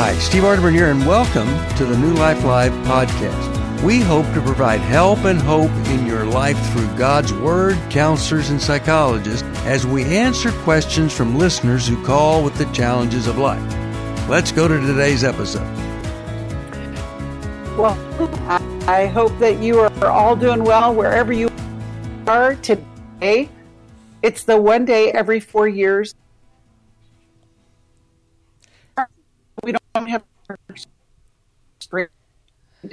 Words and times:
Hi, 0.00 0.16
Steve 0.18 0.44
Arterburn 0.44 0.74
here, 0.74 0.92
and 0.92 1.04
welcome 1.04 1.48
to 1.76 1.84
the 1.84 1.98
New 1.98 2.14
Life 2.14 2.44
Live 2.44 2.70
podcast. 2.86 3.82
We 3.82 3.98
hope 3.98 4.26
to 4.32 4.40
provide 4.40 4.78
help 4.78 5.24
and 5.24 5.40
hope 5.40 5.72
in 5.88 6.06
your 6.06 6.24
life 6.24 6.56
through 6.70 6.86
God's 6.96 7.32
Word, 7.32 7.76
counselors, 7.90 8.50
and 8.50 8.62
psychologists 8.62 9.42
as 9.64 9.88
we 9.88 10.04
answer 10.04 10.52
questions 10.62 11.12
from 11.12 11.36
listeners 11.36 11.88
who 11.88 12.00
call 12.06 12.44
with 12.44 12.54
the 12.54 12.66
challenges 12.66 13.26
of 13.26 13.38
life. 13.38 13.60
Let's 14.28 14.52
go 14.52 14.68
to 14.68 14.78
today's 14.78 15.24
episode. 15.24 15.66
Well, 17.76 17.98
I 18.88 19.06
hope 19.06 19.36
that 19.40 19.58
you 19.58 19.80
are 19.80 20.06
all 20.06 20.36
doing 20.36 20.62
well 20.62 20.94
wherever 20.94 21.32
you 21.32 21.50
are 22.28 22.54
today. 22.54 23.48
It's 24.22 24.44
the 24.44 24.60
one 24.60 24.84
day 24.84 25.10
every 25.10 25.40
four 25.40 25.66
years. 25.66 26.14
Don't 29.98 30.08
have. 30.08 30.24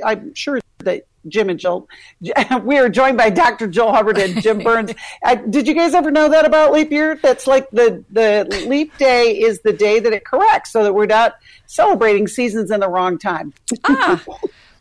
I'm 0.04 0.34
sure 0.34 0.60
that 0.80 1.06
Jim 1.28 1.50
and 1.50 1.60
Jill, 1.60 1.88
we 2.64 2.78
are 2.78 2.90
joined 2.90 3.18
by 3.18 3.30
Dr. 3.30 3.68
Jill 3.68 3.92
Hubbard 3.92 4.18
and 4.18 4.42
Jim 4.42 4.60
Burns. 4.64 4.94
Uh, 5.24 5.36
did 5.36 5.68
you 5.68 5.74
guys 5.74 5.94
ever 5.94 6.12
know 6.12 6.30
that 6.30 6.46
about 6.46 6.72
leap 6.72 6.92
year? 6.92 7.20
That's 7.22 7.48
like 7.48 7.70
the, 7.72 8.04
the 8.12 8.66
leap 8.68 8.98
day 8.98 9.38
is 9.38 9.62
the 9.62 9.74
day 9.74 10.00
that 10.00 10.14
it 10.14 10.26
corrects 10.26 10.72
so 10.72 10.84
that 10.84 10.94
we're 10.94 11.06
not 11.06 11.36
celebrating 11.66 12.28
seasons 12.28 12.72
in 12.72 12.80
the 12.80 12.90
wrong 12.90 13.18
time. 13.18 13.54
Ah. 13.86 14.24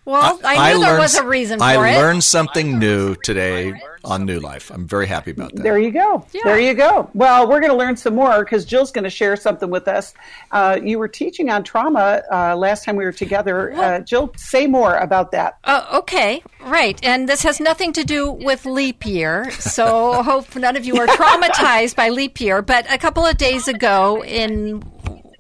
Well, 0.05 0.39
I, 0.45 0.57
I 0.57 0.75
knew 0.75 0.83
I 0.83 0.91
there 0.91 0.99
was 0.99 1.15
a 1.15 1.25
reason 1.25 1.59
for 1.59 1.65
I 1.65 1.75
it. 1.75 1.97
I 1.97 1.99
learned 1.99 2.23
something 2.25 2.79
new 2.79 3.15
today 3.17 3.73
on 4.05 4.27
New 4.27 4.39
Life. 4.39 4.71
I'm 4.71 4.87
very 4.87 5.07
happy 5.07 5.31
about 5.31 5.55
that. 5.55 5.63
There 5.63 5.79
you 5.79 5.91
go. 5.91 6.27
Yeah. 6.33 6.43
There 6.45 6.61
you 6.61 6.75
go. 6.75 7.09
Well, 7.15 7.49
we're 7.49 7.61
going 7.61 7.73
to 7.73 7.77
learn 7.77 7.97
some 7.97 8.15
more 8.15 8.45
because 8.45 8.67
Jill's 8.67 8.93
going 8.93 9.05
to 9.05 9.11
share 9.11 9.35
something 9.37 9.71
with 9.71 9.89
us. 9.89 10.13
Uh, 10.53 10.79
you 10.83 10.99
were 10.99 11.09
teaching 11.09 11.49
on 11.49 11.65
trauma 11.65 12.23
uh, 12.31 12.55
last 12.55 12.85
time 12.85 12.97
we 12.97 13.05
were 13.05 13.13
together. 13.13 13.73
Uh, 13.73 14.01
Jill, 14.01 14.33
say 14.37 14.67
more 14.67 14.97
about 14.99 15.33
that. 15.33 15.59
Oh, 15.65 16.01
okay. 16.01 16.43
Right. 16.61 17.03
And 17.03 17.27
this 17.27 17.43
has 17.43 17.59
nothing 17.59 17.95
to 17.95 18.05
do 18.05 18.31
with 18.31 18.67
leap 18.67 19.07
year. 19.07 19.51
So 19.53 20.23
hope 20.23 20.55
none 20.55 20.77
of 20.77 20.85
you 20.85 20.99
are 20.99 21.07
traumatized 21.07 21.97
by 21.97 22.11
leap 22.11 22.41
year. 22.41 22.61
But 22.61 22.91
a 22.93 22.99
couple 22.99 23.25
of 23.25 23.39
days 23.39 23.69
ago 23.69 24.23
in 24.23 24.83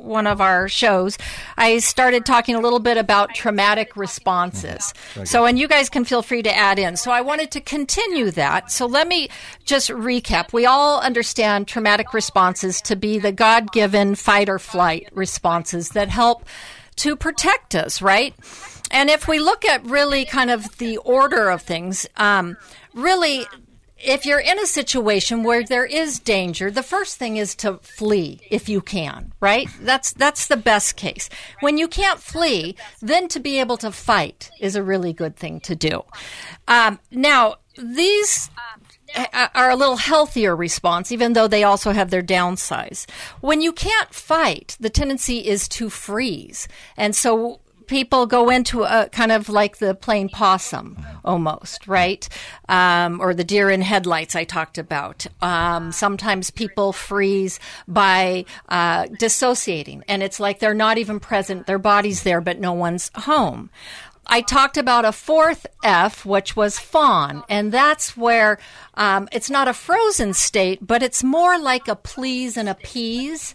one 0.04 0.26
of 0.26 0.40
our 0.40 0.68
shows, 0.68 1.18
I 1.56 1.78
started 1.78 2.24
talking 2.24 2.54
a 2.54 2.60
little 2.60 2.78
bit 2.78 2.96
about 2.96 3.34
traumatic 3.34 3.96
responses. 3.96 4.92
Mm-hmm. 5.14 5.24
So, 5.24 5.46
and 5.46 5.58
you 5.58 5.68
guys 5.68 5.88
can 5.88 6.04
feel 6.04 6.22
free 6.22 6.42
to 6.42 6.56
add 6.56 6.78
in. 6.78 6.96
So, 6.96 7.10
I 7.10 7.20
wanted 7.20 7.50
to 7.52 7.60
continue 7.60 8.30
that. 8.32 8.70
So, 8.70 8.86
let 8.86 9.08
me 9.08 9.28
just 9.64 9.90
recap. 9.90 10.52
We 10.52 10.66
all 10.66 11.00
understand 11.00 11.68
traumatic 11.68 12.12
responses 12.14 12.80
to 12.82 12.96
be 12.96 13.18
the 13.18 13.32
God 13.32 13.72
given 13.72 14.14
fight 14.14 14.48
or 14.48 14.58
flight 14.58 15.08
responses 15.12 15.90
that 15.90 16.08
help 16.08 16.44
to 16.96 17.16
protect 17.16 17.74
us, 17.74 18.00
right? 18.00 18.34
And 18.90 19.10
if 19.10 19.26
we 19.26 19.40
look 19.40 19.64
at 19.64 19.84
really 19.84 20.24
kind 20.24 20.50
of 20.50 20.78
the 20.78 20.98
order 20.98 21.48
of 21.48 21.62
things, 21.62 22.06
um, 22.16 22.56
really 22.94 23.46
if 24.04 24.26
you're 24.26 24.40
in 24.40 24.58
a 24.58 24.66
situation 24.66 25.42
where 25.42 25.64
there 25.64 25.86
is 25.86 26.18
danger, 26.18 26.70
the 26.70 26.82
first 26.82 27.16
thing 27.16 27.36
is 27.36 27.54
to 27.56 27.78
flee 27.78 28.40
if 28.50 28.68
you 28.68 28.80
can, 28.80 29.32
right? 29.40 29.68
That's 29.80 30.12
that's 30.12 30.46
the 30.46 30.56
best 30.56 30.96
case. 30.96 31.28
When 31.60 31.78
you 31.78 31.88
can't 31.88 32.20
flee, 32.20 32.76
then 33.00 33.28
to 33.28 33.40
be 33.40 33.60
able 33.60 33.76
to 33.78 33.90
fight 33.90 34.50
is 34.60 34.76
a 34.76 34.82
really 34.82 35.12
good 35.12 35.36
thing 35.36 35.60
to 35.60 35.74
do. 35.74 36.04
Um, 36.68 37.00
now, 37.10 37.56
these 37.76 38.50
are 39.54 39.70
a 39.70 39.76
little 39.76 39.96
healthier 39.96 40.56
response, 40.56 41.12
even 41.12 41.32
though 41.32 41.48
they 41.48 41.64
also 41.64 41.92
have 41.92 42.10
their 42.10 42.22
downsides. 42.22 43.08
When 43.40 43.60
you 43.60 43.72
can't 43.72 44.12
fight, 44.12 44.76
the 44.80 44.90
tendency 44.90 45.38
is 45.38 45.68
to 45.68 45.88
freeze. 45.88 46.68
And 46.96 47.14
so 47.14 47.60
people 47.86 48.26
go 48.26 48.50
into 48.50 48.82
a 48.82 49.08
kind 49.10 49.32
of 49.32 49.48
like 49.48 49.78
the 49.78 49.94
plain 49.94 50.28
possum 50.28 50.98
almost, 51.24 51.86
right? 51.86 52.28
Um, 52.68 53.20
or 53.20 53.34
the 53.34 53.44
deer 53.44 53.70
in 53.70 53.82
headlights 53.82 54.34
I 54.36 54.44
talked 54.44 54.78
about. 54.78 55.26
Um, 55.42 55.92
sometimes 55.92 56.50
people 56.50 56.92
freeze 56.92 57.60
by 57.86 58.44
uh, 58.68 59.06
dissociating, 59.18 60.04
and 60.08 60.22
it's 60.22 60.40
like 60.40 60.58
they're 60.58 60.74
not 60.74 60.98
even 60.98 61.20
present. 61.20 61.66
Their 61.66 61.78
body's 61.78 62.22
there, 62.22 62.40
but 62.40 62.60
no 62.60 62.72
one's 62.72 63.10
home. 63.14 63.70
I 64.26 64.40
talked 64.40 64.76
about 64.76 65.04
a 65.04 65.12
fourth 65.12 65.66
F, 65.82 66.24
which 66.24 66.56
was 66.56 66.78
fawn, 66.78 67.44
and 67.48 67.70
that's 67.70 68.16
where 68.16 68.58
um, 68.94 69.28
it's 69.32 69.50
not 69.50 69.68
a 69.68 69.74
frozen 69.74 70.32
state, 70.32 70.86
but 70.86 71.02
it's 71.02 71.22
more 71.22 71.58
like 71.58 71.88
a 71.88 71.96
please 71.96 72.56
and 72.56 72.68
appease. 72.68 73.54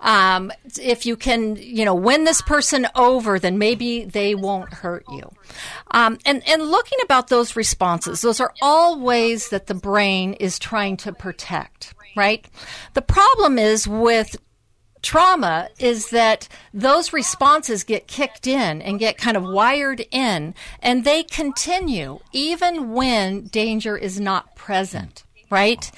Um, 0.00 0.50
if 0.80 1.04
you 1.06 1.16
can, 1.16 1.56
you 1.56 1.84
know, 1.84 1.94
win 1.94 2.24
this 2.24 2.42
person 2.42 2.86
over, 2.94 3.38
then 3.38 3.58
maybe 3.58 4.04
they 4.04 4.34
won't 4.34 4.72
hurt 4.72 5.04
you. 5.10 5.30
Um, 5.90 6.18
and, 6.24 6.46
and 6.48 6.62
looking 6.62 6.98
about 7.04 7.28
those 7.28 7.56
responses, 7.56 8.22
those 8.22 8.40
are 8.40 8.52
all 8.62 8.98
ways 8.98 9.50
that 9.50 9.66
the 9.66 9.74
brain 9.74 10.34
is 10.34 10.58
trying 10.58 10.96
to 10.98 11.12
protect, 11.12 11.94
right? 12.16 12.46
The 12.94 13.02
problem 13.02 13.58
is 13.58 13.86
with 13.86 14.36
trauma 15.02 15.68
is 15.78 16.10
that 16.10 16.48
those 16.74 17.12
responses 17.12 17.84
get 17.84 18.06
kicked 18.06 18.46
in 18.46 18.82
and 18.82 18.98
get 18.98 19.16
kind 19.16 19.36
of 19.36 19.42
wired 19.42 20.04
in 20.10 20.54
and 20.82 21.04
they 21.04 21.22
continue 21.22 22.18
even 22.32 22.92
when 22.92 23.46
danger 23.46 23.96
is 23.96 24.20
not 24.20 24.54
present 24.54 25.24
right? 25.50 25.90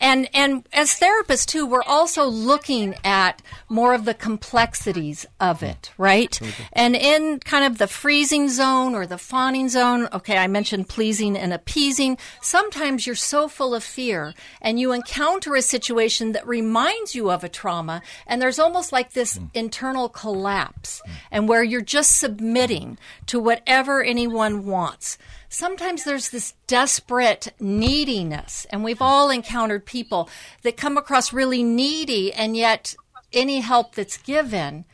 And 0.00 0.28
and 0.34 0.68
as 0.72 1.00
therapists 1.00 1.46
too, 1.46 1.64
we're 1.64 1.82
also 1.82 2.26
looking 2.26 2.94
at 3.04 3.40
more 3.68 3.94
of 3.94 4.04
the 4.04 4.14
complexities 4.14 5.24
of 5.40 5.62
it, 5.62 5.92
right? 5.96 6.38
And 6.72 6.94
in 6.94 7.40
kind 7.40 7.64
of 7.64 7.78
the 7.78 7.86
freezing 7.86 8.48
zone 8.48 8.94
or 8.94 9.06
the 9.06 9.16
fawning 9.16 9.68
zone, 9.68 10.08
okay, 10.12 10.36
I 10.36 10.48
mentioned 10.48 10.88
pleasing 10.88 11.36
and 11.36 11.52
appeasing. 11.52 12.18
Sometimes 12.42 13.06
you're 13.06 13.16
so 13.16 13.48
full 13.48 13.74
of 13.74 13.82
fear 13.82 14.34
and 14.60 14.78
you 14.78 14.92
encounter 14.92 15.54
a 15.54 15.62
situation 15.62 16.32
that 16.32 16.46
reminds 16.46 17.14
you 17.14 17.30
of 17.30 17.44
a 17.44 17.48
trauma 17.48 18.02
and 18.26 18.42
there's 18.42 18.58
almost 18.58 18.92
like 18.92 19.12
this 19.12 19.38
mm. 19.38 19.48
internal 19.54 20.08
collapse 20.08 21.00
and 21.30 21.48
where 21.48 21.62
you're 21.62 21.80
just 21.80 22.18
submitting 22.18 22.98
to 23.26 23.40
whatever 23.40 24.02
anyone 24.02 24.66
wants 24.66 25.16
sometimes 25.48 26.04
there's 26.04 26.30
this 26.30 26.54
desperate 26.66 27.52
neediness, 27.60 28.66
and 28.70 28.84
we've 28.84 29.02
all 29.02 29.30
encountered 29.30 29.86
people 29.86 30.28
that 30.62 30.76
come 30.76 30.96
across 30.96 31.32
really 31.32 31.62
needy, 31.62 32.32
and 32.32 32.56
yet 32.56 32.94
any 33.32 33.60
help 33.60 33.94
that's 33.94 34.16
given 34.16 34.84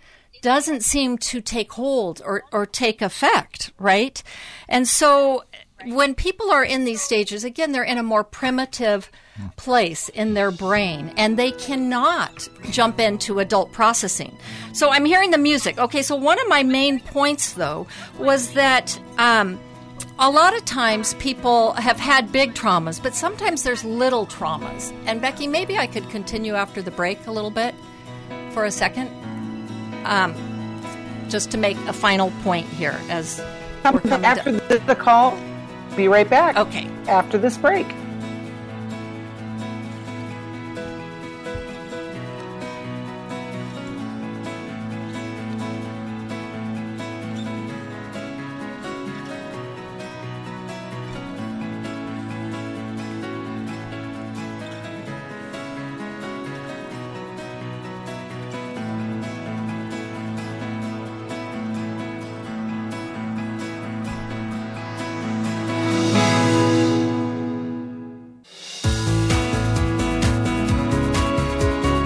doesn't 0.42 0.82
seem 0.82 1.16
to 1.16 1.40
take 1.40 1.72
hold 1.72 2.20
or, 2.24 2.42
or 2.52 2.66
take 2.66 3.00
effect, 3.00 3.72
right? 3.78 4.22
And 4.68 4.88
so 4.88 5.44
when 5.86 6.14
people 6.14 6.50
are 6.50 6.64
in 6.64 6.84
these 6.84 7.00
stages, 7.00 7.44
again, 7.44 7.72
they're 7.72 7.82
in 7.84 7.98
a 7.98 8.02
more 8.02 8.24
primitive 8.24 9.10
place 9.56 10.08
in 10.10 10.34
their 10.34 10.50
brain 10.50 11.12
and 11.16 11.38
they 11.38 11.52
cannot 11.52 12.48
jump 12.70 13.00
into 13.00 13.38
adult 13.38 13.72
processing. 13.72 14.36
So 14.72 14.90
I'm 14.90 15.04
hearing 15.04 15.30
the 15.30 15.38
music. 15.38 15.78
Okay, 15.78 16.02
so 16.02 16.16
one 16.16 16.38
of 16.40 16.48
my 16.48 16.62
main 16.62 17.00
points, 17.00 17.52
though, 17.52 17.86
was 18.19 18.52
that. 18.54 18.98
Um, 19.19 19.58
a 20.19 20.31
lot 20.31 20.56
of 20.56 20.65
times 20.65 21.15
people 21.15 21.73
have 21.73 21.99
had 21.99 22.31
big 22.33 22.55
traumas, 22.55 23.03
but 23.03 23.15
sometimes 23.15 23.62
there's 23.62 23.84
little 23.84 24.27
traumas. 24.27 24.93
And 25.06 25.21
Becky, 25.21 25.47
maybe 25.47 25.78
I 25.78 25.87
could 25.87 26.09
continue 26.11 26.55
after 26.55 26.83
the 26.83 26.91
break 26.91 27.27
a 27.27 27.31
little 27.31 27.50
bit 27.50 27.75
for 28.53 28.65
a 28.65 28.71
second, 28.71 29.09
um, 30.05 30.34
just 31.28 31.50
to 31.53 31.59
make 31.59 31.77
a 31.87 31.93
final 31.93 32.31
point 32.43 32.67
here 32.67 32.99
as 33.09 33.41
after 33.84 34.53
the, 34.53 34.83
the 34.87 34.95
call. 34.95 35.39
Be 35.97 36.09
right 36.09 36.29
back. 36.29 36.56
Okay. 36.56 36.89
After 37.09 37.39
this 37.39 37.56
break. 37.56 37.87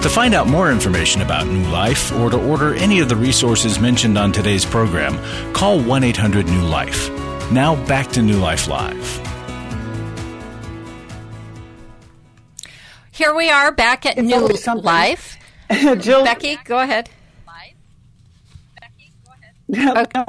To 0.07 0.13
find 0.13 0.33
out 0.33 0.47
more 0.47 0.71
information 0.71 1.21
about 1.21 1.47
New 1.47 1.67
Life 1.67 2.13
or 2.13 2.29
to 2.29 2.41
order 2.41 2.73
any 2.75 3.01
of 3.01 3.09
the 3.09 3.15
resources 3.17 3.77
mentioned 3.77 4.17
on 4.17 4.31
today's 4.31 4.63
program, 4.63 5.21
call 5.53 5.81
1 5.81 6.01
800 6.01 6.45
New 6.45 6.61
Life. 6.61 7.09
Now 7.51 7.75
back 7.87 8.13
to 8.13 8.21
New 8.21 8.37
Life 8.37 8.69
Live. 8.69 9.21
Here 13.11 13.35
we 13.35 13.49
are 13.49 13.69
back 13.73 14.05
at 14.05 14.17
New 14.17 14.47
Life. 14.75 15.37
Jill, 15.99 16.23
Becky, 16.23 16.55
go 16.63 16.79
ahead. 16.79 17.09
Okay. 19.69 20.23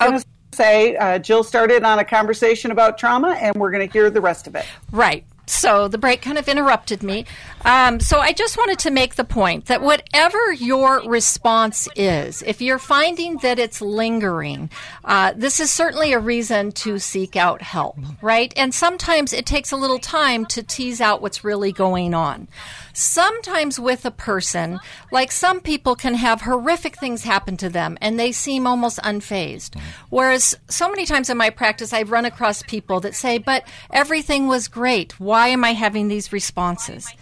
I 0.00 0.08
was 0.08 0.22
going 0.22 0.50
to 0.52 0.56
say, 0.56 0.96
uh, 0.96 1.18
Jill 1.18 1.42
started 1.42 1.82
on 1.82 1.98
a 1.98 2.04
conversation 2.04 2.70
about 2.70 2.96
trauma, 2.96 3.30
and 3.40 3.56
we're 3.56 3.72
going 3.72 3.88
to 3.88 3.92
hear 3.92 4.08
the 4.08 4.20
rest 4.20 4.46
of 4.46 4.54
it. 4.54 4.64
Right. 4.92 5.26
So 5.46 5.88
the 5.88 5.98
break 5.98 6.22
kind 6.22 6.38
of 6.38 6.48
interrupted 6.48 7.02
me. 7.02 7.26
Um, 7.64 8.00
so 8.00 8.18
I 8.18 8.32
just 8.32 8.56
wanted 8.56 8.78
to 8.80 8.90
make 8.90 9.14
the 9.14 9.24
point 9.24 9.66
that 9.66 9.82
whatever 9.82 10.52
your 10.52 11.02
response 11.08 11.88
is, 11.96 12.42
if 12.42 12.62
you're 12.62 12.78
finding 12.78 13.36
that 13.38 13.58
it's 13.58 13.80
lingering, 13.80 14.70
uh, 15.04 15.32
this 15.36 15.60
is 15.60 15.70
certainly 15.70 16.12
a 16.12 16.18
reason 16.18 16.72
to 16.72 16.98
seek 16.98 17.36
out 17.36 17.62
help, 17.62 17.98
right? 18.22 18.52
And 18.56 18.74
sometimes 18.74 19.32
it 19.32 19.46
takes 19.46 19.70
a 19.72 19.76
little 19.76 19.98
time 19.98 20.46
to 20.46 20.62
tease 20.62 21.00
out 21.00 21.20
what's 21.20 21.44
really 21.44 21.72
going 21.72 22.14
on. 22.14 22.48
Sometimes 22.94 23.78
with 23.78 24.06
a 24.06 24.10
person, 24.10 24.78
like 25.10 25.32
some 25.32 25.60
people 25.60 25.96
can 25.96 26.14
have 26.14 26.42
horrific 26.42 26.96
things 26.96 27.24
happen 27.24 27.56
to 27.58 27.68
them 27.68 27.98
and 28.00 28.18
they 28.18 28.30
seem 28.32 28.66
almost 28.66 28.98
unfazed. 28.98 29.78
Whereas 30.10 30.56
so 30.68 30.88
many 30.88 31.04
times 31.04 31.28
in 31.28 31.36
my 31.36 31.50
practice, 31.50 31.92
I've 31.92 32.12
run 32.12 32.24
across 32.24 32.62
people 32.62 33.00
that 33.00 33.14
say, 33.14 33.38
but 33.38 33.66
everything 33.92 34.46
was 34.46 34.68
great. 34.68 35.18
Why 35.18 35.48
am 35.48 35.64
I 35.64 35.72
having 35.72 36.08
these 36.08 36.32
responses? 36.32 37.12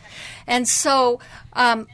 And 0.46 0.68
so, 0.68 1.20
um, 1.54 1.88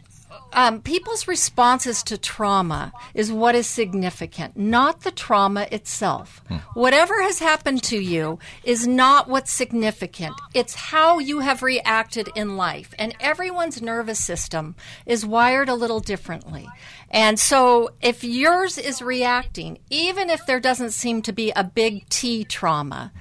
um, 0.59 0.83
people's 0.83 1.29
responses 1.29 2.03
to 2.03 2.19
trauma 2.19 2.93
is 3.15 3.31
what 3.31 3.55
is 3.55 3.69
significant, 3.69 4.57
not 4.57 5.03
the 5.03 5.13
trauma 5.13 5.69
itself. 5.71 6.43
Hmm. 6.49 6.57
Whatever 6.75 7.23
has 7.23 7.39
happened 7.39 7.85
to 7.85 7.97
you 7.97 8.41
is 8.65 8.85
not 8.85 9.29
what's 9.29 9.53
significant. 9.53 10.35
It's 10.55 10.75
how 10.75 11.21
you 11.21 11.39
have 11.39 11.63
reacted 11.63 12.29
in 12.35 12.57
life. 12.57 12.93
And 12.99 13.15
everyone's 13.21 13.81
nervous 13.81 14.19
system 14.19 14.75
is 15.07 15.25
wired 15.25 15.69
a 15.69 15.77
little 15.77 16.01
differently. 16.01 16.67
And 17.09 17.39
so 17.39 17.91
if 18.01 18.25
yours 18.25 18.79
is 18.79 19.01
reacting, 19.01 19.79
even 19.91 20.29
if 20.29 20.45
there 20.45 20.59
doesn't 20.59 20.91
seem 20.91 21.23
to 21.23 21.33
be 21.33 21.53
a 21.53 21.63
big 21.63 22.09
T 22.09 22.43
trauma, 22.43 23.13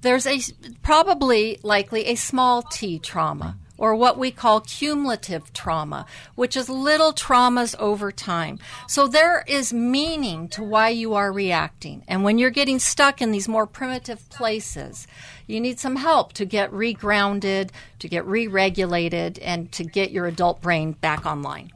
there's 0.00 0.26
a 0.26 0.40
probably 0.82 1.60
likely 1.62 2.06
a 2.06 2.14
small 2.14 2.62
T 2.62 2.98
trauma 2.98 3.58
or 3.78 3.94
what 3.94 4.18
we 4.18 4.30
call 4.30 4.60
cumulative 4.60 5.52
trauma, 5.52 6.06
which 6.34 6.56
is 6.56 6.68
little 6.68 7.12
traumas 7.12 7.74
over 7.78 8.10
time. 8.10 8.58
So 8.88 9.06
there 9.06 9.44
is 9.46 9.72
meaning 9.72 10.48
to 10.48 10.62
why 10.62 10.90
you 10.90 11.14
are 11.14 11.32
reacting. 11.32 12.02
And 12.08 12.24
when 12.24 12.38
you're 12.38 12.50
getting 12.50 12.78
stuck 12.78 13.20
in 13.20 13.30
these 13.30 13.48
more 13.48 13.66
primitive 13.66 14.28
places, 14.30 15.06
you 15.46 15.60
need 15.60 15.78
some 15.78 15.96
help 15.96 16.32
to 16.34 16.44
get 16.44 16.70
regrounded, 16.72 17.70
to 17.98 18.08
get 18.08 18.26
re 18.26 18.46
regulated, 18.46 19.38
and 19.38 19.70
to 19.72 19.84
get 19.84 20.10
your 20.10 20.26
adult 20.26 20.60
brain 20.60 20.92
back 20.92 21.26
online. 21.26 21.70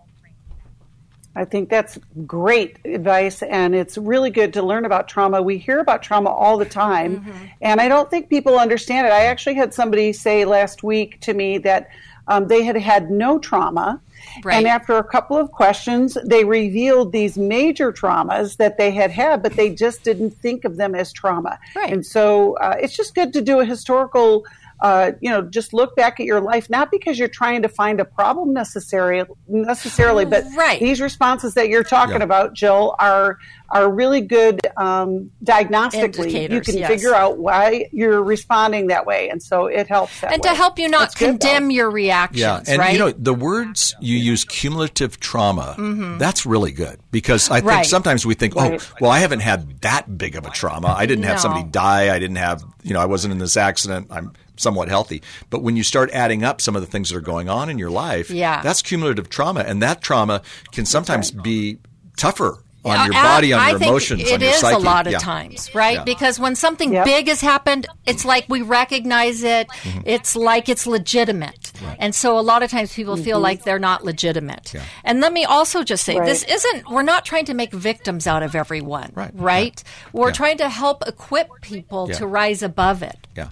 I 1.36 1.44
think 1.44 1.68
that's 1.68 1.98
great 2.26 2.78
advice, 2.84 3.42
and 3.42 3.74
it's 3.74 3.96
really 3.96 4.30
good 4.30 4.52
to 4.54 4.62
learn 4.62 4.84
about 4.84 5.06
trauma. 5.06 5.40
We 5.40 5.58
hear 5.58 5.78
about 5.78 6.02
trauma 6.02 6.30
all 6.30 6.58
the 6.58 6.64
time, 6.64 7.20
mm-hmm. 7.20 7.46
and 7.60 7.80
I 7.80 7.88
don't 7.88 8.10
think 8.10 8.28
people 8.28 8.58
understand 8.58 9.06
it. 9.06 9.12
I 9.12 9.26
actually 9.26 9.54
had 9.54 9.72
somebody 9.72 10.12
say 10.12 10.44
last 10.44 10.82
week 10.82 11.20
to 11.20 11.34
me 11.34 11.58
that 11.58 11.88
um, 12.26 12.48
they 12.48 12.64
had 12.64 12.76
had 12.76 13.10
no 13.10 13.38
trauma. 13.38 14.00
Right. 14.44 14.56
And 14.56 14.66
after 14.66 14.96
a 14.96 15.04
couple 15.04 15.36
of 15.36 15.50
questions, 15.50 16.16
they 16.24 16.44
revealed 16.44 17.10
these 17.10 17.38
major 17.38 17.92
traumas 17.92 18.56
that 18.58 18.76
they 18.76 18.90
had 18.90 19.10
had, 19.10 19.42
but 19.42 19.54
they 19.54 19.70
just 19.70 20.04
didn't 20.04 20.30
think 20.30 20.64
of 20.64 20.76
them 20.76 20.94
as 20.94 21.12
trauma. 21.12 21.58
Right. 21.74 21.92
And 21.92 22.04
so 22.04 22.54
uh, 22.58 22.76
it's 22.80 22.96
just 22.96 23.14
good 23.14 23.32
to 23.32 23.40
do 23.40 23.60
a 23.60 23.64
historical 23.64 24.44
uh, 24.82 25.12
you 25.20 25.30
know, 25.30 25.42
just 25.42 25.74
look 25.74 25.94
back 25.94 26.20
at 26.20 26.26
your 26.26 26.40
life, 26.40 26.70
not 26.70 26.90
because 26.90 27.18
you're 27.18 27.28
trying 27.28 27.62
to 27.62 27.68
find 27.68 28.00
a 28.00 28.04
problem 28.04 28.52
necessarily, 28.52 29.28
necessarily, 29.46 30.24
but 30.24 30.44
right. 30.56 30.80
these 30.80 31.00
responses 31.00 31.54
that 31.54 31.68
you're 31.68 31.84
talking 31.84 32.18
yeah. 32.18 32.24
about, 32.24 32.54
Jill, 32.54 32.94
are 32.98 33.38
are 33.72 33.90
really 33.90 34.20
good 34.20 34.60
um, 34.76 35.30
diagnostically. 35.44 36.50
You 36.50 36.60
can 36.60 36.76
yes. 36.76 36.88
figure 36.88 37.14
out 37.14 37.38
why 37.38 37.88
you're 37.92 38.22
responding 38.22 38.88
that 38.88 39.06
way, 39.06 39.28
and 39.28 39.42
so 39.42 39.66
it 39.66 39.86
helps. 39.86 40.22
and 40.22 40.32
way. 40.32 40.38
to 40.38 40.54
help 40.54 40.78
you 40.78 40.88
not 40.88 41.00
That's 41.00 41.14
condemn 41.14 41.68
good, 41.68 41.74
your 41.74 41.90
reactions. 41.90 42.40
Yeah, 42.40 42.62
and 42.66 42.78
right? 42.78 42.92
you 42.92 42.98
know 42.98 43.10
the 43.10 43.34
words 43.34 43.94
you 44.00 44.16
use, 44.16 44.44
cumulative 44.44 45.20
trauma. 45.20 45.76
Mm-hmm. 45.78 46.18
That's 46.18 46.46
really 46.46 46.72
good 46.72 47.00
because 47.10 47.50
I 47.50 47.60
think 47.60 47.70
right. 47.70 47.86
sometimes 47.86 48.24
we 48.24 48.34
think, 48.34 48.54
oh, 48.56 48.70
right. 48.70 48.92
well, 49.00 49.10
I 49.10 49.18
haven't 49.18 49.40
had 49.40 49.80
that 49.82 50.18
big 50.18 50.36
of 50.36 50.46
a 50.46 50.50
trauma. 50.50 50.88
I 50.88 51.06
didn't 51.06 51.24
have 51.24 51.40
somebody 51.40 51.68
die. 51.68 52.14
I 52.14 52.18
didn't 52.18 52.36
have, 52.36 52.64
you 52.82 52.94
know, 52.94 53.00
I 53.00 53.06
wasn't 53.06 53.32
in 53.32 53.38
this 53.38 53.56
accident. 53.56 54.08
I'm 54.10 54.32
somewhat 54.60 54.88
healthy. 54.88 55.22
But 55.48 55.62
when 55.62 55.76
you 55.76 55.82
start 55.82 56.10
adding 56.12 56.44
up 56.44 56.60
some 56.60 56.76
of 56.76 56.82
the 56.82 56.88
things 56.88 57.10
that 57.10 57.16
are 57.16 57.20
going 57.20 57.48
on 57.48 57.70
in 57.70 57.78
your 57.78 57.90
life, 57.90 58.30
yeah. 58.30 58.62
that's 58.62 58.82
cumulative 58.82 59.28
trauma. 59.28 59.60
And 59.60 59.82
that 59.82 60.02
trauma 60.02 60.42
can 60.72 60.86
sometimes 60.86 61.34
right. 61.34 61.42
be 61.42 61.78
tougher 62.16 62.58
on 62.84 63.06
your 63.06 63.12
body, 63.12 63.52
on 63.52 63.60
I 63.60 63.70
your 63.70 63.82
emotions, 63.82 64.22
it 64.22 64.42
is 64.42 64.62
a 64.62 64.78
lot 64.78 65.06
of 65.06 65.12
yeah. 65.12 65.18
times, 65.18 65.74
right? 65.74 65.98
Yeah. 65.98 66.04
Because 66.04 66.40
when 66.40 66.56
something 66.56 66.92
yep. 66.92 67.04
big 67.04 67.28
has 67.28 67.40
happened, 67.40 67.86
it's 68.06 68.24
like 68.24 68.46
we 68.48 68.62
recognize 68.62 69.42
it. 69.42 69.68
Mm-hmm. 69.68 70.00
It's 70.06 70.34
like 70.34 70.68
it's 70.68 70.86
legitimate, 70.86 71.72
right. 71.82 71.96
and 71.98 72.14
so 72.14 72.38
a 72.38 72.40
lot 72.40 72.62
of 72.62 72.70
times 72.70 72.94
people 72.94 73.16
mm-hmm. 73.16 73.24
feel 73.24 73.40
like 73.40 73.64
they're 73.64 73.78
not 73.78 74.04
legitimate. 74.04 74.72
Yeah. 74.72 74.82
And 75.04 75.20
let 75.20 75.32
me 75.32 75.44
also 75.44 75.84
just 75.84 76.04
say, 76.04 76.18
right. 76.18 76.26
this 76.26 76.42
isn't. 76.44 76.88
We're 76.90 77.02
not 77.02 77.24
trying 77.24 77.44
to 77.46 77.54
make 77.54 77.72
victims 77.72 78.26
out 78.26 78.42
of 78.42 78.54
everyone, 78.54 79.12
right? 79.14 79.30
Right? 79.34 79.84
We're 80.12 80.32
trying 80.32 80.58
to 80.58 80.68
help 80.68 81.06
equip 81.06 81.48
people 81.60 82.08
to 82.08 82.26
rise 82.26 82.62
above 82.62 83.02
it. 83.02 83.26
Yeah. 83.36 83.48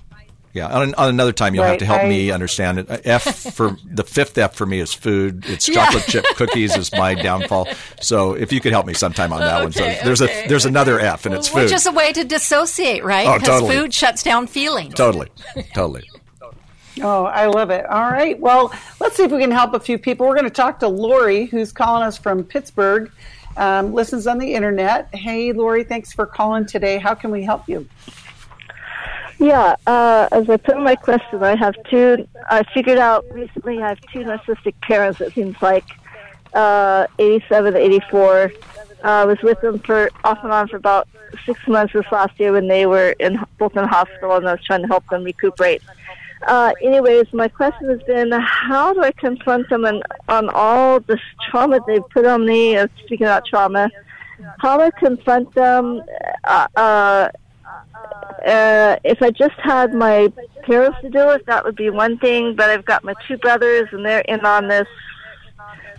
Yeah, 0.55 0.67
on, 0.67 0.95
on, 0.95 1.11
another 1.11 1.33
time 1.33 1.55
you'll 1.55 1.65
right, 1.65 1.71
have 1.71 1.79
to 1.81 1.87
help 1.87 2.03
I, 2.03 2.09
me 2.09 2.31
understand 2.31 2.79
it. 2.79 3.03
F 3.05 3.55
for 3.55 3.77
the 3.85 4.05
fifth 4.05 4.37
F 4.39 4.55
for 4.55 4.67
me 4.67 4.81
is 4.81 4.95
food. 4.95 5.45
It's 5.47 5.69
yeah. 5.69 5.75
chocolate 5.75 6.05
chip 6.05 6.25
cookies 6.37 6.77
is 6.77 6.91
my 6.93 7.15
downfall. 7.15 7.69
So 8.01 8.33
if 8.33 8.53
you 8.53 8.61
could 8.61 8.73
help 8.73 8.87
me 8.87 8.95
sometime 8.95 9.33
on 9.33 9.41
that 9.41 9.57
okay, 9.57 9.63
one. 9.63 9.73
So 9.73 9.81
there's 10.05 10.23
okay. 10.23 10.45
a 10.45 10.49
there's 10.49 10.65
another 10.65 10.99
F 10.99 11.27
and 11.27 11.35
it's 11.35 11.49
food. 11.49 11.65
Which 11.65 11.73
is 11.73 11.87
a 11.87 11.93
way 11.93 12.13
to 12.13 12.25
dissociate, 12.25 13.05
right? 13.05 13.27
Oh, 13.27 13.35
because 13.35 13.61
totally. 13.61 13.77
food 13.77 13.95
shuts 13.95 14.23
down 14.23 14.47
feelings. 14.47 14.95
Totally, 14.95 15.29
totally. 15.75 16.09
Oh, 17.01 17.25
I 17.25 17.47
love 17.47 17.71
it. 17.71 17.87
All 17.87 18.11
right. 18.11 18.39
Well, 18.39 18.73
let's 19.01 19.17
see 19.17 19.23
if 19.23 19.31
we 19.31 19.41
can 19.41 19.51
help 19.51 19.75
a 19.75 19.81
few 19.81 19.99
people. 19.99 20.27
We're 20.27 20.35
going 20.35 20.45
to 20.45 20.51
talk 20.51 20.81
to 20.81 20.89
Lori, 20.89 21.47
who's 21.47 21.73
calling 21.73 22.03
us 22.03 22.19
from 22.19 22.43
Pittsburgh, 22.43 23.11
um, 23.57 23.93
listens 23.93 24.27
on 24.27 24.39
the 24.39 24.55
internet. 24.55 25.15
Hey, 25.15 25.53
Lori, 25.53 25.85
thanks 25.85 26.13
for 26.13 26.27
calling 26.27 26.67
today. 26.67 26.99
How 26.99 27.15
can 27.15 27.31
we 27.31 27.43
help 27.43 27.69
you? 27.69 27.89
Yeah, 29.39 29.77
uh, 29.87 30.29
as 30.33 30.51
I 30.51 30.57
put 30.57 30.77
in 30.77 30.83
my 30.83 30.97
question, 30.97 31.43
I 31.43 31.55
have 31.57 31.75
two. 31.89 32.27
I 32.51 32.65
figured 32.75 32.99
out 32.99 33.25
recently 33.33 33.81
I 33.81 33.91
have 33.91 34.01
two 34.13 34.21
narcissistic 34.21 34.75
parents. 34.81 35.21
It 35.21 35.33
seems 35.33 35.61
like 35.63 35.85
uh, 36.55 37.07
87, 37.19 37.77
84. 37.77 38.53
Uh, 39.05 39.09
I 39.09 39.25
was 39.25 39.39
with 39.43 39.61
them 39.61 39.79
for 39.79 40.11
off 40.25 40.39
and 40.43 40.53
on 40.53 40.67
for 40.67 40.77
about 40.77 41.07
six 41.47 41.61
months 41.69 41.93
this 41.93 42.05
last 42.11 42.39
year 42.41 42.53
when 42.53 42.67
they 42.67 42.87
were 42.87 43.15
in 43.21 43.39
both 43.59 43.77
in 43.77 43.85
hospital, 43.85 44.37
and 44.37 44.49
I 44.49 44.53
was 44.53 44.65
trying 44.65 44.83
to 44.83 44.89
help 44.89 45.07
them 45.09 45.23
recuperate. 45.23 45.83
Uh, 46.47 46.73
anyways, 46.83 47.33
my 47.33 47.49
question 47.49 47.89
has 47.91 48.03
been, 48.03 48.33
how 48.33 48.93
do 48.93 49.03
I 49.03 49.13
confront 49.13 49.69
them 49.69 49.85
on, 49.85 50.03
on 50.29 50.49
all 50.51 51.01
this 51.01 51.21
trauma 51.49 51.81
they've 51.87 52.09
put 52.11 52.27
on 52.27 52.47
me? 52.47 52.77
Uh, 52.77 52.89
speaking 53.05 53.27
about 53.27 53.45
trauma, 53.47 53.91
how 54.59 54.77
do 54.77 54.85
I 54.85 54.91
confront 54.91 55.53
them? 55.55 56.03
Uh, 56.45 56.67
uh, 56.77 57.29
uh, 58.47 58.97
if 59.05 59.23
I 59.23 59.31
just 59.31 59.55
had 59.55 59.95
my 59.95 60.33
parents 60.63 60.99
to 61.03 61.11
do 61.11 61.31
it, 61.31 61.47
that 61.47 61.65
would 61.65 61.77
be 61.77 61.91
one 61.91 62.19
thing. 62.19 62.55
But 62.55 62.71
I've 62.71 62.85
got 62.85 63.05
my 63.05 63.15
two 63.27 63.37
brothers, 63.39 63.89
and 63.93 64.05
they're 64.05 64.21
in 64.21 64.45
on 64.45 64.69
this. 64.69 64.89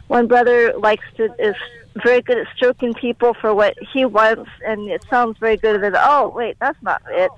One 0.08 0.28
brother 0.28 0.74
likes 0.78 1.06
to 1.18 1.34
is 1.38 1.56
very 2.04 2.22
good 2.22 2.38
at 2.38 2.48
stroking 2.56 2.94
people 2.94 3.34
for 3.34 3.54
what 3.54 3.76
he 3.94 4.06
wants, 4.06 4.50
and 4.66 4.90
it 4.90 5.04
sounds 5.10 5.38
very 5.38 5.58
good. 5.58 5.84
And 5.84 5.96
oh, 5.98 6.32
wait, 6.36 6.58
that's 6.60 6.82
not 6.82 7.02
it. 7.10 7.32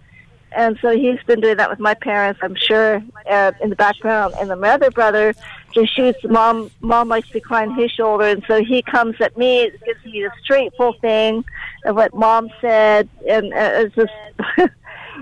And 0.53 0.77
so 0.81 0.89
he's 0.89 1.21
been 1.25 1.39
doing 1.39 1.57
that 1.57 1.69
with 1.69 1.79
my 1.79 1.93
parents, 1.93 2.41
I'm 2.43 2.55
sure, 2.55 3.01
uh, 3.29 3.53
in 3.61 3.69
the 3.69 3.75
background. 3.75 4.35
And 4.39 4.49
then 4.49 4.59
my 4.59 4.69
other 4.71 4.91
brother 4.91 5.33
just 5.73 5.95
shoots 5.95 6.19
mom. 6.23 6.71
Mom 6.81 7.09
likes 7.09 7.29
to 7.29 7.39
climb 7.39 7.75
his 7.75 7.91
shoulder, 7.91 8.25
and 8.25 8.43
so 8.47 8.63
he 8.63 8.81
comes 8.81 9.15
at 9.19 9.37
me, 9.37 9.71
gives 9.85 10.03
me 10.05 10.23
the 10.23 10.31
straight 10.43 10.73
full 10.75 10.93
thing 11.01 11.43
of 11.85 11.95
what 11.95 12.13
mom 12.13 12.49
said, 12.59 13.09
and 13.27 13.53
uh, 13.53 13.85
it's 13.85 13.95
just. 13.95 14.13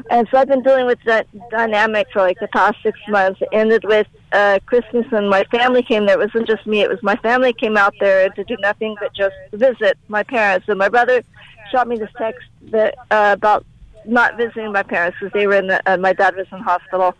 and 0.09 0.27
so 0.29 0.37
I've 0.37 0.47
been 0.47 0.61
dealing 0.61 0.85
with 0.85 0.99
that 1.05 1.27
dynamic 1.49 2.07
for 2.11 2.21
like 2.21 2.39
the 2.39 2.47
past 2.47 2.77
six 2.83 2.97
months. 3.07 3.41
It 3.41 3.49
ended 3.51 3.83
with 3.83 4.07
uh, 4.31 4.59
Christmas, 4.65 5.05
and 5.11 5.29
my 5.29 5.43
family 5.45 5.83
came 5.83 6.05
there. 6.05 6.19
It 6.19 6.25
wasn't 6.33 6.47
just 6.47 6.65
me; 6.65 6.81
it 6.81 6.89
was 6.89 7.01
my 7.03 7.15
family 7.17 7.53
came 7.53 7.77
out 7.77 7.93
there 7.99 8.29
to 8.29 8.43
do 8.43 8.57
nothing 8.59 8.95
but 8.99 9.13
just 9.13 9.35
visit 9.53 9.97
my 10.07 10.23
parents. 10.23 10.67
And 10.69 10.77
my 10.77 10.89
brother 10.89 11.23
shot 11.71 11.87
me 11.87 11.97
this 11.97 12.11
text 12.17 12.47
that 12.71 12.95
uh, 13.11 13.31
about 13.37 13.65
not 14.05 14.37
visiting 14.37 14.71
my 14.71 14.83
parents 14.83 15.17
because 15.19 15.33
they 15.33 15.47
were 15.47 15.55
in 15.55 15.67
the, 15.67 15.81
uh, 15.91 15.97
my 15.97 16.13
dad 16.13 16.35
was 16.35 16.47
in 16.51 16.59
hospital. 16.59 17.15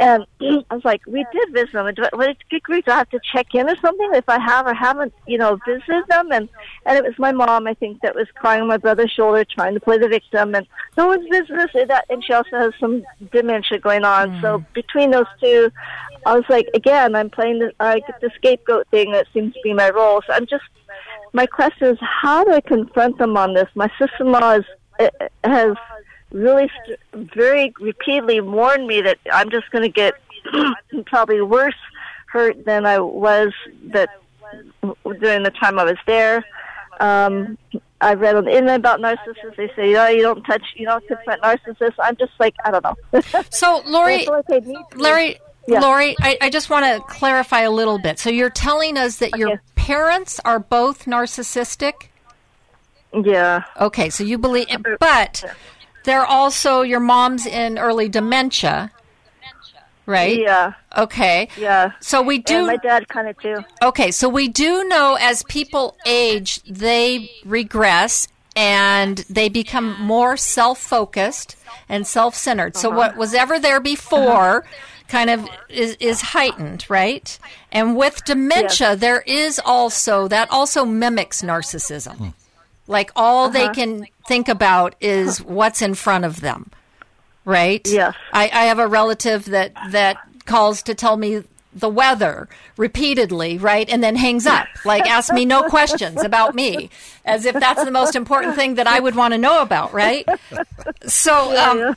And 0.00 0.24
I 0.70 0.74
was 0.74 0.84
like, 0.84 1.02
we 1.06 1.24
did 1.32 1.52
visit 1.52 1.72
them. 1.72 1.94
Do 1.94 2.02
I, 2.02 2.16
what, 2.16 2.36
good 2.50 2.62
grief, 2.62 2.84
do 2.86 2.92
I 2.92 2.96
have 2.96 3.10
to 3.10 3.20
check 3.32 3.54
in 3.54 3.68
or 3.68 3.76
something 3.76 4.10
if 4.14 4.28
I 4.28 4.40
have 4.40 4.66
or 4.66 4.74
haven't, 4.74 5.12
you 5.26 5.38
know, 5.38 5.58
visited 5.66 6.04
them? 6.08 6.32
And 6.32 6.48
and 6.86 6.98
it 6.98 7.04
was 7.04 7.18
my 7.18 7.32
mom, 7.32 7.66
I 7.66 7.74
think, 7.74 8.00
that 8.00 8.14
was 8.14 8.26
crying 8.34 8.62
on 8.62 8.68
my 8.68 8.78
brother's 8.78 9.12
shoulder, 9.12 9.44
trying 9.44 9.74
to 9.74 9.80
play 9.80 9.98
the 9.98 10.08
victim. 10.08 10.54
And 10.54 10.66
no 10.96 11.06
one's 11.06 11.28
visited. 11.28 11.88
That, 11.88 12.06
and 12.08 12.24
she 12.24 12.32
also 12.32 12.56
has 12.56 12.72
some 12.80 13.04
dementia 13.30 13.78
going 13.78 14.04
on. 14.04 14.30
Mm. 14.30 14.40
So 14.40 14.64
between 14.74 15.10
those 15.10 15.26
two, 15.40 15.70
I 16.26 16.34
was 16.34 16.44
like, 16.48 16.68
again, 16.74 17.14
I'm 17.14 17.30
playing 17.30 17.60
the, 17.60 17.72
I 17.78 18.00
get 18.00 18.20
the 18.20 18.30
scapegoat 18.36 18.88
thing 18.90 19.12
that 19.12 19.26
seems 19.32 19.54
to 19.54 19.60
be 19.62 19.72
my 19.72 19.90
role. 19.90 20.22
So 20.26 20.32
I'm 20.32 20.46
just 20.46 20.64
my 21.32 21.46
question 21.46 21.88
is, 21.88 21.98
how 22.00 22.44
do 22.44 22.52
I 22.52 22.60
confront 22.60 23.18
them 23.18 23.36
on 23.36 23.54
this? 23.54 23.68
My 23.74 23.88
sister-in-law 23.98 24.52
is, 24.56 24.64
uh, 24.98 25.08
has 25.44 25.76
really 26.32 26.70
st- 26.84 26.98
very 27.34 27.72
repeatedly 27.80 28.40
warned 28.40 28.86
me 28.86 29.00
that 29.02 29.18
I'm 29.32 29.50
just 29.50 29.70
going 29.70 29.82
to 29.82 29.90
get 29.90 30.14
probably 31.06 31.40
worse 31.40 31.74
hurt 32.26 32.64
than 32.64 32.86
I 32.86 33.00
was 33.00 33.52
that 33.92 34.08
during 35.18 35.42
the 35.42 35.50
time 35.50 35.78
I 35.78 35.84
was 35.84 35.98
there. 36.06 36.44
Um, 37.00 37.58
I 38.00 38.14
read 38.14 38.36
on 38.36 38.44
the 38.44 38.50
internet 38.50 38.80
about 38.80 39.00
narcissists. 39.00 39.56
They 39.56 39.70
say, 39.76 39.88
you 39.88 39.94
know, 39.94 40.08
you 40.08 40.22
don't 40.22 40.42
touch, 40.42 40.62
you 40.76 40.86
don't 40.86 41.06
confront 41.06 41.42
narcissists. 41.42 41.94
I'm 41.98 42.16
just 42.16 42.32
like, 42.38 42.54
I 42.64 42.70
don't 42.70 42.84
know. 42.84 43.20
so, 43.50 43.82
Lori, 43.86 44.26
Larry, 44.96 45.38
yeah. 45.66 45.80
Lori, 45.80 46.16
I, 46.20 46.38
I 46.40 46.50
just 46.50 46.70
want 46.70 46.86
to 46.86 47.00
clarify 47.12 47.60
a 47.60 47.70
little 47.70 47.98
bit. 47.98 48.18
So, 48.18 48.30
you're 48.30 48.50
telling 48.50 48.96
us 48.96 49.18
that 49.18 49.34
okay. 49.34 49.40
your 49.40 49.62
parents 49.74 50.40
are 50.44 50.58
both 50.58 51.04
narcissistic? 51.04 52.08
Yeah. 53.12 53.64
Okay, 53.78 54.08
so 54.08 54.24
you 54.24 54.38
believe, 54.38 54.68
but 54.98 55.44
they're 56.04 56.26
also 56.26 56.82
your 56.82 57.00
mom's 57.00 57.46
in 57.46 57.78
early 57.78 58.08
dementia 58.08 58.90
right? 60.10 60.38
Yeah. 60.40 60.74
Okay. 60.96 61.48
Yeah. 61.56 61.92
So 62.00 62.20
we 62.20 62.38
do. 62.38 62.58
And 62.58 62.66
my 62.66 62.76
dad 62.76 63.08
kind 63.08 63.28
of 63.28 63.38
too. 63.38 63.64
Okay, 63.82 64.10
so 64.10 64.28
we 64.28 64.48
do 64.48 64.84
know 64.84 65.16
as 65.20 65.42
people 65.44 65.96
age, 66.04 66.62
they 66.64 67.30
regress 67.44 68.28
and 68.56 69.18
they 69.30 69.48
become 69.48 69.98
more 70.00 70.36
self-focused 70.36 71.56
and 71.88 72.06
self-centered. 72.06 72.74
Uh-huh. 72.74 72.82
So 72.82 72.90
what 72.90 73.16
was 73.16 73.32
ever 73.32 73.58
there 73.58 73.80
before. 73.80 74.64
Uh-huh. 74.64 74.86
Kind 75.08 75.28
of 75.28 75.48
is, 75.68 75.96
is 75.98 76.20
heightened, 76.20 76.86
right? 76.88 77.36
And 77.72 77.96
with 77.96 78.24
dementia, 78.24 78.90
yes. 78.90 79.00
there 79.00 79.22
is 79.22 79.60
also 79.64 80.28
that 80.28 80.48
also 80.52 80.84
mimics 80.84 81.42
narcissism. 81.42 82.32
Like 82.86 83.10
all 83.16 83.46
uh-huh. 83.46 83.52
they 83.52 83.68
can 83.70 84.06
think 84.30 84.48
about 84.48 84.94
is 85.00 85.42
what's 85.42 85.82
in 85.82 85.94
front 85.94 86.24
of 86.24 86.40
them 86.40 86.70
right? 87.44 87.86
Yes. 87.88 88.14
I, 88.32 88.44
I 88.52 88.64
have 88.66 88.78
a 88.78 88.86
relative 88.86 89.46
that 89.46 89.72
that 89.90 90.18
calls 90.44 90.82
to 90.84 90.94
tell 90.94 91.16
me 91.16 91.42
the 91.72 91.88
weather 91.88 92.48
repeatedly, 92.76 93.58
right? 93.58 93.88
And 93.88 94.02
then 94.02 94.16
hangs 94.16 94.46
up, 94.46 94.66
like 94.84 95.08
asks 95.08 95.32
me 95.32 95.44
no 95.44 95.62
questions 95.68 96.22
about 96.22 96.54
me, 96.54 96.90
as 97.24 97.44
if 97.44 97.54
that's 97.54 97.84
the 97.84 97.90
most 97.90 98.16
important 98.16 98.56
thing 98.56 98.74
that 98.74 98.86
I 98.86 98.98
would 98.98 99.14
want 99.14 99.34
to 99.34 99.38
know 99.38 99.62
about, 99.62 99.92
right? 99.92 100.26
So, 101.06 101.56
um, 101.56 101.96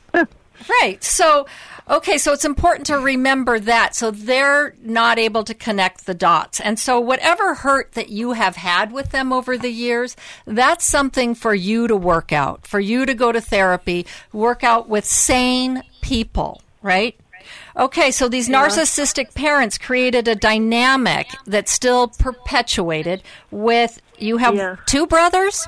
right. 0.80 1.02
So, 1.02 1.46
Okay, 1.88 2.16
so 2.16 2.32
it's 2.32 2.46
important 2.46 2.86
to 2.86 2.98
remember 2.98 3.60
that. 3.60 3.94
So 3.94 4.10
they're 4.10 4.74
not 4.82 5.18
able 5.18 5.44
to 5.44 5.54
connect 5.54 6.06
the 6.06 6.14
dots. 6.14 6.60
And 6.60 6.78
so 6.78 6.98
whatever 6.98 7.54
hurt 7.54 7.92
that 7.92 8.08
you 8.08 8.32
have 8.32 8.56
had 8.56 8.90
with 8.90 9.10
them 9.10 9.32
over 9.32 9.58
the 9.58 9.70
years, 9.70 10.16
that's 10.46 10.84
something 10.84 11.34
for 11.34 11.54
you 11.54 11.86
to 11.86 11.96
work 11.96 12.32
out, 12.32 12.66
for 12.66 12.80
you 12.80 13.04
to 13.04 13.14
go 13.14 13.32
to 13.32 13.40
therapy, 13.40 14.06
work 14.32 14.64
out 14.64 14.88
with 14.88 15.04
sane 15.04 15.82
people, 16.00 16.62
right? 16.80 17.18
Okay, 17.76 18.10
so 18.10 18.28
these 18.28 18.48
yeah. 18.48 18.66
narcissistic 18.66 19.34
parents 19.34 19.76
created 19.76 20.26
a 20.26 20.34
dynamic 20.34 21.26
that's 21.44 21.70
still 21.70 22.08
perpetuated 22.08 23.22
with 23.50 24.00
you 24.18 24.38
have 24.38 24.54
yeah. 24.54 24.76
two 24.86 25.06
brothers? 25.06 25.66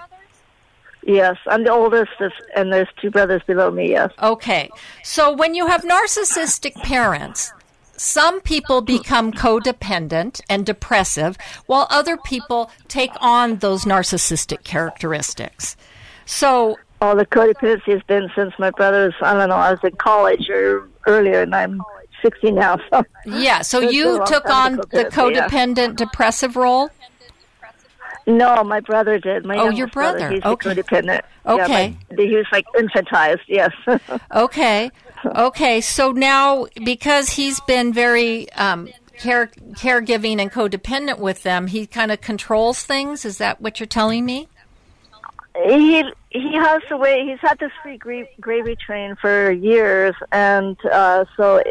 Yes, 1.06 1.36
I'm 1.46 1.62
the 1.62 1.70
oldest, 1.70 2.10
and 2.56 2.72
there's 2.72 2.88
two 3.00 3.10
brothers 3.12 3.40
below 3.46 3.70
me, 3.70 3.90
yes. 3.90 4.10
Okay. 4.20 4.68
So 5.04 5.32
when 5.32 5.54
you 5.54 5.68
have 5.68 5.82
narcissistic 5.82 6.75
parents, 6.82 7.52
some 7.96 8.40
people 8.40 8.82
become 8.82 9.32
codependent 9.32 10.40
and 10.50 10.66
depressive, 10.66 11.38
while 11.66 11.86
other 11.90 12.16
people 12.16 12.72
take 12.88 13.12
on 13.20 13.58
those 13.58 13.84
narcissistic 13.84 14.64
characteristics. 14.64 15.76
So. 16.25 16.76
All 17.00 17.14
the 17.14 17.26
codependency 17.26 17.92
has 17.92 18.02
been 18.04 18.28
since 18.34 18.52
my 18.58 18.70
brother's, 18.70 19.14
I 19.20 19.34
don't 19.34 19.50
know, 19.50 19.54
I 19.54 19.70
was 19.70 19.80
in 19.84 19.94
college 19.96 20.48
or 20.50 20.88
earlier, 21.06 21.42
and 21.42 21.54
I'm 21.54 21.80
60 22.22 22.50
now. 22.50 22.80
So 22.90 23.04
yeah, 23.26 23.62
so 23.62 23.78
you 23.80 24.25
took 24.26 24.46
on 24.46 24.76
the 24.76 25.08
codependent 25.12 25.76
yeah. 26.00 26.06
depressive 26.06 26.56
role? 26.56 26.90
No, 28.26 28.64
my 28.64 28.80
brother 28.80 29.18
did. 29.18 29.45
My 29.47 29.56
oh, 29.56 29.71
your 29.71 29.87
brother. 29.87 30.18
brother. 30.18 30.35
He's 30.35 30.45
okay. 30.45 30.75
codependent. 30.75 31.23
Okay. 31.47 31.97
Yeah, 32.11 32.25
he 32.25 32.37
was 32.37 32.47
like 32.50 32.66
infantized. 32.75 33.40
Yes. 33.47 33.71
okay. 34.35 34.90
Okay. 35.25 35.80
So 35.80 36.11
now, 36.11 36.66
because 36.85 37.30
he's 37.30 37.61
been 37.61 37.92
very 37.92 38.50
um, 38.52 38.88
care 39.18 39.47
caregiving 39.75 40.40
and 40.40 40.50
codependent 40.50 41.18
with 41.18 41.45
them, 41.45 41.68
he 41.68 41.87
kind 41.87 42.11
of 42.11 42.21
controls 42.21 42.83
things. 42.83 43.25
Is 43.25 43.38
that 43.38 43.61
what 43.61 43.78
you're 43.78 43.87
telling 43.87 44.25
me? 44.25 44.49
He 45.64 46.02
he 46.30 46.54
has 46.54 46.83
to 46.88 46.97
wait. 46.97 47.28
He's 47.28 47.40
had 47.40 47.59
this 47.61 47.73
free 47.80 47.97
gra- 47.97 48.26
gravy 48.40 48.75
train 48.76 49.16
for 49.21 49.52
years, 49.52 50.14
and 50.33 50.76
uh, 50.85 51.25
so 51.37 51.59
uh, 51.61 51.62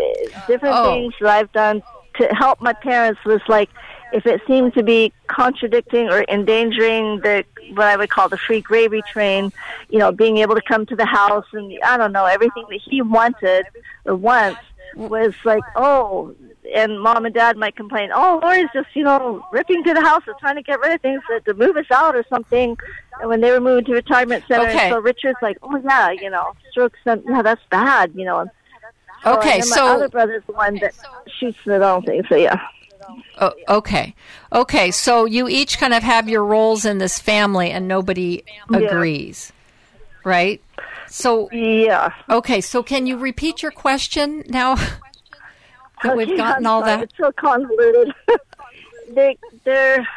different 0.48 0.76
oh. 0.78 0.86
things 0.86 1.14
that 1.20 1.30
I've 1.30 1.52
done 1.52 1.84
to 2.18 2.28
help 2.34 2.62
my 2.62 2.74
parents 2.74 3.20
was 3.26 3.42
like 3.50 3.70
if 4.16 4.26
it 4.26 4.42
seemed 4.48 4.74
to 4.76 4.82
be 4.82 5.12
contradicting 5.28 6.10
or 6.10 6.24
endangering 6.30 7.20
the 7.20 7.44
what 7.74 7.88
I 7.88 7.98
would 7.98 8.10
call 8.10 8.30
the 8.30 8.38
free 8.38 8.62
gravy 8.62 9.02
train, 9.12 9.52
you 9.90 10.00
know, 10.00 10.14
being 10.14 10.38
able 10.38 10.56
to 10.56 10.62
come 10.62 10.86
to 10.86 10.96
the 10.96 11.06
house 11.06 11.46
and 11.52 11.78
I 11.84 11.98
don't 11.98 12.14
know 12.14 12.26
everything 12.26 12.66
that 12.70 12.80
he 12.82 13.02
wanted 13.02 13.66
or 14.06 14.16
wants 14.16 14.62
was 14.96 15.34
like, 15.44 15.64
oh, 15.76 16.34
and 16.74 17.02
mom 17.02 17.26
and 17.26 17.36
dad 17.36 17.58
might 17.58 17.76
complain, 17.76 18.10
oh, 18.14 18.40
Lori's 18.42 18.70
just 18.74 18.88
you 18.94 19.04
know 19.04 19.46
ripping 19.52 19.84
to 19.84 19.94
the 19.94 20.02
house 20.02 20.24
and 20.28 20.38
trying 20.40 20.56
to 20.56 20.62
get 20.62 20.80
rid 20.80 20.94
of 20.94 21.02
things 21.02 21.22
to, 21.30 21.42
to 21.42 21.54
move 21.54 21.76
us 21.76 21.92
out 21.92 22.16
or 22.16 22.24
something. 22.30 22.78
And 23.20 23.30
when 23.30 23.42
they 23.42 23.52
were 23.52 23.60
moving 23.60 23.84
to 23.84 23.94
retirement 23.94 24.46
center, 24.48 24.70
okay. 24.70 24.90
so 24.90 25.00
Richard's 25.00 25.40
like, 25.42 25.58
oh 25.62 25.76
yeah, 25.84 26.12
you 26.12 26.30
know, 26.30 26.54
strokes, 26.72 27.00
yeah, 27.06 27.42
that's 27.42 27.62
bad, 27.70 28.14
you 28.16 28.24
know. 28.24 28.50
Okay, 29.26 29.60
so, 29.60 29.76
so 29.76 29.86
my 29.86 29.92
other 29.92 30.08
brother's 30.08 30.44
the 30.46 30.54
one 30.54 30.76
that 30.76 30.94
shoots 31.38 31.58
the 31.66 31.86
own 31.86 32.04
thing. 32.04 32.24
So 32.30 32.36
yeah. 32.36 32.62
Oh, 33.40 33.54
okay. 33.70 34.16
Okay. 34.52 34.92
So 34.92 35.26
you 35.26 35.48
each 35.48 35.78
kind 35.80 35.94
of 35.94 36.04
have 36.04 36.30
your 36.30 36.44
roles 36.44 36.86
in 36.86 36.98
this 36.98 37.20
family 37.20 37.72
and 37.72 37.88
nobody 37.88 38.44
agrees. 38.74 39.52
Yeah. 39.52 40.30
Right? 40.30 40.62
So 41.08 41.50
Yeah. 41.52 42.12
Okay, 42.30 42.62
so 42.62 42.82
can 42.84 43.06
you 43.08 43.18
repeat 43.18 43.62
your 43.62 43.72
question 43.72 44.44
now? 44.48 44.76
that 46.04 46.18
we've 46.18 46.36
gotten 46.38 46.66
all 46.66 46.82
that. 46.84 47.04
It's 47.04 47.18
so 47.18 47.32
convoluted. 47.32 48.14
they 49.12 49.38
they're 49.64 50.08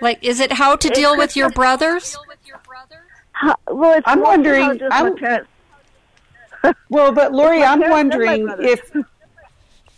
like 0.00 0.22
is 0.22 0.40
it 0.40 0.52
how 0.52 0.76
to 0.76 0.88
deal 0.90 1.16
with 1.16 1.36
your 1.36 1.50
brothers? 1.50 2.16
How, 3.32 3.56
well, 3.66 4.00
I'm 4.04 4.20
wondering 4.20 4.80
I'm, 4.90 5.16
well, 6.88 7.12
but 7.12 7.32
Lori, 7.32 7.62
I'm 7.62 7.80
wondering 7.90 8.48
if 8.58 8.90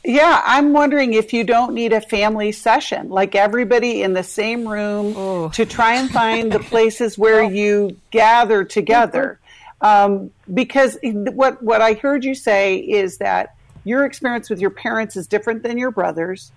yeah, 0.06 0.40
I'm 0.44 0.72
wondering 0.72 1.14
if 1.14 1.32
you 1.32 1.42
don't 1.42 1.74
need 1.74 1.92
a 1.92 2.00
family 2.00 2.52
session, 2.52 3.08
like 3.08 3.34
everybody 3.34 4.02
in 4.02 4.12
the 4.12 4.22
same 4.22 4.66
room 4.66 5.14
oh. 5.16 5.48
to 5.50 5.66
try 5.66 5.96
and 5.96 6.08
find 6.08 6.52
the 6.52 6.60
places 6.60 7.18
where 7.18 7.42
you 7.42 7.96
gather 8.12 8.64
together. 8.64 9.40
Um, 9.80 10.30
because 10.52 10.96
what 11.02 11.62
what 11.62 11.82
I 11.82 11.94
heard 11.94 12.24
you 12.24 12.34
say 12.34 12.76
is 12.76 13.18
that 13.18 13.56
your 13.84 14.04
experience 14.04 14.48
with 14.48 14.60
your 14.60 14.70
parents 14.70 15.16
is 15.16 15.26
different 15.26 15.64
than 15.64 15.76
your 15.76 15.90
brothers, 15.90 16.52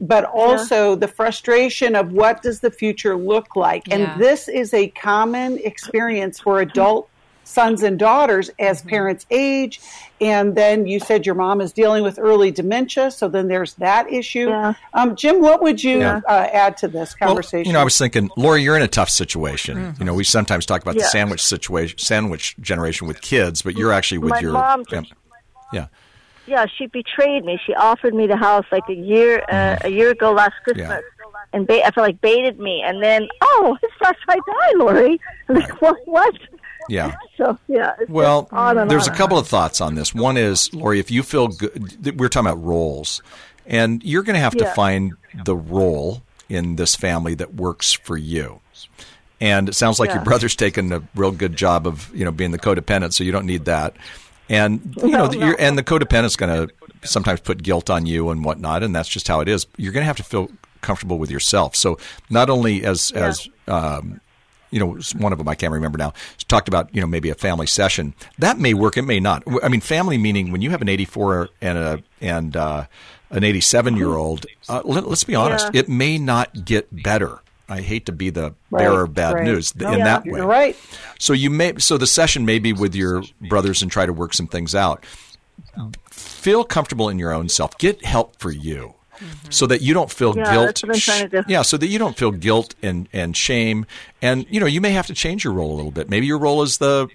but 0.00 0.24
also 0.24 0.90
yeah. 0.90 0.96
the 0.96 1.08
frustration 1.08 1.94
of 1.94 2.12
what 2.12 2.42
does 2.42 2.60
the 2.60 2.70
future 2.70 3.16
look 3.16 3.54
like, 3.54 3.92
and 3.92 4.02
yeah. 4.02 4.18
this 4.18 4.48
is 4.48 4.72
a 4.72 4.88
common 4.88 5.58
experience 5.58 6.40
for 6.40 6.60
adult 6.60 7.08
sons 7.48 7.82
and 7.82 7.98
daughters 7.98 8.50
as 8.58 8.80
mm-hmm. 8.80 8.90
parents 8.90 9.26
age. 9.30 9.80
And 10.20 10.56
then 10.56 10.86
you 10.86 10.98
said 10.98 11.26
your 11.26 11.36
mom 11.36 11.60
is 11.60 11.72
dealing 11.72 12.02
with 12.02 12.18
early 12.18 12.50
dementia, 12.50 13.10
so 13.12 13.28
then 13.28 13.46
there's 13.46 13.74
that 13.74 14.12
issue. 14.12 14.48
Yeah. 14.48 14.74
Um, 14.92 15.14
Jim, 15.14 15.40
what 15.40 15.62
would 15.62 15.82
you 15.82 16.00
yeah. 16.00 16.20
uh, 16.28 16.48
add 16.52 16.76
to 16.78 16.88
this 16.88 17.14
conversation? 17.14 17.58
Well, 17.60 17.66
you 17.66 17.72
know, 17.72 17.80
I 17.80 17.84
was 17.84 17.96
thinking, 17.96 18.28
Lori, 18.36 18.62
you're 18.62 18.76
in 18.76 18.82
a 18.82 18.88
tough 18.88 19.10
situation. 19.10 19.78
Mm-hmm. 19.78 20.02
You 20.02 20.06
know, 20.06 20.14
we 20.14 20.24
sometimes 20.24 20.66
talk 20.66 20.82
about 20.82 20.96
the 20.96 21.04
sandwich 21.04 21.40
situation, 21.40 21.98
sandwich 21.98 22.56
generation 22.60 23.06
with 23.06 23.20
kids, 23.20 23.62
but 23.62 23.76
you're 23.76 23.92
actually 23.92 24.18
with 24.18 24.30
My 24.30 24.40
your 24.40 24.52
mom. 24.52 24.84
yeah. 25.72 25.86
Yeah, 26.46 26.64
she 26.78 26.86
betrayed 26.86 27.44
me. 27.44 27.60
She 27.66 27.74
offered 27.74 28.14
me 28.14 28.26
the 28.26 28.36
house 28.36 28.64
like 28.72 28.88
a 28.88 28.94
year 28.94 29.44
uh, 29.50 29.52
mm-hmm. 29.52 29.86
a 29.86 29.90
year 29.90 30.10
ago 30.10 30.32
last 30.32 30.54
Christmas. 30.64 30.88
Yeah 30.88 31.00
and 31.52 31.66
ba- 31.66 31.86
I 31.86 31.90
felt 31.90 32.06
like 32.06 32.20
baited 32.20 32.58
me, 32.58 32.82
and 32.84 33.02
then 33.02 33.28
oh, 33.40 33.76
it's 33.82 33.94
after 34.04 34.20
I 34.28 34.36
die, 34.36 34.72
Lori. 34.76 35.20
Like 35.48 35.80
what? 35.80 35.96
What? 36.04 36.34
Yeah. 36.88 37.16
So 37.38 37.56
yeah. 37.68 37.94
Well, 38.08 38.48
there's 38.88 39.06
on 39.06 39.14
a 39.14 39.16
couple 39.16 39.38
of 39.38 39.46
thoughts 39.46 39.80
on 39.80 39.94
this. 39.94 40.12
One 40.12 40.36
is, 40.36 40.74
Lori, 40.74 40.98
if 40.98 41.08
you 41.08 41.22
feel 41.22 41.46
good, 41.46 42.18
we're 42.18 42.28
talking 42.28 42.50
about 42.50 42.60
roles, 42.64 43.22
and 43.64 44.02
you're 44.02 44.24
going 44.24 44.34
to 44.34 44.40
have 44.40 44.56
to 44.56 44.66
find 44.72 45.12
the 45.44 45.54
role 45.54 46.22
in 46.48 46.74
this 46.74 46.96
family 46.96 47.34
that 47.34 47.54
works 47.54 47.92
for 47.92 48.16
you. 48.16 48.60
And 49.40 49.68
it 49.68 49.76
sounds 49.76 50.00
like 50.00 50.08
yeah. 50.08 50.16
your 50.16 50.24
brother's 50.24 50.56
taken 50.56 50.92
a 50.92 51.00
real 51.14 51.30
good 51.30 51.54
job 51.54 51.86
of 51.86 52.12
you 52.12 52.24
know 52.24 52.32
being 52.32 52.50
the 52.50 52.58
codependent, 52.58 53.12
so 53.12 53.22
you 53.22 53.30
don't 53.30 53.46
need 53.46 53.66
that. 53.66 53.94
And 54.48 54.96
you 54.96 55.10
no, 55.10 55.26
know, 55.28 55.38
no. 55.38 55.56
and 55.60 55.78
the 55.78 55.84
codependent's 55.84 56.34
going 56.34 56.66
to 56.66 56.74
sometimes 57.08 57.38
put 57.38 57.62
guilt 57.62 57.88
on 57.88 58.04
you 58.04 58.30
and 58.30 58.44
whatnot, 58.44 58.82
and 58.82 58.92
that's 58.92 59.08
just 59.08 59.28
how 59.28 59.38
it 59.38 59.48
is. 59.48 59.68
You're 59.76 59.92
going 59.92 60.02
to 60.02 60.08
have 60.08 60.16
to 60.16 60.24
feel 60.24 60.50
comfortable 60.80 61.18
with 61.18 61.30
yourself. 61.30 61.76
So 61.76 61.98
not 62.30 62.50
only 62.50 62.84
as 62.84 63.12
yeah. 63.14 63.28
as 63.28 63.48
Um, 63.68 64.20
you 64.70 64.80
know, 64.80 64.98
one 65.16 65.32
of 65.32 65.38
them 65.38 65.48
I 65.48 65.54
can't 65.54 65.72
remember 65.72 65.98
now 65.98 66.12
talked 66.48 66.68
about 66.68 66.94
you 66.94 67.00
know 67.00 67.06
maybe 67.06 67.30
a 67.30 67.34
family 67.34 67.66
session 67.66 68.14
that 68.38 68.58
may 68.58 68.74
work, 68.74 68.96
it 68.96 69.02
may 69.02 69.20
not. 69.20 69.42
I 69.62 69.68
mean, 69.68 69.80
family 69.80 70.18
meaning 70.18 70.52
when 70.52 70.62
you 70.62 70.70
have 70.70 70.82
an 70.82 70.88
84 70.88 71.50
and 71.60 71.78
a 71.78 72.02
and 72.20 72.56
uh, 72.56 72.86
an 73.30 73.44
87 73.44 73.96
year 73.96 74.14
old. 74.14 74.46
Uh, 74.68 74.82
let, 74.84 75.04
us 75.04 75.24
be 75.24 75.34
honest, 75.34 75.70
yeah. 75.72 75.80
it 75.80 75.88
may 75.88 76.18
not 76.18 76.64
get 76.64 76.88
better. 77.02 77.40
I 77.68 77.82
hate 77.82 78.06
to 78.06 78.12
be 78.12 78.30
the 78.30 78.54
right, 78.70 78.80
bearer 78.80 79.02
of 79.02 79.14
bad 79.14 79.34
right. 79.34 79.44
news 79.44 79.72
in 79.72 79.80
yeah, 79.80 80.04
that 80.04 80.24
way. 80.24 80.40
Right. 80.40 80.76
So 81.18 81.34
you 81.34 81.50
may 81.50 81.78
so 81.78 81.98
the 81.98 82.06
session 82.06 82.46
may 82.46 82.58
be 82.58 82.72
with 82.72 82.94
your 82.94 83.22
brothers 83.48 83.82
and 83.82 83.90
try 83.90 84.06
to 84.06 84.12
work 84.12 84.32
some 84.32 84.46
things 84.46 84.74
out. 84.74 85.04
Feel 86.10 86.64
comfortable 86.64 87.08
in 87.08 87.18
your 87.18 87.32
own 87.32 87.48
self. 87.48 87.76
Get 87.78 88.04
help 88.04 88.38
for 88.40 88.50
you. 88.50 88.94
Mm-hmm. 89.18 89.50
so 89.50 89.66
that 89.66 89.82
you 89.82 89.94
don't 89.94 90.10
feel 90.10 90.36
yeah, 90.36 90.52
guilt. 90.52 90.84
Yeah, 91.48 91.62
so 91.62 91.76
that 91.76 91.88
you 91.88 91.98
don't 91.98 92.16
feel 92.16 92.30
guilt 92.30 92.76
and, 92.82 93.08
and 93.12 93.36
shame. 93.36 93.84
And, 94.22 94.46
you 94.48 94.60
know, 94.60 94.66
you 94.66 94.80
may 94.80 94.90
have 94.90 95.08
to 95.08 95.14
change 95.14 95.42
your 95.42 95.52
role 95.52 95.72
a 95.72 95.76
little 95.76 95.90
bit. 95.90 96.08
Maybe 96.08 96.26
your 96.26 96.38
role 96.38 96.62
is 96.62 96.78
the, 96.78 97.08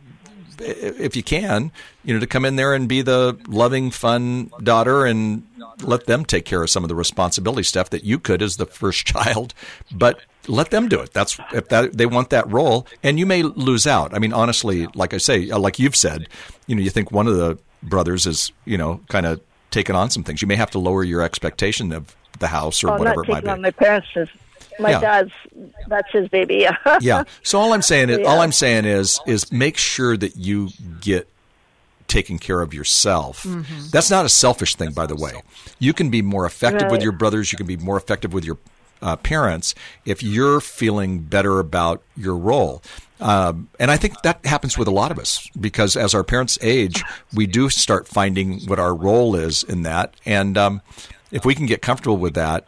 if 0.60 1.16
you 1.16 1.24
can, 1.24 1.72
you 2.04 2.14
know, 2.14 2.20
to 2.20 2.28
come 2.28 2.44
in 2.44 2.58
there 2.58 2.74
and 2.74 2.90
be 2.90 3.02
the 3.02 3.40
loving, 3.48 3.90
fun 3.90 4.52
daughter 4.62 5.06
and 5.06 5.44
let 5.82 6.06
them 6.06 6.26
take 6.26 6.46
care 6.46 6.62
of 6.62 6.70
some 6.70 6.84
of 6.84 6.90
the 6.90 6.96
responsibility 6.96 7.64
stuff 7.64 7.90
that 7.92 8.04
you 8.04 8.20
could 8.20 8.42
as 8.42 8.58
the 8.58 8.66
first 8.66 9.06
child, 9.06 9.54
but 9.92 10.20
let 10.48 10.72
them 10.72 10.90
do 10.90 11.00
it. 11.00 11.14
That's 11.14 11.40
if 11.54 11.70
that 11.70 11.98
they 11.98 12.06
want 12.06 12.30
that 12.32 12.52
role, 12.52 12.86
and 13.02 13.18
you 13.18 13.26
may 13.26 13.44
lose 13.44 13.88
out. 13.88 14.14
I 14.14 14.20
mean, 14.20 14.34
honestly, 14.34 14.88
like 14.94 15.14
I 15.14 15.18
say, 15.18 15.46
like 15.46 15.80
you've 15.80 15.96
said, 15.96 16.28
you 16.68 16.76
know, 16.76 16.82
you 16.82 16.90
think 16.90 17.12
one 17.12 17.28
of 17.28 17.38
the 17.38 17.58
brothers 17.82 18.26
is, 18.26 18.52
you 18.66 18.78
know, 18.78 19.02
kind 19.10 19.26
of 19.26 19.42
taken 19.74 19.96
on 19.96 20.10
some 20.10 20.24
things. 20.24 20.42
You 20.42 20.48
may 20.48 20.56
have 20.56 20.72
to 20.72 20.80
lower 20.80 21.04
your 21.04 21.22
expectation 21.22 21.92
of 21.92 22.16
the 22.40 22.48
house 22.48 22.84
or 22.84 22.92
oh, 22.92 22.98
whatever 22.98 23.24
it 23.24 23.30
might 23.30 23.44
be. 23.44 23.50
On 23.50 23.62
my 23.62 23.72
parents' 23.72 24.08
my 24.80 24.92
yeah. 24.92 25.00
dad's 25.00 25.32
that's 25.88 26.12
his 26.12 26.30
baby. 26.30 26.56
Yeah. 26.56 26.78
yeah. 27.02 27.24
So 27.44 27.60
all 27.60 27.74
I'm 27.74 27.82
saying 27.82 28.10
is 28.10 28.20
yeah. 28.20 28.26
all 28.26 28.40
I'm 28.40 28.52
saying 28.52 28.86
is 28.86 29.20
is 29.28 29.52
make 29.52 29.78
sure 29.78 30.16
that 30.18 30.36
you 30.38 30.70
get 31.02 31.28
taken 32.08 32.38
care 32.38 32.62
of 32.62 32.74
yourself. 32.74 33.44
Mm-hmm. 33.44 33.88
That's 33.92 34.10
not 34.10 34.26
a 34.26 34.30
selfish 34.30 34.76
thing, 34.76 34.92
by 34.92 35.08
the 35.08 35.16
way. 35.16 35.42
You 35.80 35.94
can 35.94 36.10
be 36.10 36.22
more 36.22 36.46
effective 36.46 36.84
right. 36.84 36.92
with 36.92 37.02
your 37.02 37.12
brothers. 37.12 37.52
You 37.52 37.58
can 37.58 37.68
be 37.68 37.78
more 37.78 37.98
effective 37.98 38.34
with 38.34 38.46
your 38.46 38.58
uh, 39.02 39.16
parents 39.18 39.76
if 40.06 40.24
you're 40.24 40.62
feeling 40.62 41.20
better 41.20 41.60
about 41.60 42.02
your 42.16 42.36
role. 42.36 42.82
Um, 43.24 43.70
and 43.80 43.90
I 43.90 43.96
think 43.96 44.22
that 44.24 44.46
happens 44.46 44.78
with 44.78 44.90
a 44.90 44.92
lot 44.92 45.10
of 45.10 45.18
us 45.18 45.50
because 45.60 45.96
as 45.96 46.14
our 46.14 46.26
parents 46.26 46.60
age, 46.62 47.02
we 47.34 47.48
do 47.48 47.70
start 47.70 48.06
finding 48.06 48.60
what 48.66 48.80
our 48.80 48.94
role 48.94 49.36
is 49.36 49.64
in 49.64 49.84
that. 49.84 50.14
And 50.26 50.58
um, 50.58 50.82
if 51.32 51.46
we 51.46 51.56
can 51.56 51.66
get 51.66 51.82
comfortable 51.82 52.18
with 52.18 52.34
that, 52.34 52.66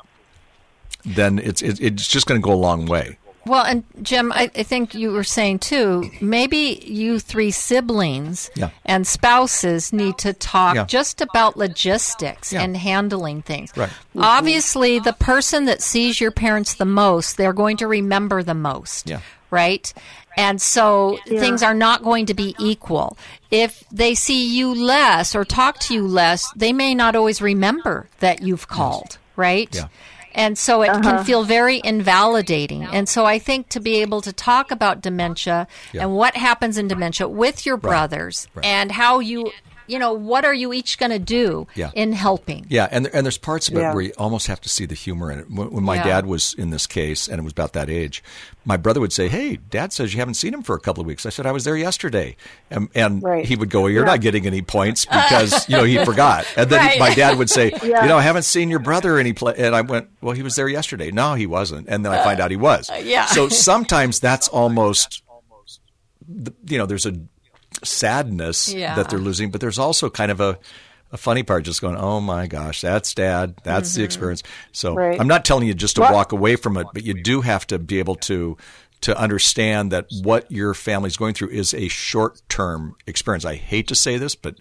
then 1.04 1.40
it's 1.40 1.62
it's 1.62 2.08
just 2.08 2.26
going 2.26 2.42
to 2.42 2.44
go 2.44 2.54
a 2.54 2.56
long 2.56 2.86
way. 2.86 3.20
Well, 3.46 3.64
and 3.64 3.84
Jim, 4.02 4.32
I, 4.32 4.50
I, 4.56 4.64
think 4.64 4.96
you 4.96 5.12
were 5.12 5.24
saying 5.24 5.60
too, 5.60 6.10
maybe 6.20 6.82
you 6.84 7.20
three 7.20 7.52
siblings 7.52 8.50
yeah. 8.56 8.72
and 8.86 9.06
spouses 9.06 9.94
need 9.94 10.18
to 10.20 10.34
talk 10.34 10.76
yeah. 10.76 10.86
just 10.86 11.22
about 11.22 11.56
logistics 11.56 12.52
yeah. 12.52 12.64
and 12.64 12.76
handling 12.76 13.44
things. 13.44 13.72
Right. 13.78 13.92
Obviously, 14.18 14.98
the 14.98 15.14
person 15.14 15.66
that 15.66 15.84
sees 15.84 16.20
your 16.20 16.32
parents 16.32 16.74
the 16.74 16.86
most, 16.86 17.38
they're 17.38 17.54
going 17.54 17.78
to 17.78 17.88
remember 17.88 18.42
the 18.42 18.56
most. 18.56 19.12
Yeah. 19.56 19.62
Right? 19.64 19.94
And 20.38 20.62
so 20.62 21.18
things 21.26 21.64
are 21.64 21.74
not 21.74 22.04
going 22.04 22.26
to 22.26 22.34
be 22.34 22.56
equal. 22.60 23.18
If 23.52 23.86
they 23.90 24.16
see 24.16 24.54
you 24.58 24.76
less 24.76 25.34
or 25.34 25.46
talk 25.46 25.80
to 25.82 25.94
you 25.94 26.06
less, 26.06 26.52
they 26.54 26.74
may 26.74 26.94
not 26.94 27.16
always 27.16 27.42
remember 27.42 28.10
that 28.20 28.42
you've 28.42 28.68
called. 28.68 29.12
Yes. 29.12 29.20
Right? 29.38 29.76
Yeah. 29.76 29.88
And 30.34 30.58
so 30.58 30.82
it 30.82 30.90
uh-huh. 30.90 31.02
can 31.02 31.24
feel 31.24 31.44
very 31.44 31.80
invalidating. 31.82 32.84
And 32.84 33.08
so 33.08 33.26
I 33.26 33.40
think 33.40 33.70
to 33.70 33.80
be 33.80 34.02
able 34.02 34.20
to 34.22 34.34
talk 34.34 34.70
about 34.70 35.02
dementia 35.02 35.68
yeah. 35.94 36.04
and 36.04 36.14
what 36.14 36.36
happens 36.36 36.78
in 36.78 36.90
dementia 36.90 37.30
with 37.30 37.66
your 37.66 37.78
brothers 37.78 38.48
right. 38.54 38.64
Right. 38.64 38.66
and 38.66 38.92
how 38.92 39.20
you 39.20 39.52
you 39.88 40.00
know, 40.00 40.14
what 40.14 40.46
are 40.46 40.53
you 40.53 40.74
each 40.74 40.98
going 40.98 41.12
to 41.12 41.20
do 41.20 41.68
yeah. 41.75 41.92
in 41.94 42.14
helping? 42.14 42.66
Yeah, 42.70 42.88
and 42.92 43.07
and 43.07 43.25
there's 43.25 43.38
parts 43.38 43.68
of 43.68 43.75
it 43.75 43.79
yeah. 43.79 43.94
where 43.94 44.03
you 44.03 44.14
almost 44.18 44.48
have 44.48 44.62
to 44.62 44.70
see 44.70 44.86
the 44.86 44.96
humor 44.96 45.31
in 45.31 45.40
it. 45.40 45.50
When, 45.50 45.72
when 45.72 45.83
my 45.83 45.96
yeah. 45.96 46.03
dad 46.03 46.25
was 46.25 46.53
in 46.53 46.70
this 46.70 46.88
case, 46.88 47.27
and 47.27 47.40
it 47.40 47.44
was 47.44 47.51
about 47.51 47.74
that 47.74 47.90
age, 47.90 48.24
my 48.66 48.77
brother 48.77 49.00
would 49.00 49.14
say, 49.14 49.27
"Hey, 49.27 49.57
Dad 49.57 49.94
says 49.94 50.14
you 50.14 50.20
haven't 50.20 50.33
seen 50.33 50.53
him 50.53 50.64
for 50.64 50.75
a 50.75 50.79
couple 50.79 51.01
of 51.01 51.07
weeks." 51.07 51.25
I 51.25 51.29
said, 51.29 51.46
"I 51.46 51.51
was 51.51 51.64
there 51.64 51.77
yesterday," 51.77 52.36
and, 52.70 52.90
and 52.96 53.22
right. 53.22 53.46
he 53.46 53.55
would 53.55 53.70
go, 53.70 53.81
well, 53.81 53.92
"You're 53.92 54.05
not 54.05 54.22
getting 54.22 54.48
any 54.48 54.62
points 54.62 55.05
because 55.05 55.70
you 55.70 55.77
know 55.77 55.83
he 55.83 56.03
forgot." 56.03 56.46
And 56.57 56.70
then 56.70 56.79
right. 56.79 57.00
my 57.00 57.14
dad 57.14 57.38
would 57.38 57.50
say, 57.50 57.72
"You 57.83 57.92
know, 57.92 58.18
I 58.18 58.22
haven't 58.22 58.44
seen 58.44 58.70
your 58.70 58.79
brother 58.79 59.18
any 59.20 59.33
play," 59.33 59.53
and 59.57 59.75
I 59.75 59.81
went, 59.81 60.10
"Well, 60.22 60.33
he 60.33 60.44
was 60.44 60.55
there 60.55 60.68
yesterday." 60.68 61.12
No, 61.12 61.36
he 61.36 61.46
wasn't, 61.46 61.88
and 61.88 62.05
then 62.05 62.12
I 62.12 62.24
find 62.24 62.40
out 62.40 62.51
he 62.51 62.57
was. 62.57 62.90
Uh, 62.90 62.96
yeah. 63.03 63.25
So 63.25 63.50
sometimes 63.50 64.20
that's 64.20 64.48
almost, 64.48 65.22
you 66.68 66.77
know, 66.77 66.86
there's 66.86 67.05
a 67.05 67.14
sadness 67.86 68.74
yeah. 68.74 68.96
that 68.96 69.10
they're 69.10 69.20
losing, 69.20 69.52
but 69.52 69.62
there's 69.62 69.80
also 69.80 70.10
kind 70.10 70.32
of 70.32 70.40
a, 70.42 70.58
a 71.12 71.18
funny 71.18 71.44
part 71.44 71.64
just 71.64 71.82
going, 71.82 71.96
oh 71.96 72.20
my 72.20 72.48
gosh, 72.48 72.82
that's 72.82 73.14
dad. 73.14 73.56
That's 73.64 73.92
mm-hmm. 73.92 74.00
the 74.00 74.06
experience. 74.06 74.44
So 74.72 74.96
right. 74.96 75.20
I'm 75.20 75.28
not 75.28 75.46
telling 75.46 75.68
you 75.68 75.74
just 75.74 75.96
to 75.96 76.02
what? 76.02 76.14
walk 76.14 76.32
away 76.32 76.56
from 76.56 76.78
it, 76.78 76.88
but 76.94 77.04
you 77.04 77.22
do 77.22 77.42
have 77.42 77.66
to 77.68 77.80
be 77.80 78.00
able 78.00 78.16
to 78.16 78.58
to 79.02 79.18
understand 79.20 79.92
that 79.92 80.08
what 80.24 80.52
your 80.52 80.74
family's 80.74 81.18
going 81.18 81.34
through 81.34 81.50
is 81.50 81.74
a 81.74 81.88
short 81.90 82.42
term 82.50 82.96
experience. 83.06 83.46
I 83.46 83.56
hate 83.56 83.88
to 83.90 83.96
say 83.96 84.18
this, 84.18 84.36
but 84.36 84.60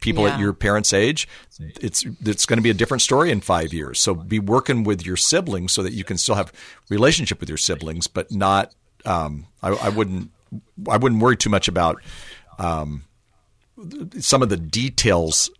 people 0.00 0.24
yeah. 0.24 0.34
at 0.34 0.40
your 0.40 0.52
parents' 0.52 0.92
age, 0.92 1.28
it's 1.58 2.04
it's 2.24 2.46
going 2.46 2.58
to 2.58 2.62
be 2.62 2.70
a 2.70 2.74
different 2.74 3.02
story 3.02 3.30
in 3.30 3.40
five 3.40 3.72
years. 3.72 4.00
So 4.00 4.14
be 4.14 4.38
working 4.38 4.84
with 4.84 5.04
your 5.04 5.16
siblings 5.16 5.72
so 5.72 5.82
that 5.82 5.92
you 5.92 6.04
can 6.04 6.16
still 6.16 6.34
have 6.34 6.52
relationship 6.88 7.40
with 7.40 7.48
your 7.48 7.58
siblings, 7.58 8.06
but 8.06 8.30
not. 8.32 8.74
Um, 9.04 9.46
I, 9.62 9.70
I 9.70 9.88
wouldn't. 9.90 10.30
I 10.88 10.96
wouldn't 10.96 11.20
worry 11.20 11.36
too 11.36 11.50
much 11.50 11.68
about 11.68 12.00
um, 12.58 13.04
some 14.18 14.42
of 14.42 14.48
the 14.48 14.56
details 14.56 15.50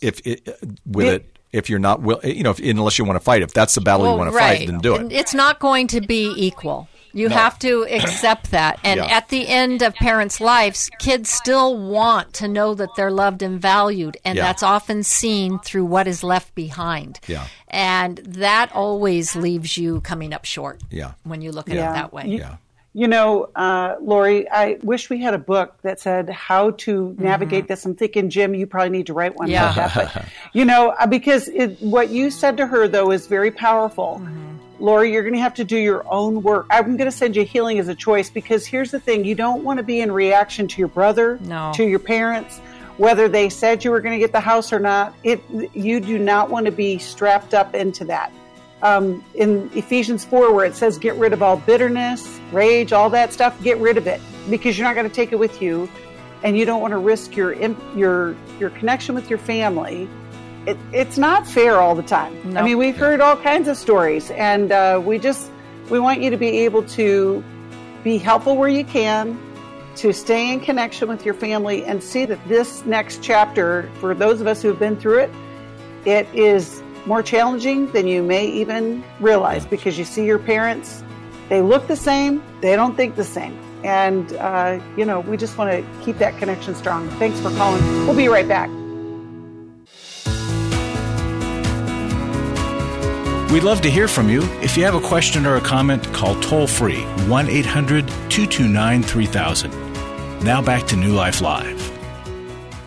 if 0.00 0.26
it, 0.26 0.48
with 0.86 1.06
it, 1.06 1.22
it 1.22 1.38
if 1.52 1.70
you're 1.70 1.78
not 1.78 2.02
will 2.02 2.20
you 2.24 2.42
know 2.42 2.50
if, 2.50 2.58
unless 2.58 2.98
you 2.98 3.04
want 3.04 3.16
to 3.16 3.24
fight 3.24 3.42
if 3.42 3.52
that's 3.52 3.74
the 3.74 3.80
battle 3.80 4.02
well, 4.02 4.12
you 4.12 4.18
want 4.18 4.30
to 4.30 4.36
right. 4.36 4.58
fight 4.58 4.66
then 4.66 4.78
do 4.78 4.96
it 4.96 5.12
it's 5.12 5.34
not 5.34 5.60
going 5.60 5.86
to 5.86 6.00
be 6.00 6.32
equal 6.36 6.88
you 7.12 7.28
no. 7.28 7.36
have 7.36 7.58
to 7.60 7.86
accept 7.88 8.50
that 8.50 8.80
and 8.82 8.98
yeah. 8.98 9.06
at 9.06 9.28
the 9.28 9.46
end 9.46 9.82
of 9.82 9.94
parents 9.94 10.40
lives 10.40 10.90
kids 10.98 11.30
still 11.30 11.78
want 11.78 12.32
to 12.34 12.48
know 12.48 12.74
that 12.74 12.88
they're 12.96 13.10
loved 13.10 13.42
and 13.42 13.60
valued 13.60 14.16
and 14.24 14.36
yeah. 14.36 14.42
that's 14.42 14.62
often 14.62 15.02
seen 15.02 15.58
through 15.60 15.84
what 15.84 16.08
is 16.08 16.24
left 16.24 16.54
behind 16.54 17.20
yeah 17.28 17.46
and 17.68 18.18
that 18.18 18.72
always 18.72 19.36
leaves 19.36 19.78
you 19.78 20.00
coming 20.00 20.32
up 20.32 20.44
short 20.44 20.80
yeah 20.90 21.12
when 21.22 21.40
you 21.40 21.52
look 21.52 21.68
at 21.68 21.76
yeah. 21.76 21.90
it 21.90 21.94
that 21.94 22.12
way 22.12 22.24
yeah 22.26 22.56
you 22.96 23.08
know, 23.08 23.50
uh, 23.56 23.96
Lori, 24.00 24.48
I 24.48 24.78
wish 24.84 25.10
we 25.10 25.20
had 25.20 25.34
a 25.34 25.38
book 25.38 25.74
that 25.82 25.98
said 25.98 26.30
how 26.30 26.70
to 26.70 27.08
mm-hmm. 27.08 27.24
navigate 27.24 27.66
this. 27.66 27.84
I'm 27.84 27.96
thinking, 27.96 28.30
Jim, 28.30 28.54
you 28.54 28.68
probably 28.68 28.90
need 28.90 29.06
to 29.06 29.12
write 29.12 29.36
one 29.36 29.50
yeah. 29.50 29.66
like 29.66 29.74
that. 29.74 30.14
But, 30.14 30.26
you 30.52 30.64
know, 30.64 30.90
uh, 30.90 31.06
because 31.08 31.48
it, 31.48 31.80
what 31.82 32.10
you 32.10 32.30
said 32.30 32.56
to 32.58 32.68
her, 32.68 32.86
though, 32.86 33.10
is 33.10 33.26
very 33.26 33.50
powerful. 33.50 34.20
Mm-hmm. 34.22 34.58
Lori, 34.78 35.12
you're 35.12 35.24
going 35.24 35.34
to 35.34 35.40
have 35.40 35.54
to 35.54 35.64
do 35.64 35.76
your 35.76 36.04
own 36.08 36.40
work. 36.42 36.66
I'm 36.70 36.96
going 36.96 37.10
to 37.10 37.16
send 37.16 37.34
you 37.34 37.44
healing 37.44 37.78
is 37.78 37.88
a 37.88 37.94
choice 37.96 38.30
because 38.30 38.64
here's 38.64 38.92
the 38.92 39.00
thing 39.00 39.24
you 39.24 39.34
don't 39.34 39.64
want 39.64 39.78
to 39.78 39.82
be 39.82 40.00
in 40.00 40.12
reaction 40.12 40.68
to 40.68 40.78
your 40.78 40.88
brother, 40.88 41.38
no. 41.42 41.72
to 41.74 41.84
your 41.84 41.98
parents, 41.98 42.58
whether 42.96 43.28
they 43.28 43.48
said 43.48 43.84
you 43.84 43.90
were 43.90 44.00
going 44.00 44.14
to 44.14 44.20
get 44.20 44.30
the 44.30 44.40
house 44.40 44.72
or 44.72 44.78
not. 44.78 45.14
It, 45.24 45.42
you 45.74 45.98
do 45.98 46.18
not 46.18 46.48
want 46.48 46.66
to 46.66 46.72
be 46.72 46.98
strapped 46.98 47.54
up 47.54 47.74
into 47.74 48.04
that 48.04 48.32
um, 48.84 49.24
in 49.34 49.70
Ephesians 49.74 50.24
4, 50.26 50.52
where 50.52 50.66
it 50.66 50.76
says, 50.76 50.98
get 50.98 51.16
rid 51.16 51.32
of 51.32 51.42
all 51.42 51.56
bitterness, 51.56 52.38
rage, 52.52 52.92
all 52.92 53.10
that 53.10 53.32
stuff, 53.32 53.60
get 53.62 53.78
rid 53.78 53.96
of 53.96 54.06
it 54.06 54.20
because 54.50 54.78
you're 54.78 54.86
not 54.86 54.94
going 54.94 55.08
to 55.08 55.14
take 55.14 55.32
it 55.32 55.38
with 55.38 55.60
you 55.60 55.88
and 56.42 56.56
you 56.56 56.66
don't 56.66 56.82
want 56.82 56.92
to 56.92 56.98
risk 56.98 57.34
your, 57.34 57.54
your, 57.96 58.36
your 58.60 58.70
connection 58.70 59.14
with 59.14 59.30
your 59.30 59.38
family. 59.38 60.06
It, 60.66 60.76
it's 60.92 61.16
not 61.16 61.46
fair 61.46 61.80
all 61.80 61.94
the 61.94 62.02
time. 62.02 62.52
No. 62.52 62.60
I 62.60 62.62
mean, 62.62 62.76
we've 62.76 62.96
heard 62.96 63.22
all 63.22 63.36
kinds 63.36 63.68
of 63.68 63.78
stories 63.78 64.30
and 64.32 64.70
uh, 64.70 65.00
we 65.02 65.18
just, 65.18 65.50
we 65.88 65.98
want 65.98 66.20
you 66.20 66.28
to 66.28 66.36
be 66.36 66.58
able 66.58 66.82
to 66.90 67.42
be 68.02 68.18
helpful 68.18 68.54
where 68.54 68.68
you 68.68 68.84
can, 68.84 69.40
to 69.96 70.12
stay 70.12 70.52
in 70.52 70.60
connection 70.60 71.08
with 71.08 71.24
your 71.24 71.34
family 71.34 71.84
and 71.86 72.02
see 72.02 72.26
that 72.26 72.48
this 72.48 72.84
next 72.84 73.22
chapter, 73.22 73.90
for 73.98 74.14
those 74.14 74.42
of 74.42 74.46
us 74.46 74.60
who 74.60 74.68
have 74.68 74.78
been 74.78 74.96
through 74.96 75.20
it, 75.20 75.30
it 76.04 76.26
is 76.34 76.82
more 77.06 77.22
challenging 77.22 77.90
than 77.92 78.06
you 78.06 78.22
may 78.22 78.46
even 78.46 79.04
realize 79.20 79.66
because 79.66 79.98
you 79.98 80.04
see 80.04 80.24
your 80.24 80.38
parents, 80.38 81.02
they 81.48 81.60
look 81.60 81.86
the 81.86 81.96
same, 81.96 82.42
they 82.60 82.76
don't 82.76 82.96
think 82.96 83.16
the 83.16 83.24
same. 83.24 83.58
And, 83.84 84.32
uh, 84.34 84.80
you 84.96 85.04
know, 85.04 85.20
we 85.20 85.36
just 85.36 85.58
want 85.58 85.70
to 85.70 86.04
keep 86.04 86.16
that 86.18 86.38
connection 86.38 86.74
strong. 86.74 87.08
Thanks 87.18 87.38
for 87.40 87.50
calling. 87.50 87.82
We'll 88.06 88.16
be 88.16 88.28
right 88.28 88.48
back. 88.48 88.70
We'd 93.50 93.62
love 93.62 93.82
to 93.82 93.90
hear 93.90 94.08
from 94.08 94.28
you. 94.28 94.42
If 94.62 94.76
you 94.76 94.84
have 94.84 94.94
a 94.96 95.00
question 95.00 95.46
or 95.46 95.56
a 95.56 95.60
comment, 95.60 96.12
call 96.12 96.34
toll 96.40 96.66
free 96.66 97.02
1 97.28 97.48
800 97.48 98.08
229 98.08 99.02
3000. 99.02 99.70
Now 100.42 100.60
back 100.60 100.86
to 100.88 100.96
New 100.96 101.12
Life 101.12 101.40
Live. 101.40 101.92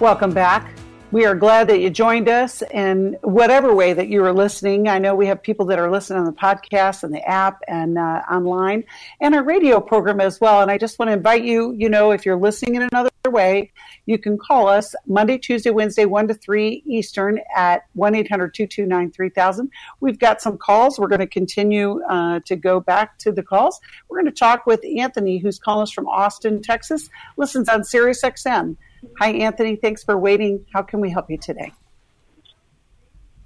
Welcome 0.01 0.33
back. 0.33 0.76
We 1.09 1.23
are 1.23 1.35
glad 1.35 1.69
that 1.69 1.79
you 1.79 1.89
joined 1.89 2.27
us 2.27 2.61
and 2.63 3.17
whatever 3.21 3.73
way 3.73 3.93
that 3.93 4.09
you 4.09 4.25
are 4.25 4.33
listening. 4.33 4.89
I 4.89 4.99
know 4.99 5.15
we 5.15 5.27
have 5.27 5.41
people 5.41 5.65
that 5.67 5.79
are 5.79 5.89
listening 5.89 6.19
on 6.19 6.25
the 6.25 6.33
podcast 6.33 7.03
and 7.03 7.13
the 7.13 7.25
app 7.25 7.61
and 7.65 7.97
uh, 7.97 8.23
online 8.29 8.83
and 9.21 9.33
our 9.33 9.41
radio 9.41 9.79
program 9.79 10.19
as 10.19 10.41
well. 10.41 10.61
And 10.61 10.69
I 10.69 10.77
just 10.77 10.99
want 10.99 11.07
to 11.07 11.13
invite 11.13 11.45
you, 11.45 11.71
you 11.71 11.87
know, 11.87 12.11
if 12.11 12.25
you're 12.25 12.35
listening 12.35 12.75
in 12.75 12.89
another 12.91 13.09
way, 13.25 13.71
you 14.05 14.17
can 14.17 14.37
call 14.37 14.67
us 14.67 14.95
Monday, 15.05 15.37
Tuesday, 15.37 15.69
Wednesday, 15.69 16.03
1 16.03 16.27
to 16.27 16.33
3 16.33 16.83
Eastern 16.85 17.39
at 17.55 17.85
1 17.93 18.13
800 18.13 18.53
229 18.53 19.11
3000. 19.11 19.71
We've 20.01 20.19
got 20.19 20.41
some 20.41 20.57
calls. 20.57 20.99
We're 20.99 21.07
going 21.07 21.19
to 21.19 21.27
continue 21.27 22.03
uh, 22.03 22.41
to 22.45 22.57
go 22.57 22.81
back 22.81 23.17
to 23.19 23.31
the 23.31 23.43
calls. 23.43 23.79
We're 24.09 24.19
going 24.19 24.33
to 24.33 24.37
talk 24.37 24.65
with 24.65 24.83
Anthony, 24.83 25.37
who's 25.37 25.57
calling 25.57 25.83
us 25.83 25.91
from 25.91 26.07
Austin, 26.07 26.61
Texas, 26.61 27.09
listens 27.37 27.69
on 27.69 27.85
Sirius 27.85 28.23
XM. 28.23 28.75
Hi, 29.19 29.31
Anthony. 29.31 29.75
Thanks 29.75 30.03
for 30.03 30.17
waiting. 30.17 30.65
How 30.73 30.81
can 30.81 30.99
we 30.99 31.09
help 31.09 31.29
you 31.29 31.37
today? 31.37 31.71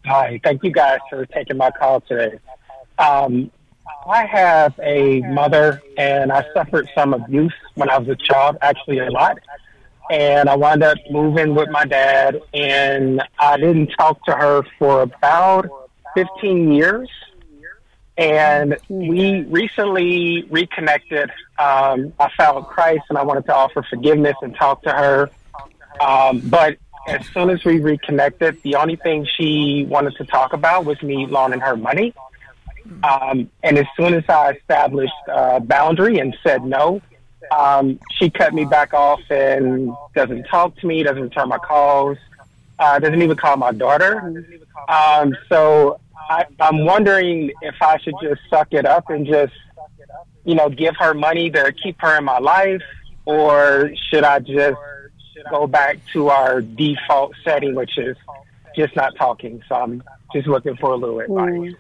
Hi. 0.05 0.39
Thank 0.43 0.63
you 0.63 0.71
guys 0.71 0.99
for 1.09 1.25
taking 1.25 1.57
my 1.57 1.71
call 1.71 2.01
today. 2.01 2.39
Um, 2.97 3.51
I 4.07 4.25
have 4.25 4.79
a 4.81 5.21
mother, 5.21 5.81
and 5.97 6.31
I 6.31 6.45
suffered 6.53 6.89
some 6.95 7.13
abuse 7.13 7.53
when 7.75 7.89
I 7.89 7.97
was 7.97 8.07
a 8.09 8.15
child, 8.15 8.57
actually 8.61 8.99
a 8.99 9.11
lot. 9.11 9.39
And 10.09 10.49
I 10.49 10.55
wound 10.55 10.83
up 10.83 10.97
moving 11.09 11.55
with 11.55 11.69
my 11.69 11.85
dad, 11.85 12.41
and 12.53 13.21
I 13.39 13.57
didn't 13.57 13.87
talk 13.87 14.23
to 14.25 14.33
her 14.33 14.63
for 14.77 15.03
about 15.03 15.69
15 16.15 16.71
years. 16.71 17.09
And 18.17 18.77
we 18.89 19.43
recently 19.43 20.43
reconnected. 20.49 21.29
Um, 21.57 22.13
I 22.19 22.29
found 22.37 22.65
Christ, 22.65 23.03
and 23.09 23.17
I 23.17 23.23
wanted 23.23 23.45
to 23.45 23.55
offer 23.55 23.83
forgiveness 23.89 24.35
and 24.41 24.55
talk 24.55 24.83
to 24.83 24.91
her. 24.91 25.29
Um, 25.99 26.39
but 26.45 26.77
as 27.07 27.25
soon 27.27 27.49
as 27.49 27.63
we 27.65 27.79
reconnected, 27.79 28.61
the 28.63 28.75
only 28.75 28.95
thing 28.95 29.25
she 29.25 29.85
wanted 29.89 30.15
to 30.17 30.25
talk 30.25 30.53
about 30.53 30.85
was 30.85 31.01
me 31.01 31.25
loaning 31.25 31.59
her 31.59 31.75
money. 31.75 32.13
Um, 33.03 33.49
and 33.63 33.77
as 33.77 33.85
soon 33.95 34.13
as 34.13 34.23
I 34.27 34.51
established 34.51 35.13
a 35.27 35.59
boundary 35.59 36.19
and 36.19 36.35
said 36.43 36.63
no, 36.63 37.01
um, 37.51 37.99
she 38.17 38.29
cut 38.29 38.53
me 38.53 38.65
back 38.65 38.93
off 38.93 39.21
and 39.29 39.93
doesn't 40.15 40.43
talk 40.45 40.75
to 40.77 40.87
me, 40.87 41.03
doesn't 41.03 41.21
return 41.21 41.49
my 41.49 41.57
calls, 41.57 42.17
uh, 42.79 42.99
doesn't 42.99 43.21
even 43.21 43.37
call 43.37 43.57
my 43.57 43.71
daughter. 43.71 44.45
Um, 44.87 45.35
so 45.49 45.99
I, 46.29 46.45
I'm 46.59 46.85
wondering 46.85 47.51
if 47.61 47.75
I 47.81 47.97
should 47.97 48.15
just 48.21 48.41
suck 48.49 48.69
it 48.71 48.85
up 48.85 49.09
and 49.09 49.25
just, 49.25 49.53
you 50.45 50.55
know, 50.55 50.69
give 50.69 50.95
her 50.97 51.13
money 51.13 51.49
to 51.51 51.73
keep 51.73 51.99
her 52.01 52.17
in 52.17 52.23
my 52.23 52.39
life, 52.39 52.81
or 53.25 53.91
should 54.09 54.23
I 54.23 54.39
just 54.39 54.77
go 55.49 55.67
back 55.67 55.99
to 56.13 56.29
our 56.29 56.61
default 56.61 57.33
setting, 57.43 57.75
which 57.75 57.97
is 57.97 58.17
just 58.75 58.95
not 58.95 59.15
talking. 59.15 59.61
So 59.67 59.75
I'm 59.75 60.03
just 60.33 60.47
looking 60.47 60.75
for 60.77 60.91
a 60.91 60.95
little 60.95 61.19
advice. 61.19 61.49
Mm. 61.49 61.75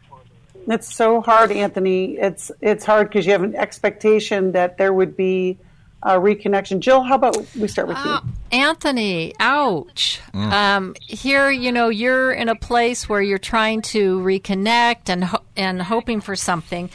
It's 0.67 0.93
so 0.93 1.21
hard, 1.21 1.51
Anthony. 1.51 2.17
It's 2.17 2.51
it's 2.61 2.85
hard 2.85 3.09
because 3.09 3.25
you 3.25 3.31
have 3.31 3.43
an 3.43 3.55
expectation 3.55 4.51
that 4.51 4.77
there 4.77 4.93
would 4.93 5.17
be 5.17 5.57
a 6.03 6.13
reconnection. 6.13 6.79
Jill, 6.79 7.01
how 7.01 7.15
about 7.15 7.37
we 7.55 7.67
start 7.67 7.87
with 7.87 7.97
you? 7.97 8.11
Uh, 8.11 8.21
Anthony, 8.51 9.33
ouch. 9.39 10.19
Mm. 10.33 10.51
Um, 10.51 10.95
here, 11.01 11.49
you 11.49 11.71
know, 11.71 11.89
you're 11.89 12.31
in 12.31 12.49
a 12.49 12.55
place 12.55 13.07
where 13.07 13.21
you're 13.21 13.37
trying 13.37 13.81
to 13.83 14.19
reconnect 14.19 15.09
and 15.09 15.23
ho- 15.23 15.43
and 15.55 15.81
hoping 15.81 16.21
for 16.21 16.35
something, 16.35 16.89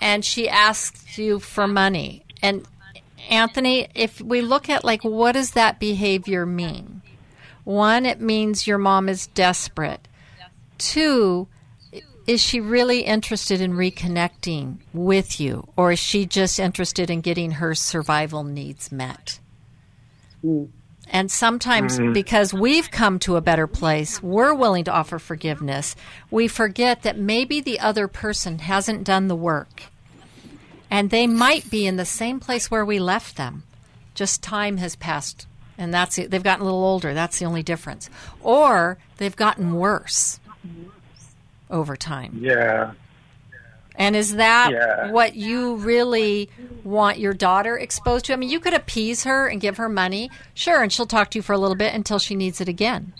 and 0.00 0.24
she 0.24 0.48
asks 0.48 1.18
you 1.18 1.38
for 1.38 1.66
money. 1.66 2.24
And 2.42 2.66
Anthony, 3.30 3.88
if 3.94 4.20
we 4.20 4.40
look 4.40 4.68
at 4.68 4.84
like 4.84 5.02
what 5.04 5.32
does 5.32 5.52
that 5.52 5.80
behavior 5.80 6.46
mean? 6.46 7.02
One, 7.64 8.04
it 8.04 8.20
means 8.20 8.66
your 8.66 8.78
mom 8.78 9.08
is 9.08 9.26
desperate. 9.28 10.06
Two, 10.76 11.48
is 12.26 12.42
she 12.42 12.60
really 12.60 13.00
interested 13.00 13.60
in 13.60 13.72
reconnecting 13.72 14.78
with 14.92 15.40
you, 15.40 15.68
or 15.76 15.92
is 15.92 15.98
she 15.98 16.26
just 16.26 16.58
interested 16.58 17.10
in 17.10 17.20
getting 17.20 17.52
her 17.52 17.74
survival 17.74 18.44
needs 18.44 18.90
met? 18.92 19.40
Mm. 20.44 20.68
And 21.10 21.30
sometimes, 21.30 21.98
mm-hmm. 21.98 22.12
because 22.12 22.54
we've 22.54 22.90
come 22.90 23.18
to 23.20 23.36
a 23.36 23.42
better 23.42 23.66
place, 23.66 24.22
we're 24.22 24.54
willing 24.54 24.84
to 24.84 24.92
offer 24.92 25.18
forgiveness. 25.18 25.94
We 26.30 26.48
forget 26.48 27.02
that 27.02 27.18
maybe 27.18 27.60
the 27.60 27.80
other 27.80 28.08
person 28.08 28.58
hasn't 28.58 29.04
done 29.04 29.28
the 29.28 29.36
work 29.36 29.84
and 30.94 31.10
they 31.10 31.26
might 31.26 31.68
be 31.70 31.88
in 31.88 31.96
the 31.96 32.04
same 32.04 32.38
place 32.38 32.70
where 32.70 32.84
we 32.84 33.00
left 33.00 33.36
them. 33.36 33.64
Just 34.14 34.44
time 34.44 34.76
has 34.76 34.94
passed, 34.94 35.44
and 35.76 35.92
that's 35.92 36.18
it. 36.18 36.30
They've 36.30 36.40
gotten 36.40 36.62
a 36.62 36.66
little 36.66 36.84
older. 36.84 37.12
That's 37.12 37.40
the 37.40 37.46
only 37.46 37.64
difference. 37.64 38.08
Or 38.40 38.96
they've 39.16 39.34
gotten 39.34 39.74
worse 39.74 40.38
over 41.68 41.96
time. 41.96 42.38
Yeah. 42.40 42.92
And 43.96 44.14
is 44.14 44.36
that 44.36 44.70
yeah. 44.70 45.10
what 45.10 45.34
you 45.34 45.74
really 45.74 46.48
want 46.84 47.18
your 47.18 47.34
daughter 47.34 47.76
exposed 47.76 48.26
to? 48.26 48.32
I 48.32 48.36
mean, 48.36 48.48
you 48.48 48.60
could 48.60 48.72
appease 48.72 49.24
her 49.24 49.48
and 49.48 49.60
give 49.60 49.78
her 49.78 49.88
money, 49.88 50.30
sure, 50.54 50.80
and 50.80 50.92
she'll 50.92 51.06
talk 51.06 51.32
to 51.32 51.38
you 51.38 51.42
for 51.42 51.54
a 51.54 51.58
little 51.58 51.76
bit 51.76 51.92
until 51.92 52.20
she 52.20 52.36
needs 52.36 52.60
it 52.60 52.68
again. 52.68 53.12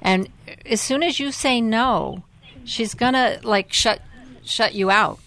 And 0.00 0.30
as 0.64 0.80
soon 0.80 1.02
as 1.02 1.20
you 1.20 1.30
say 1.30 1.60
no, 1.60 2.24
she's 2.64 2.94
gonna 2.94 3.38
like 3.42 3.70
shut 3.70 4.00
shut 4.44 4.74
you 4.74 4.90
out. 4.90 5.18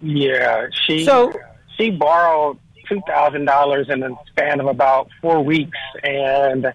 Yeah, 0.00 0.68
she 0.72 1.04
so, 1.04 1.32
she 1.76 1.90
borrowed 1.90 2.58
two 2.88 3.00
thousand 3.06 3.44
dollars 3.44 3.88
in 3.88 4.00
the 4.00 4.16
span 4.28 4.60
of 4.60 4.66
about 4.66 5.10
four 5.20 5.42
weeks, 5.42 5.78
and 6.02 6.72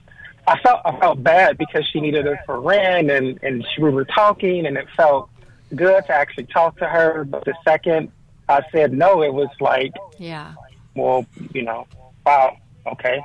I 0.47 0.59
felt 0.59 0.81
I 0.86 0.99
felt 0.99 1.23
bad 1.23 1.57
because 1.57 1.88
she 1.88 2.01
needed 2.01 2.25
it 2.25 2.38
for 2.45 2.59
rent, 2.59 3.09
and 3.09 3.39
and 3.43 3.65
she, 3.73 3.81
we 3.81 3.89
were 3.89 4.05
talking, 4.05 4.65
and 4.65 4.77
it 4.77 4.88
felt 4.95 5.29
good 5.73 6.05
to 6.05 6.13
actually 6.13 6.45
talk 6.45 6.77
to 6.77 6.86
her. 6.86 7.23
But 7.23 7.45
the 7.45 7.55
second 7.63 8.12
I 8.49 8.62
said 8.71 8.93
no, 8.93 9.23
it 9.23 9.33
was 9.33 9.49
like, 9.59 9.93
yeah, 10.17 10.53
well, 10.95 11.25
you 11.53 11.63
know, 11.63 11.88
wow, 12.25 12.57
okay. 12.86 13.21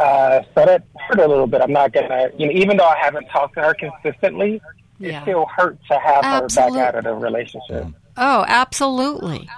Uh, 0.00 0.42
so 0.54 0.64
that 0.64 0.84
hurt 0.98 1.20
a 1.20 1.28
little 1.28 1.46
bit. 1.46 1.60
I'm 1.60 1.72
not 1.72 1.92
gonna, 1.92 2.30
you 2.36 2.46
know, 2.46 2.52
even 2.52 2.76
though 2.76 2.86
I 2.86 2.96
haven't 2.96 3.26
talked 3.26 3.54
to 3.54 3.62
her 3.62 3.74
consistently, 3.74 4.60
yeah. 4.98 5.20
it 5.20 5.22
still 5.22 5.46
hurts 5.46 5.86
to 5.88 5.98
have 5.98 6.24
Absolutely. 6.24 6.78
her 6.78 6.84
back 6.84 6.94
out 6.94 6.98
of 6.98 7.04
the 7.04 7.14
relationship. 7.14 7.86
Oh, 8.16 8.44
absolutely. 8.46 9.48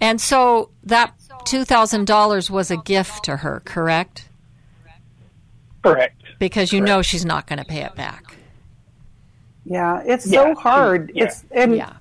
And 0.00 0.20
so 0.20 0.70
that 0.84 1.14
$2,000 1.44 2.50
was 2.50 2.70
a 2.70 2.76
gift 2.76 3.24
to 3.24 3.38
her, 3.38 3.60
correct? 3.64 4.28
Correct. 5.82 6.22
Because 6.38 6.72
you 6.72 6.80
correct. 6.80 6.88
know 6.88 7.02
she's 7.02 7.24
not 7.24 7.46
going 7.46 7.58
to 7.58 7.64
pay 7.64 7.82
it 7.82 7.94
back. 7.94 8.36
Yeah, 9.64 10.02
it's 10.04 10.26
yeah. 10.26 10.42
so 10.42 10.54
hard. 10.54 11.12
Yeah. 11.14 11.24
It's 11.24 11.44
and 11.50 11.76
yeah. 11.76 11.92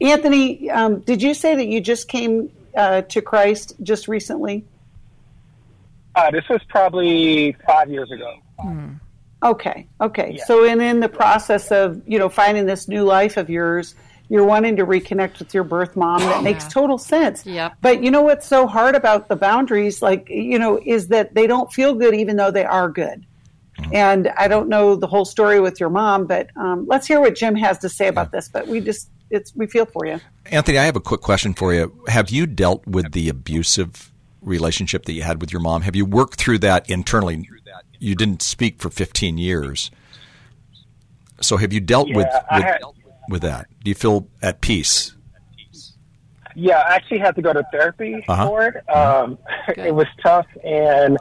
Anthony, 0.00 0.70
um, 0.70 1.00
did 1.00 1.22
you 1.22 1.34
say 1.34 1.54
that 1.56 1.66
you 1.66 1.80
just 1.80 2.08
came 2.08 2.50
uh, 2.76 3.02
to 3.02 3.20
Christ 3.20 3.74
just 3.82 4.08
recently? 4.08 4.64
Uh, 6.14 6.30
this 6.30 6.48
was 6.48 6.60
probably 6.68 7.52
five 7.66 7.90
years 7.90 8.10
ago. 8.10 8.36
Hmm. 8.58 8.92
Okay, 9.42 9.86
okay. 10.00 10.34
Yeah. 10.36 10.44
So, 10.44 10.64
in 10.64 10.80
in 10.80 11.00
the 11.00 11.08
process 11.08 11.70
of 11.70 12.02
you 12.06 12.18
know 12.18 12.28
finding 12.28 12.66
this 12.66 12.88
new 12.88 13.04
life 13.04 13.36
of 13.36 13.48
yours, 13.48 13.94
you're 14.30 14.44
wanting 14.44 14.76
to 14.76 14.86
reconnect 14.86 15.40
with 15.40 15.52
your 15.52 15.64
birth 15.64 15.96
mom. 15.96 16.20
That 16.20 16.44
makes 16.44 16.66
total 16.68 16.98
sense. 16.98 17.44
Yeah. 17.44 17.72
But 17.82 18.02
you 18.02 18.12
know 18.12 18.22
what's 18.22 18.46
so 18.46 18.66
hard 18.66 18.94
about 18.94 19.28
the 19.28 19.34
boundaries, 19.34 20.00
like, 20.00 20.30
you 20.30 20.56
know, 20.56 20.80
is 20.86 21.08
that 21.08 21.34
they 21.34 21.48
don't 21.48 21.70
feel 21.72 21.94
good 21.94 22.14
even 22.14 22.36
though 22.36 22.52
they 22.52 22.64
are 22.64 22.88
good. 22.88 23.26
And 23.92 24.28
I 24.36 24.46
don't 24.46 24.68
know 24.68 24.94
the 24.94 25.06
whole 25.06 25.24
story 25.24 25.58
with 25.58 25.80
your 25.80 25.88
mom, 25.88 26.26
but 26.26 26.50
um, 26.56 26.86
let's 26.86 27.06
hear 27.06 27.18
what 27.18 27.34
Jim 27.34 27.56
has 27.56 27.78
to 27.78 27.88
say 27.88 28.08
about 28.08 28.26
yeah. 28.26 28.38
this. 28.38 28.48
But 28.48 28.68
we 28.68 28.80
just, 28.80 29.10
it's, 29.30 29.54
we 29.56 29.66
feel 29.66 29.86
for 29.86 30.06
you. 30.06 30.20
Anthony, 30.46 30.78
I 30.78 30.84
have 30.84 30.96
a 30.96 31.00
quick 31.00 31.22
question 31.22 31.54
for 31.54 31.74
you. 31.74 31.92
Have 32.06 32.30
you 32.30 32.46
dealt 32.46 32.86
with 32.86 33.12
the 33.12 33.28
abusive 33.28 34.12
relationship 34.42 35.06
that 35.06 35.12
you 35.12 35.22
had 35.22 35.40
with 35.40 35.50
your 35.50 35.60
mom? 35.60 35.82
Have 35.82 35.96
you 35.96 36.04
worked 36.04 36.38
through 36.38 36.58
that 36.58 36.88
internally? 36.88 37.48
You 37.98 38.14
didn't 38.14 38.42
speak 38.42 38.80
for 38.80 38.90
15 38.90 39.38
years. 39.38 39.90
So 41.40 41.56
have 41.56 41.72
you 41.72 41.80
dealt 41.80 42.08
yeah, 42.08 42.16
with, 42.18 42.28
with 42.52 42.62
had, 42.62 42.80
with 43.30 43.42
that? 43.42 43.68
Do 43.82 43.88
you 43.88 43.94
feel 43.94 44.28
at 44.42 44.60
peace? 44.60 45.14
Yeah, 46.54 46.78
I 46.78 46.96
actually 46.96 47.18
had 47.18 47.36
to 47.36 47.42
go 47.42 47.52
to 47.52 47.64
therapy 47.72 48.24
uh-huh. 48.28 48.46
for 48.46 48.66
it. 48.66 48.76
Uh-huh. 48.88 49.24
Um, 49.24 49.38
it 49.76 49.94
was 49.94 50.06
tough, 50.22 50.46
and 50.64 51.16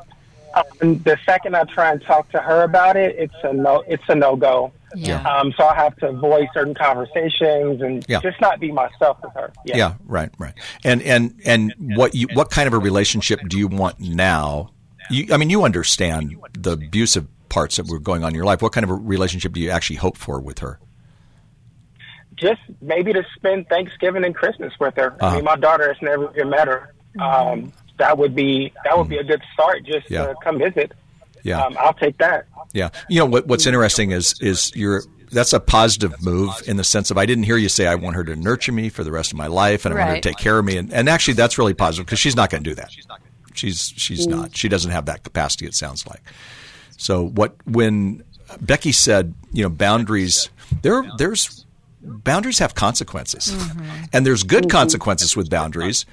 um, 0.53 0.99
the 1.03 1.17
second 1.25 1.55
I 1.55 1.63
try 1.65 1.91
and 1.91 2.01
talk 2.01 2.29
to 2.31 2.39
her 2.39 2.63
about 2.63 2.97
it, 2.97 3.15
it's 3.17 3.33
a 3.43 3.53
no. 3.53 3.83
It's 3.87 4.03
a 4.09 4.15
no 4.15 4.35
go. 4.35 4.71
Yeah. 4.95 5.21
Um, 5.21 5.53
so 5.55 5.65
I 5.65 5.75
have 5.75 5.95
to 5.97 6.09
avoid 6.09 6.47
certain 6.53 6.73
conversations 6.73 7.81
and 7.81 8.03
yeah. 8.07 8.21
just 8.21 8.41
not 8.41 8.59
be 8.59 8.71
myself 8.71 9.17
with 9.23 9.33
her. 9.33 9.53
Yeah. 9.65 9.77
yeah. 9.77 9.93
Right. 10.05 10.31
Right. 10.39 10.55
And 10.83 11.01
and 11.03 11.39
and 11.45 11.73
what 11.77 12.15
you 12.15 12.27
what 12.33 12.49
kind 12.49 12.67
of 12.67 12.73
a 12.73 12.79
relationship 12.79 13.39
do 13.47 13.57
you 13.57 13.67
want 13.67 13.99
now? 13.99 14.71
You, 15.11 15.33
I 15.33 15.37
mean, 15.37 15.49
you 15.49 15.63
understand 15.63 16.35
the 16.53 16.71
abusive 16.71 17.27
parts 17.49 17.77
that 17.77 17.87
were 17.87 17.99
going 17.99 18.23
on 18.23 18.29
in 18.29 18.35
your 18.35 18.45
life. 18.45 18.61
What 18.61 18.73
kind 18.73 18.83
of 18.83 18.89
a 18.89 18.95
relationship 18.95 19.53
do 19.53 19.59
you 19.59 19.69
actually 19.69 19.97
hope 19.97 20.17
for 20.17 20.39
with 20.39 20.59
her? 20.59 20.79
Just 22.39 22.61
maybe 22.81 23.13
to 23.13 23.25
spend 23.35 23.67
Thanksgiving 23.67 24.23
and 24.23 24.35
Christmas 24.35 24.73
with 24.79 24.95
her. 24.95 25.13
Uh-huh. 25.19 25.27
I 25.27 25.35
mean, 25.35 25.45
my 25.45 25.55
daughter 25.55 25.87
has 25.87 26.01
never 26.01 26.31
even 26.35 26.49
met 26.49 26.67
her. 26.67 26.93
Um, 27.19 27.73
that 27.97 28.17
would 28.17 28.33
be 28.33 28.73
that 28.85 28.97
would 28.97 29.09
be 29.09 29.17
a 29.17 29.23
good 29.23 29.41
start 29.53 29.83
just 29.83 30.09
yeah. 30.09 30.27
to 30.27 30.35
come 30.43 30.57
visit. 30.57 30.93
Yeah. 31.43 31.61
Um, 31.61 31.77
I'll 31.79 31.93
take 31.93 32.17
that. 32.17 32.45
Yeah. 32.73 32.89
You 33.09 33.19
know 33.19 33.25
what, 33.25 33.47
what's 33.47 33.65
interesting 33.65 34.11
is 34.11 34.35
is 34.41 34.71
you're 34.75 35.03
that's 35.31 35.53
a 35.53 35.59
positive 35.59 36.21
move 36.23 36.51
in 36.65 36.77
the 36.77 36.83
sense 36.83 37.11
of 37.11 37.17
I 37.17 37.25
didn't 37.25 37.43
hear 37.43 37.57
you 37.57 37.69
say 37.69 37.87
I 37.87 37.95
want 37.95 38.15
her 38.15 38.23
to 38.23 38.35
nurture 38.35 38.71
me 38.71 38.89
for 38.89 39.03
the 39.03 39.11
rest 39.11 39.31
of 39.31 39.37
my 39.37 39.47
life 39.47 39.85
and 39.85 39.93
I 39.93 39.97
want 39.97 40.09
her 40.09 40.15
to 40.15 40.21
take 40.21 40.37
care 40.37 40.57
of 40.57 40.65
me 40.65 40.77
and, 40.77 40.91
and 40.91 41.07
actually 41.07 41.35
that's 41.35 41.57
really 41.57 41.73
positive 41.73 42.05
because 42.05 42.19
she's 42.19 42.35
not 42.35 42.49
going 42.49 42.63
to 42.63 42.69
do 42.69 42.75
that. 42.75 42.89
She's 43.53 43.93
she's 43.95 44.25
mm. 44.25 44.31
not. 44.31 44.55
She 44.55 44.69
doesn't 44.69 44.91
have 44.91 45.05
that 45.05 45.23
capacity. 45.23 45.65
It 45.65 45.75
sounds 45.75 46.07
like. 46.07 46.21
So 46.97 47.27
what 47.27 47.55
when 47.65 48.23
Becky 48.61 48.91
said, 48.91 49.33
you 49.51 49.63
know, 49.63 49.69
boundaries 49.69 50.49
there 50.81 51.03
there's 51.17 51.58
boundaries 52.01 52.59
have 52.59 52.75
consequences, 52.75 53.53
mm-hmm. 53.53 54.05
and 54.13 54.25
there's 54.25 54.43
good 54.43 54.63
mm-hmm. 54.63 54.77
consequences 54.77 55.35
with 55.35 55.49
boundaries. 55.49 56.05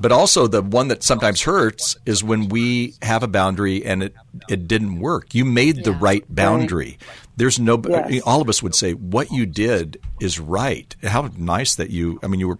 But 0.00 0.10
also 0.10 0.48
the 0.48 0.60
one 0.60 0.88
that 0.88 1.04
sometimes 1.04 1.42
hurts 1.42 1.96
is 2.04 2.24
when 2.24 2.48
we 2.48 2.94
have 3.00 3.22
a 3.22 3.28
boundary 3.28 3.84
and 3.84 4.02
it 4.02 4.14
it 4.48 4.66
didn't 4.66 4.98
work. 4.98 5.34
You 5.34 5.44
made 5.44 5.76
yeah. 5.76 5.82
the 5.84 5.92
right 5.92 6.24
boundary. 6.28 6.98
Right. 6.98 7.08
There's 7.36 7.60
no 7.60 7.80
yes. 7.88 8.20
all 8.26 8.42
of 8.42 8.48
us 8.48 8.60
would 8.60 8.74
say 8.74 8.94
what 8.94 9.30
you 9.30 9.46
did 9.46 10.00
is 10.20 10.40
right. 10.40 10.94
How 11.04 11.30
nice 11.36 11.76
that 11.76 11.90
you 11.90 12.18
I 12.24 12.26
mean 12.26 12.40
you 12.40 12.48
were 12.48 12.58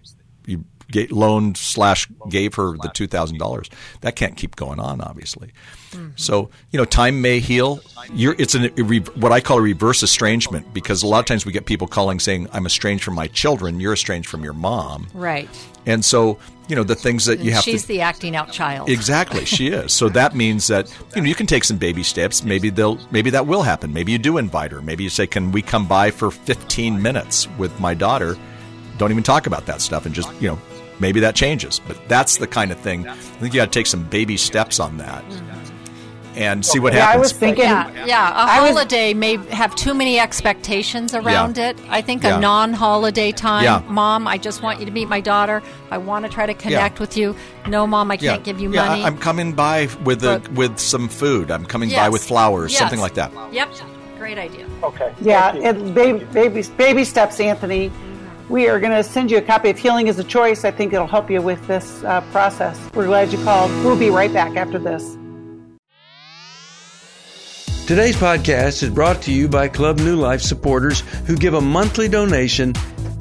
you 0.94 1.06
loaned 1.10 1.56
slash 1.56 2.08
gave 2.28 2.54
her 2.54 2.76
the 2.76 2.90
two 2.94 3.06
thousand 3.06 3.38
dollars. 3.38 3.68
That 4.00 4.16
can't 4.16 4.36
keep 4.36 4.56
going 4.56 4.80
on, 4.80 5.00
obviously. 5.00 5.52
Mm-hmm. 5.90 6.10
So 6.16 6.50
you 6.70 6.78
know, 6.78 6.84
time 6.84 7.20
may 7.20 7.40
heal. 7.40 7.80
You're, 8.12 8.34
it's 8.38 8.54
an, 8.54 8.66
what 9.14 9.32
I 9.32 9.40
call 9.40 9.58
a 9.58 9.62
reverse 9.62 10.02
estrangement 10.02 10.74
because 10.74 11.02
a 11.02 11.06
lot 11.06 11.20
of 11.20 11.26
times 11.26 11.46
we 11.46 11.52
get 11.52 11.66
people 11.66 11.86
calling 11.86 12.18
saying, 12.18 12.48
"I'm 12.52 12.66
estranged 12.66 13.04
from 13.04 13.14
my 13.14 13.28
children." 13.28 13.80
You're 13.80 13.92
estranged 13.92 14.28
from 14.28 14.44
your 14.44 14.52
mom, 14.52 15.08
right? 15.14 15.48
And 15.86 16.04
so 16.04 16.38
you 16.68 16.76
know 16.76 16.84
the 16.84 16.94
things 16.94 17.26
that 17.26 17.40
you 17.40 17.52
have. 17.52 17.62
She's 17.62 17.82
to, 17.82 17.88
the 17.88 18.00
acting 18.00 18.34
out 18.36 18.50
child. 18.50 18.88
Exactly, 18.88 19.44
she 19.44 19.68
is. 19.68 19.92
So 19.92 20.08
that 20.10 20.34
means 20.34 20.66
that 20.68 20.92
you 21.14 21.22
know 21.22 21.28
you 21.28 21.34
can 21.34 21.46
take 21.46 21.64
some 21.64 21.78
baby 21.78 22.02
steps. 22.02 22.42
Maybe 22.42 22.70
they'll 22.70 22.98
maybe 23.10 23.30
that 23.30 23.46
will 23.46 23.62
happen. 23.62 23.92
Maybe 23.92 24.12
you 24.12 24.18
do 24.18 24.38
invite 24.38 24.72
her. 24.72 24.82
Maybe 24.82 25.04
you 25.04 25.10
say, 25.10 25.26
"Can 25.26 25.52
we 25.52 25.62
come 25.62 25.86
by 25.86 26.10
for 26.10 26.30
15 26.30 27.00
minutes 27.00 27.48
with 27.58 27.78
my 27.80 27.94
daughter?" 27.94 28.36
Don't 28.96 29.10
even 29.10 29.24
talk 29.24 29.46
about 29.46 29.66
that 29.66 29.80
stuff 29.80 30.06
and 30.06 30.14
just 30.14 30.30
you 30.40 30.48
know 30.48 30.58
maybe 30.98 31.20
that 31.20 31.34
changes. 31.34 31.80
But 31.86 32.08
that's 32.08 32.36
the 32.36 32.46
kind 32.46 32.72
of 32.72 32.78
thing. 32.78 33.08
I 33.08 33.14
think 33.14 33.54
you 33.54 33.60
got 33.60 33.72
to 33.72 33.78
take 33.78 33.86
some 33.86 34.04
baby 34.04 34.36
steps 34.36 34.80
on 34.80 34.98
that. 34.98 35.24
And 36.36 36.66
see 36.66 36.80
what 36.80 36.92
yeah, 36.94 37.02
happens. 37.02 37.14
I 37.14 37.18
was 37.20 37.32
thinking, 37.32 37.62
yeah, 37.62 38.06
yeah 38.06 38.28
a 38.28 38.50
I 38.50 38.66
holiday 38.66 39.14
was, 39.14 39.20
may 39.20 39.36
have 39.54 39.72
too 39.76 39.94
many 39.94 40.18
expectations 40.18 41.14
around 41.14 41.56
yeah. 41.56 41.68
it. 41.70 41.80
I 41.88 42.02
think 42.02 42.24
a 42.24 42.40
non-holiday 42.40 43.30
time, 43.30 43.86
mom, 43.86 44.26
I 44.26 44.36
just 44.36 44.60
want 44.60 44.80
you 44.80 44.86
to 44.86 44.90
meet 44.90 45.08
my 45.08 45.20
daughter. 45.20 45.62
I 45.92 45.98
want 45.98 46.24
to 46.24 46.28
try 46.28 46.44
to 46.44 46.54
connect 46.54 46.98
with 46.98 47.16
you. 47.16 47.36
No, 47.68 47.86
mom, 47.86 48.10
I 48.10 48.16
can't 48.16 48.42
give 48.42 48.58
you 48.58 48.68
money. 48.68 49.04
I'm 49.04 49.16
coming 49.16 49.52
by 49.52 49.88
with 50.02 50.24
a, 50.24 50.42
with 50.54 50.80
some 50.80 51.08
food. 51.08 51.52
I'm 51.52 51.64
coming 51.64 51.88
yes. 51.88 52.00
by 52.00 52.08
with 52.08 52.24
flowers, 52.24 52.72
yes. 52.72 52.80
something 52.80 52.98
like 52.98 53.14
that. 53.14 53.30
Yep, 53.52 53.72
great 54.18 54.36
idea. 54.36 54.66
Okay. 54.82 55.14
Yeah, 55.20 55.54
it, 55.54 55.94
baby, 55.94 56.24
baby, 56.24 56.64
baby 56.76 57.04
steps, 57.04 57.38
Anthony 57.38 57.92
we 58.48 58.68
are 58.68 58.78
going 58.78 58.92
to 58.92 59.02
send 59.02 59.30
you 59.30 59.38
a 59.38 59.42
copy 59.42 59.70
of 59.70 59.78
Healing 59.78 60.08
is 60.08 60.18
a 60.18 60.24
Choice. 60.24 60.64
I 60.64 60.70
think 60.70 60.92
it'll 60.92 61.06
help 61.06 61.30
you 61.30 61.40
with 61.40 61.64
this 61.66 62.02
uh, 62.04 62.20
process. 62.32 62.78
We're 62.94 63.06
glad 63.06 63.32
you 63.32 63.42
called. 63.44 63.70
We'll 63.84 63.98
be 63.98 64.10
right 64.10 64.32
back 64.32 64.56
after 64.56 64.78
this. 64.78 65.16
Today's 67.86 68.16
podcast 68.16 68.82
is 68.82 68.90
brought 68.90 69.20
to 69.22 69.32
you 69.32 69.46
by 69.46 69.68
Club 69.68 69.98
New 69.98 70.16
Life 70.16 70.40
supporters 70.40 71.00
who 71.26 71.36
give 71.36 71.52
a 71.52 71.60
monthly 71.60 72.08
donation 72.08 72.72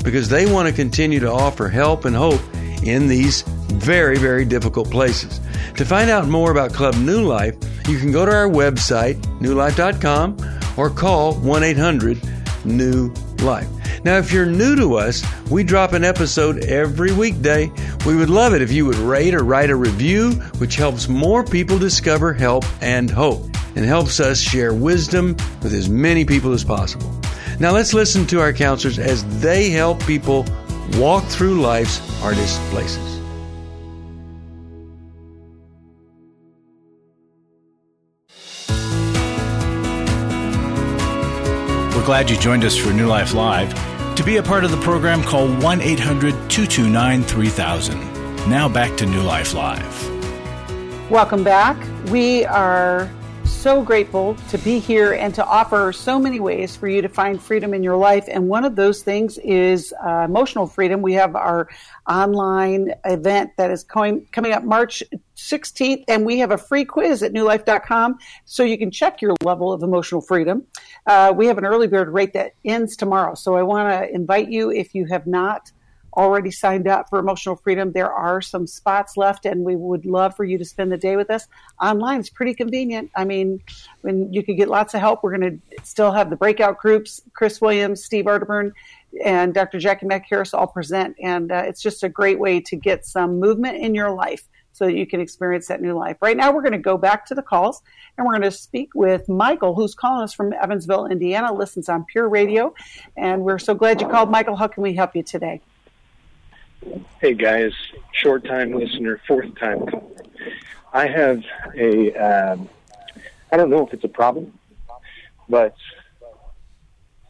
because 0.03 0.29
they 0.29 0.45
want 0.49 0.69
to 0.69 0.73
continue 0.73 1.19
to 1.19 1.31
offer 1.31 1.67
help 1.67 2.05
and 2.05 2.15
hope 2.15 2.41
in 2.83 3.07
these 3.07 3.41
very, 3.41 4.17
very 4.17 4.45
difficult 4.45 4.89
places. 4.89 5.39
To 5.77 5.85
find 5.85 6.09
out 6.09 6.27
more 6.27 6.51
about 6.51 6.73
Club 6.73 6.95
New 6.95 7.23
Life, 7.23 7.55
you 7.89 7.99
can 7.99 8.11
go 8.11 8.25
to 8.25 8.31
our 8.31 8.47
website, 8.47 9.15
newlife.com, 9.39 10.37
or 10.77 10.89
call 10.89 11.35
1 11.35 11.63
800 11.63 12.21
New 12.65 13.13
Life. 13.43 13.67
Now, 14.03 14.17
if 14.17 14.31
you're 14.31 14.45
new 14.45 14.75
to 14.75 14.95
us, 14.95 15.23
we 15.49 15.63
drop 15.63 15.93
an 15.93 16.03
episode 16.03 16.63
every 16.65 17.13
weekday. 17.13 17.71
We 18.05 18.15
would 18.15 18.29
love 18.29 18.53
it 18.53 18.61
if 18.61 18.71
you 18.71 18.85
would 18.85 18.95
rate 18.95 19.33
or 19.33 19.43
write 19.43 19.69
a 19.69 19.75
review, 19.75 20.31
which 20.57 20.75
helps 20.75 21.07
more 21.07 21.43
people 21.43 21.77
discover 21.77 22.33
help 22.33 22.65
and 22.81 23.09
hope 23.09 23.43
and 23.75 23.85
helps 23.85 24.19
us 24.19 24.39
share 24.39 24.73
wisdom 24.73 25.35
with 25.61 25.73
as 25.73 25.89
many 25.89 26.25
people 26.25 26.53
as 26.53 26.63
possible. 26.63 27.11
Now, 27.59 27.71
let's 27.71 27.93
listen 27.93 28.25
to 28.27 28.39
our 28.39 28.53
counselors 28.53 28.99
as 28.99 29.23
they 29.41 29.69
help 29.69 30.03
people 30.05 30.45
walk 30.97 31.23
through 31.25 31.61
life's 31.61 31.97
hardest 32.19 32.59
places. 32.71 33.12
We're 42.03 42.07
glad 42.07 42.29
you 42.29 42.37
joined 42.37 42.65
us 42.65 42.75
for 42.75 42.91
New 42.91 43.07
Life 43.07 43.33
Live. 43.33 43.73
To 44.17 44.25
be 44.25 44.35
a 44.35 44.43
part 44.43 44.65
of 44.65 44.71
the 44.71 44.81
program, 44.81 45.23
call 45.23 45.47
1 45.47 45.79
800 45.79 46.31
229 46.49 47.23
3000. 47.23 47.97
Now 48.49 48.67
back 48.67 48.97
to 48.97 49.05
New 49.05 49.21
Life 49.21 49.53
Live. 49.53 51.09
Welcome 51.09 51.45
back. 51.45 51.77
We 52.09 52.43
are 52.43 53.09
so 53.45 53.81
grateful 53.81 54.35
to 54.49 54.57
be 54.57 54.79
here 54.79 55.13
and 55.13 55.33
to 55.35 55.45
offer 55.45 55.93
so 55.93 56.19
many 56.19 56.41
ways 56.41 56.75
for 56.75 56.89
you 56.89 57.01
to 57.01 57.07
find 57.07 57.41
freedom 57.41 57.73
in 57.73 57.83
your 57.83 57.95
life. 57.95 58.25
And 58.27 58.49
one 58.49 58.65
of 58.65 58.75
those 58.75 59.01
things 59.01 59.37
is 59.37 59.93
uh, 60.05 60.25
emotional 60.25 60.67
freedom. 60.67 61.01
We 61.01 61.13
have 61.13 61.37
our 61.37 61.69
online 62.09 62.95
event 63.05 63.51
that 63.55 63.71
is 63.71 63.85
coming, 63.85 64.27
coming 64.33 64.51
up 64.51 64.65
March 64.65 65.03
16th, 65.43 66.03
and 66.07 66.25
we 66.25 66.39
have 66.39 66.51
a 66.51 66.57
free 66.57 66.85
quiz 66.85 67.23
at 67.23 67.33
newlife.com 67.33 68.17
so 68.45 68.63
you 68.63 68.77
can 68.77 68.91
check 68.91 69.21
your 69.21 69.35
level 69.43 69.71
of 69.71 69.83
emotional 69.83 70.21
freedom. 70.21 70.65
Uh, 71.05 71.33
we 71.35 71.47
have 71.47 71.57
an 71.57 71.65
early 71.65 71.87
bird 71.87 72.09
rate 72.09 72.33
that 72.33 72.53
ends 72.65 72.95
tomorrow. 72.95 73.35
So 73.35 73.55
I 73.55 73.63
want 73.63 73.89
to 73.89 74.13
invite 74.13 74.49
you, 74.49 74.71
if 74.71 74.95
you 74.95 75.05
have 75.05 75.27
not 75.27 75.71
already 76.15 76.51
signed 76.51 76.87
up 76.87 77.09
for 77.09 77.19
Emotional 77.19 77.55
Freedom, 77.55 77.91
there 77.91 78.11
are 78.11 78.41
some 78.41 78.67
spots 78.67 79.17
left, 79.17 79.45
and 79.45 79.63
we 79.63 79.75
would 79.75 80.05
love 80.05 80.35
for 80.35 80.43
you 80.43 80.57
to 80.57 80.65
spend 80.65 80.91
the 80.91 80.97
day 80.97 81.15
with 81.15 81.29
us. 81.29 81.47
Online 81.81 82.19
is 82.19 82.29
pretty 82.29 82.53
convenient. 82.53 83.11
I 83.15 83.25
mean, 83.25 83.61
when 84.01 84.31
you 84.31 84.43
could 84.43 84.57
get 84.57 84.67
lots 84.67 84.93
of 84.93 84.99
help, 84.99 85.23
we're 85.23 85.37
going 85.37 85.59
to 85.59 85.83
still 85.83 86.11
have 86.11 86.29
the 86.29 86.35
breakout 86.35 86.77
groups. 86.77 87.21
Chris 87.33 87.59
Williams, 87.59 88.03
Steve 88.03 88.25
Arterburn, 88.25 88.71
and 89.23 89.53
Dr. 89.53 89.79
Jackie 89.79 90.05
McHarris 90.05 90.53
all 90.53 90.67
present, 90.67 91.15
and 91.21 91.51
uh, 91.51 91.63
it's 91.65 91.81
just 91.81 92.03
a 92.03 92.09
great 92.09 92.39
way 92.39 92.59
to 92.61 92.75
get 92.75 93.05
some 93.05 93.39
movement 93.39 93.77
in 93.77 93.95
your 93.95 94.11
life 94.11 94.47
so 94.73 94.85
that 94.85 94.95
you 94.95 95.05
can 95.05 95.21
experience 95.21 95.67
that 95.67 95.81
new 95.81 95.93
life. 95.93 96.17
Right 96.19 96.35
now, 96.35 96.51
we're 96.51 96.61
going 96.61 96.73
to 96.73 96.77
go 96.79 96.97
back 96.97 97.25
to 97.27 97.35
the 97.35 97.41
calls 97.41 97.81
and 98.17 98.25
we're 98.25 98.33
going 98.33 98.41
to 98.43 98.51
speak 98.51 98.89
with 98.93 99.29
Michael, 99.29 99.75
who's 99.75 99.95
calling 99.95 100.23
us 100.23 100.33
from 100.33 100.51
Evansville, 100.51 101.05
Indiana, 101.05 101.53
listens 101.53 101.87
on 101.87 102.03
Pure 102.05 102.29
Radio. 102.29 102.73
And 103.15 103.43
we're 103.43 103.59
so 103.59 103.73
glad 103.75 104.01
you 104.01 104.07
called. 104.07 104.29
Michael, 104.29 104.55
how 104.55 104.67
can 104.67 104.83
we 104.83 104.93
help 104.93 105.15
you 105.15 105.23
today? 105.23 105.61
Hey, 107.21 107.33
guys. 107.33 107.71
Short 108.11 108.43
time 108.45 108.73
listener, 108.73 109.21
fourth 109.27 109.55
time 109.57 109.85
caller. 109.85 110.03
I 110.91 111.07
have 111.07 111.43
a, 111.75 112.13
um, 112.13 112.69
I 113.51 113.57
don't 113.57 113.69
know 113.69 113.85
if 113.85 113.93
it's 113.93 114.03
a 114.03 114.09
problem, 114.09 114.57
but 115.47 115.75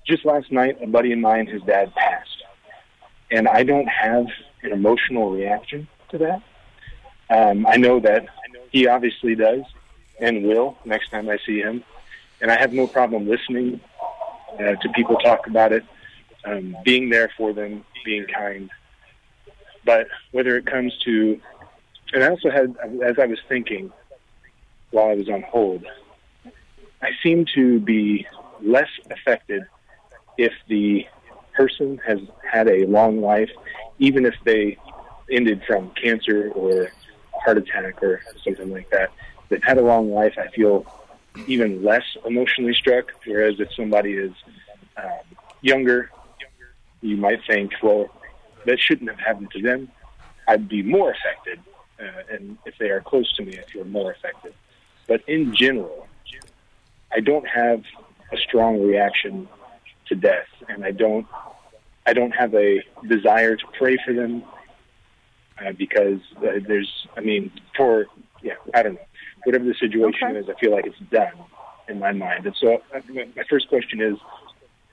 just 0.08 0.26
last 0.26 0.52
night, 0.52 0.78
a 0.82 0.88
buddy 0.88 1.12
of 1.14 1.20
mine, 1.20 1.48
his 1.48 1.62
dad 1.64 1.94
passed. 1.94 2.44
And 3.32 3.48
I 3.48 3.64
don't 3.64 3.88
have 3.88 4.28
an 4.64 4.72
emotional 4.72 5.32
reaction 5.32 5.88
to 6.10 6.18
that. 6.20 6.42
Um, 7.30 7.66
I 7.66 7.78
know 7.78 8.00
that 8.00 8.28
he 8.72 8.88
obviously 8.88 9.36
does 9.36 9.64
and 10.20 10.44
will 10.44 10.78
next 10.86 11.10
time 11.10 11.30
I 11.30 11.38
see 11.46 11.60
him. 11.60 11.84
And 12.42 12.52
I 12.52 12.60
have 12.60 12.74
no 12.74 12.88
problem 12.88 13.28
listening 13.28 13.80
uh, 14.54 14.76
to 14.76 14.90
people 14.94 15.16
talk 15.18 15.48
about 15.48 15.72
it, 15.72 15.84
um, 16.46 16.76
being 16.84 17.10
there 17.10 17.32
for 17.38 17.54
them, 17.54 17.86
being 18.04 18.26
kind. 18.26 18.70
But 19.86 20.08
whether 20.32 20.58
it 20.58 20.66
comes 20.66 20.98
to, 21.06 21.40
and 22.14 22.24
I 22.24 22.30
also 22.30 22.50
had, 22.50 22.76
as 23.04 23.18
I 23.20 23.26
was 23.26 23.40
thinking 23.48 23.92
while 24.92 25.10
I 25.10 25.16
was 25.16 25.30
on 25.30 25.42
hold, 25.44 25.86
I 27.02 27.10
seem 27.22 27.46
to 27.56 27.80
be 27.80 28.28
less 28.62 28.90
affected 29.10 29.64
if 30.38 30.54
the 30.68 31.06
person 31.54 32.00
has 32.06 32.20
had 32.50 32.68
a 32.68 32.86
long 32.86 33.22
life, 33.22 33.50
even 34.00 34.26
if 34.26 34.36
they 34.44 34.78
ended 35.32 35.64
from 35.66 35.92
cancer 35.92 36.50
or 36.52 36.92
heart 37.44 37.58
attack 37.58 38.02
or 38.02 38.22
something 38.44 38.72
like 38.72 38.90
that, 38.92 39.12
that 39.50 39.64
had 39.64 39.78
a 39.78 39.82
long 39.82 40.12
life, 40.12 40.36
I 40.38 40.48
feel 40.48 40.86
even 41.48 41.84
less 41.84 42.04
emotionally 42.26 42.74
struck. 42.74 43.12
Whereas 43.26 43.60
if 43.60 43.74
somebody 43.74 44.14
is 44.14 44.34
um, 44.98 45.20
younger, 45.62 46.10
you 47.02 47.18
might 47.18 47.42
think, 47.46 47.74
well, 47.82 48.08
that 48.66 48.80
shouldn't 48.80 49.10
have 49.10 49.20
happened 49.20 49.52
to 49.52 49.62
them. 49.62 49.92
I'd 50.48 50.68
be 50.70 50.82
more 50.82 51.12
affected. 51.12 51.60
Uh, 52.00 52.34
and 52.34 52.58
if 52.66 52.78
they 52.78 52.90
are 52.90 53.02
close 53.02 53.32
to 53.36 53.44
me, 53.44 53.60
I 53.60 53.64
feel 53.72 53.86
more 53.86 54.12
affected. 54.12 54.54
But 55.08 55.22
in 55.28 55.54
general, 55.56 56.08
I 57.16 57.20
don't 57.20 57.48
have 57.48 57.84
a 58.32 58.38
strong 58.38 58.82
reaction 58.82 59.48
to 60.08 60.16
death, 60.16 60.48
and 60.68 60.84
I 60.84 60.92
don't, 60.92 61.28
I 62.06 62.14
don't 62.14 62.32
have 62.32 62.54
a 62.56 62.82
desire 63.08 63.56
to 63.56 63.66
pray 63.78 63.98
for 64.04 64.14
them 64.14 64.44
uh, 65.60 65.72
because 65.74 66.20
uh, 66.38 66.60
there's, 66.68 67.08
I 67.18 67.22
mean, 67.22 67.52
for 67.76 68.06
yeah, 68.42 68.54
I 68.74 68.84
don't 68.84 68.96
know, 68.96 69.02
whatever 69.46 69.66
the 69.66 69.76
situation 69.76 70.30
okay. 70.30 70.39
is, 70.39 70.50
I 70.50 70.60
feel 70.60 70.72
like 70.72 70.86
it's 70.86 71.00
done. 71.12 71.34
in 71.88 72.00
my 72.00 72.12
mind. 72.12 72.46
And 72.46 72.56
so 72.60 72.82
uh, 72.94 73.02
my 73.10 73.44
first 73.50 73.68
question 73.70 74.02
is, 74.02 74.18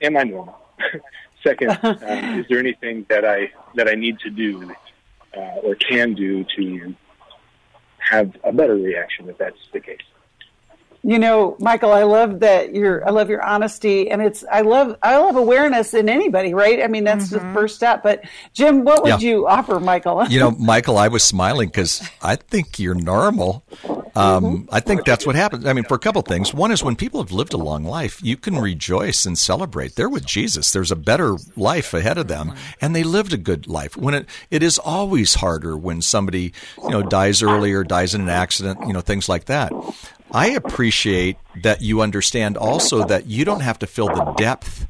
am 0.02 0.16
I 0.16 0.24
normal? 0.24 0.58
Second, 1.44 1.78
um, 1.82 1.94
is 2.40 2.46
there 2.48 2.58
anything 2.58 3.06
that 3.08 3.24
I 3.24 3.50
that 3.74 3.88
I 3.88 3.94
need 3.94 4.18
to 4.20 4.30
do 4.30 4.72
uh, 5.36 5.62
or 5.62 5.74
can 5.74 6.14
do 6.14 6.44
to 6.56 6.94
have 7.98 8.36
a 8.44 8.52
better 8.52 8.74
reaction 8.74 9.28
if 9.28 9.38
that's 9.38 9.56
the 9.72 9.80
case? 9.80 9.98
You 11.02 11.18
know, 11.18 11.56
Michael, 11.60 11.92
I 11.92 12.02
love 12.02 12.40
that 12.40 12.74
you're, 12.74 13.06
I 13.06 13.10
love 13.10 13.30
your 13.30 13.42
honesty 13.42 14.10
and 14.10 14.20
it's, 14.20 14.44
I 14.50 14.60
love, 14.60 14.96
I 15.02 15.16
love 15.16 15.36
awareness 15.36 15.94
in 15.94 16.08
anybody, 16.08 16.52
right? 16.52 16.82
I 16.82 16.88
mean, 16.88 17.04
that's 17.04 17.30
mm-hmm. 17.30 17.46
the 17.46 17.54
first 17.54 17.76
step. 17.76 18.02
But 18.02 18.24
Jim, 18.52 18.84
what 18.84 19.02
would 19.02 19.22
yeah. 19.22 19.30
you 19.30 19.46
offer, 19.46 19.80
Michael? 19.80 20.26
you 20.28 20.38
know, 20.38 20.50
Michael, 20.58 20.98
I 20.98 21.08
was 21.08 21.24
smiling 21.24 21.68
because 21.68 22.06
I 22.20 22.36
think 22.36 22.78
you're 22.78 22.94
normal. 22.94 23.64
Um, 24.14 24.44
mm-hmm. 24.44 24.74
I 24.74 24.80
think 24.80 25.04
that's 25.04 25.26
what 25.26 25.36
happens. 25.36 25.64
I 25.66 25.72
mean, 25.72 25.84
for 25.84 25.94
a 25.94 25.98
couple 25.98 26.22
things. 26.22 26.52
One 26.52 26.72
is 26.72 26.82
when 26.82 26.96
people 26.96 27.22
have 27.22 27.32
lived 27.32 27.52
a 27.52 27.58
long 27.58 27.84
life, 27.84 28.20
you 28.22 28.36
can 28.36 28.58
rejoice 28.58 29.24
and 29.24 29.38
celebrate. 29.38 29.94
They're 29.94 30.08
with 30.08 30.26
Jesus. 30.26 30.72
There's 30.72 30.90
a 30.90 30.96
better 30.96 31.36
life 31.56 31.94
ahead 31.94 32.18
of 32.18 32.28
them, 32.28 32.54
and 32.80 32.94
they 32.94 33.04
lived 33.04 33.32
a 33.32 33.36
good 33.36 33.66
life. 33.66 33.96
When 33.96 34.14
it 34.14 34.26
it 34.50 34.62
is 34.62 34.78
always 34.78 35.34
harder 35.34 35.76
when 35.76 36.02
somebody 36.02 36.52
you 36.82 36.90
know 36.90 37.02
dies 37.02 37.42
early 37.42 37.72
or 37.72 37.84
dies 37.84 38.14
in 38.14 38.20
an 38.22 38.28
accident, 38.28 38.80
you 38.86 38.92
know 38.92 39.00
things 39.00 39.28
like 39.28 39.46
that. 39.46 39.72
I 40.32 40.50
appreciate 40.50 41.36
that 41.62 41.82
you 41.82 42.00
understand 42.00 42.56
also 42.56 43.04
that 43.06 43.26
you 43.26 43.44
don't 43.44 43.60
have 43.60 43.78
to 43.80 43.86
feel 43.86 44.06
the 44.06 44.34
depth 44.36 44.86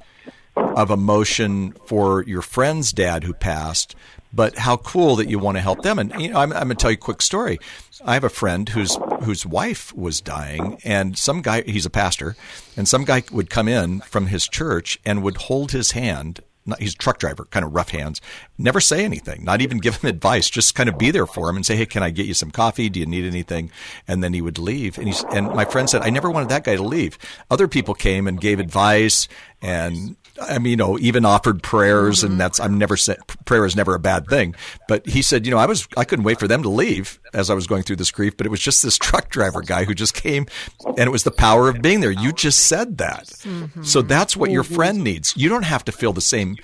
of 0.55 0.91
emotion 0.91 1.73
for 1.87 2.23
your 2.25 2.43
friend's 2.43 2.93
dad 2.93 3.25
who 3.25 3.33
passed, 3.33 3.97
but 4.33 4.59
how 4.59 4.77
cool 4.77 5.17
that 5.17 5.29
you 5.29 5.39
want 5.39 5.57
to 5.57 5.63
help 5.63 5.83
them. 5.83 5.99
And 5.99 6.13
you 6.21 6.31
know, 6.31 6.39
I'm, 6.39 6.53
I'm 6.53 6.65
going 6.65 6.69
to 6.71 6.75
tell 6.75 6.91
you 6.91 6.97
a 6.97 6.99
quick 6.99 7.23
story. 7.23 7.59
I 8.05 8.15
have 8.15 8.25
a 8.25 8.29
friend 8.29 8.69
whose 8.69 8.99
whose 9.23 9.45
wife 9.47 9.95
was 9.95 10.21
dying, 10.21 10.79
and 10.85 11.17
some 11.17 11.43
guy 11.43 11.63
he's 11.63 11.87
a 11.87 11.91
pastor, 11.91 12.37
and 12.77 12.87
some 12.87 13.05
guy 13.05 13.23
would 13.31 13.51
come 13.51 13.69
in 13.69 14.01
from 14.01 14.27
his 14.27 14.47
church 14.47 14.99
and 15.05 15.23
would 15.23 15.37
hold 15.37 15.73
his 15.73 15.93
hand 15.93 16.41
he's 16.79 16.95
a 16.95 16.99
truck 16.99 17.19
driver, 17.19 17.45
kind 17.47 17.65
of 17.65 17.75
rough 17.75 17.91
hands. 17.91 18.21
Never 18.59 18.81
say 18.81 19.05
anything, 19.05 19.45
not 19.45 19.61
even 19.61 19.79
give 19.79 19.97
him 19.97 20.11
advice. 20.15 20.49
Just 20.49 20.75
kind 20.75 20.89
of 20.89 20.99
be 20.99 21.11
there 21.11 21.27
for 21.27 21.49
him 21.49 21.57
and 21.57 21.67
say, 21.67 21.77
"Hey, 21.77 21.87
can 21.87 22.03
I 22.03 22.11
get 22.11 22.27
you 22.27 22.35
some 22.35 22.51
coffee? 22.51 22.89
Do 22.89 23.01
you 23.01 23.07
need 23.07 23.25
anything?" 23.25 23.71
And 24.07 24.23
then 24.23 24.33
he 24.33 24.43
would 24.43 24.59
leave. 24.59 24.99
And 24.99 25.07
he's 25.09 25.25
and 25.33 25.47
my 25.49 25.65
friend 25.65 25.89
said, 25.89 26.03
"I 26.03 26.11
never 26.11 26.31
wanted 26.31 26.49
that 26.51 26.65
guy 26.65 26.77
to 26.77 26.83
leave." 26.83 27.19
Other 27.51 27.69
people 27.69 27.95
came 27.95 28.27
and 28.27 28.41
gave 28.41 28.61
advice 28.61 29.29
and 29.63 30.17
I 30.41 30.59
mean, 30.59 30.71
you 30.71 30.77
know, 30.77 30.99
even 30.99 31.25
offered 31.25 31.63
prayers, 31.63 32.23
and 32.23 32.41
that's 32.41 32.61
I'm 32.61 32.79
never 32.79 32.97
said 32.97 33.19
prayer 33.45 33.65
is 33.65 33.77
never 33.77 33.95
a 33.95 33.99
bad 33.99 34.27
thing. 34.27 34.55
But 34.89 35.07
he 35.07 35.23
said, 35.23 35.45
you 35.45 35.51
know, 35.51 35.59
I 35.59 35.67
was 35.67 35.87
I 35.97 36.05
couldn't 36.05 36.25
wait 36.25 36.39
for 36.39 36.49
them 36.49 36.63
to 36.63 36.69
leave 36.69 37.21
as 37.33 37.51
I 37.51 37.55
was 37.55 37.67
going 37.67 37.83
through 37.83 37.97
this 37.97 38.11
grief, 38.11 38.37
but 38.37 38.47
it 38.47 38.51
was 38.51 38.61
just 38.61 38.83
this 38.83 38.99
truck 38.99 39.31
driver 39.31 39.63
guy 39.63 39.85
who 39.85 39.95
just 39.95 40.15
came, 40.15 40.47
and 40.87 41.01
it 41.01 41.11
was 41.11 41.25
the 41.25 41.31
power 41.31 41.69
of 41.69 41.83
being 41.83 42.01
there. 42.01 42.11
You 42.11 42.33
just 42.33 42.67
said 42.67 42.99
that, 42.99 43.27
mm-hmm. 43.27 43.83
so 43.83 44.03
that's 44.03 44.37
what 44.37 44.51
your 44.51 44.65
friend 44.65 45.03
needs. 45.05 45.37
You 45.37 45.49
don't 45.49 45.65
have 45.65 45.85
to 45.85 45.93
feel 45.93 46.13
the 46.13 46.21
same 46.21 46.57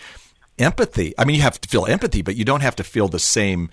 empathy. 0.58 1.14
I 1.18 1.24
mean, 1.24 1.36
you 1.36 1.42
have 1.42 1.60
to 1.60 1.68
feel 1.68 1.86
empathy, 1.86 2.22
but 2.22 2.36
you 2.36 2.44
don't 2.44 2.62
have 2.62 2.76
to 2.76 2.84
feel 2.84 3.08
the 3.08 3.18
same 3.18 3.70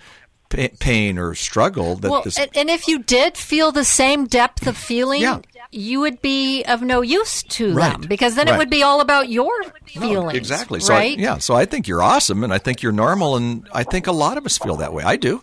pain 0.78 1.18
or 1.18 1.34
struggle 1.34 1.96
that 1.96 2.10
well, 2.10 2.22
this... 2.22 2.38
and 2.38 2.70
if 2.70 2.88
you 2.88 3.02
did 3.02 3.36
feel 3.36 3.72
the 3.72 3.84
same 3.84 4.26
depth 4.26 4.66
of 4.66 4.76
feeling 4.76 5.22
yeah. 5.22 5.40
you 5.70 6.00
would 6.00 6.20
be 6.22 6.64
of 6.64 6.82
no 6.82 7.02
use 7.02 7.42
to 7.44 7.74
right. 7.74 7.92
them 7.92 8.08
because 8.08 8.34
then 8.34 8.46
right. 8.46 8.54
it 8.54 8.58
would 8.58 8.70
be 8.70 8.82
all 8.82 9.00
about 9.00 9.28
your 9.28 9.52
feelings 9.86 10.14
no, 10.14 10.28
exactly 10.28 10.80
so 10.80 10.92
right 10.92 11.18
I, 11.18 11.22
yeah 11.22 11.38
so 11.38 11.54
i 11.54 11.64
think 11.64 11.88
you're 11.88 12.02
awesome 12.02 12.44
and 12.44 12.52
i 12.52 12.58
think 12.58 12.82
you're 12.82 12.92
normal 12.92 13.36
and 13.36 13.68
i 13.72 13.82
think 13.82 14.06
a 14.06 14.12
lot 14.12 14.38
of 14.38 14.46
us 14.46 14.58
feel 14.58 14.76
that 14.76 14.92
way 14.92 15.04
i 15.04 15.16
do 15.16 15.42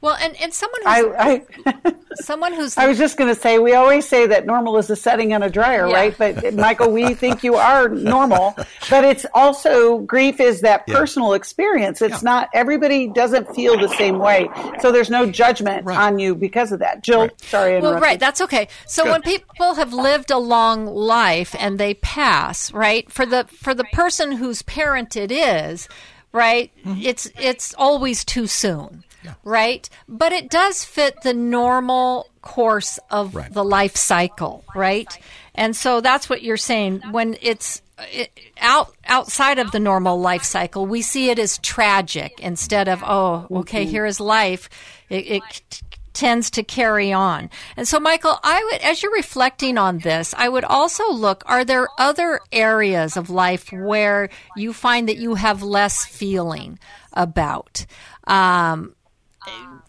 well, 0.00 0.16
and, 0.20 0.40
and 0.40 0.54
someone 0.54 0.80
who's, 0.82 1.14
I, 1.16 1.42
I 1.66 1.94
someone 2.14 2.52
who's 2.52 2.78
I 2.78 2.86
was 2.86 2.98
just 2.98 3.16
going 3.16 3.34
to 3.34 3.40
say 3.40 3.58
we 3.58 3.74
always 3.74 4.06
say 4.06 4.28
that 4.28 4.46
normal 4.46 4.76
is 4.78 4.88
a 4.90 4.96
setting 4.96 5.32
on 5.32 5.42
a 5.42 5.50
dryer, 5.50 5.88
yeah. 5.88 5.94
right? 5.94 6.16
But 6.16 6.54
Michael, 6.54 6.92
we 6.92 7.14
think 7.14 7.42
you 7.42 7.56
are 7.56 7.88
normal, 7.88 8.54
but 8.88 9.04
it's 9.04 9.26
also 9.34 9.98
grief 9.98 10.38
is 10.38 10.60
that 10.60 10.86
personal 10.86 11.32
experience. 11.32 12.00
It's 12.00 12.22
yeah. 12.22 12.30
not 12.30 12.48
everybody 12.54 13.08
doesn't 13.08 13.52
feel 13.56 13.76
the 13.76 13.88
same 13.88 14.18
way, 14.20 14.48
so 14.80 14.92
there's 14.92 15.10
no 15.10 15.28
judgment 15.28 15.84
right. 15.84 15.98
on 15.98 16.20
you 16.20 16.36
because 16.36 16.70
of 16.70 16.78
that. 16.78 17.02
Jill, 17.02 17.22
right. 17.22 17.40
sorry, 17.40 17.80
well, 17.80 17.98
right, 17.98 18.20
that's 18.20 18.40
okay. 18.40 18.68
So 18.86 19.02
Good. 19.02 19.10
when 19.10 19.22
people 19.22 19.74
have 19.74 19.92
lived 19.92 20.30
a 20.30 20.38
long 20.38 20.86
life 20.86 21.56
and 21.58 21.76
they 21.76 21.94
pass, 21.94 22.72
right, 22.72 23.10
for 23.10 23.26
the 23.26 23.46
for 23.50 23.74
the 23.74 23.84
person 23.92 24.30
whose 24.30 24.62
parent 24.62 25.16
it 25.16 25.32
is, 25.32 25.88
right, 26.30 26.70
mm-hmm. 26.84 27.00
it's 27.02 27.28
it's 27.36 27.74
always 27.76 28.24
too 28.24 28.46
soon 28.46 29.02
yeah. 29.24 29.34
right? 29.44 29.88
But 30.08 30.32
it 30.32 30.50
does 30.50 30.84
fit 30.84 31.22
the 31.22 31.34
normal 31.34 32.28
course 32.42 32.98
of 33.10 33.34
right. 33.34 33.52
the 33.52 33.64
life 33.64 33.96
cycle, 33.96 34.64
right? 34.74 35.08
And 35.54 35.74
so 35.74 36.00
that's 36.00 36.30
what 36.30 36.42
you're 36.42 36.56
saying. 36.56 37.02
When 37.10 37.36
it's 37.42 37.82
it, 38.12 38.30
out 38.60 38.94
outside 39.06 39.58
of 39.58 39.70
the 39.72 39.80
normal 39.80 40.20
life 40.20 40.44
cycle, 40.44 40.86
we 40.86 41.02
see 41.02 41.30
it 41.30 41.38
as 41.38 41.58
tragic 41.58 42.40
instead 42.40 42.88
of 42.88 43.02
oh, 43.04 43.46
okay, 43.50 43.82
mm-hmm. 43.82 43.90
here 43.90 44.06
is 44.06 44.20
life. 44.20 44.68
It, 45.08 45.26
it 45.26 45.42
t- 45.68 45.86
tends 46.12 46.50
to 46.50 46.62
carry 46.62 47.12
on. 47.12 47.50
And 47.76 47.86
so, 47.86 48.00
Michael, 48.00 48.38
I 48.42 48.68
would, 48.70 48.82
as 48.82 49.02
you're 49.02 49.12
reflecting 49.12 49.78
on 49.78 49.98
this, 49.98 50.34
I 50.36 50.48
would 50.48 50.64
also 50.64 51.10
look: 51.12 51.42
are 51.46 51.64
there 51.64 51.88
other 51.98 52.40
areas 52.52 53.16
of 53.16 53.30
life 53.30 53.72
where 53.72 54.30
you 54.56 54.72
find 54.72 55.08
that 55.08 55.16
you 55.16 55.34
have 55.34 55.62
less 55.62 56.04
feeling 56.04 56.78
about? 57.12 57.84
Um, 58.26 58.94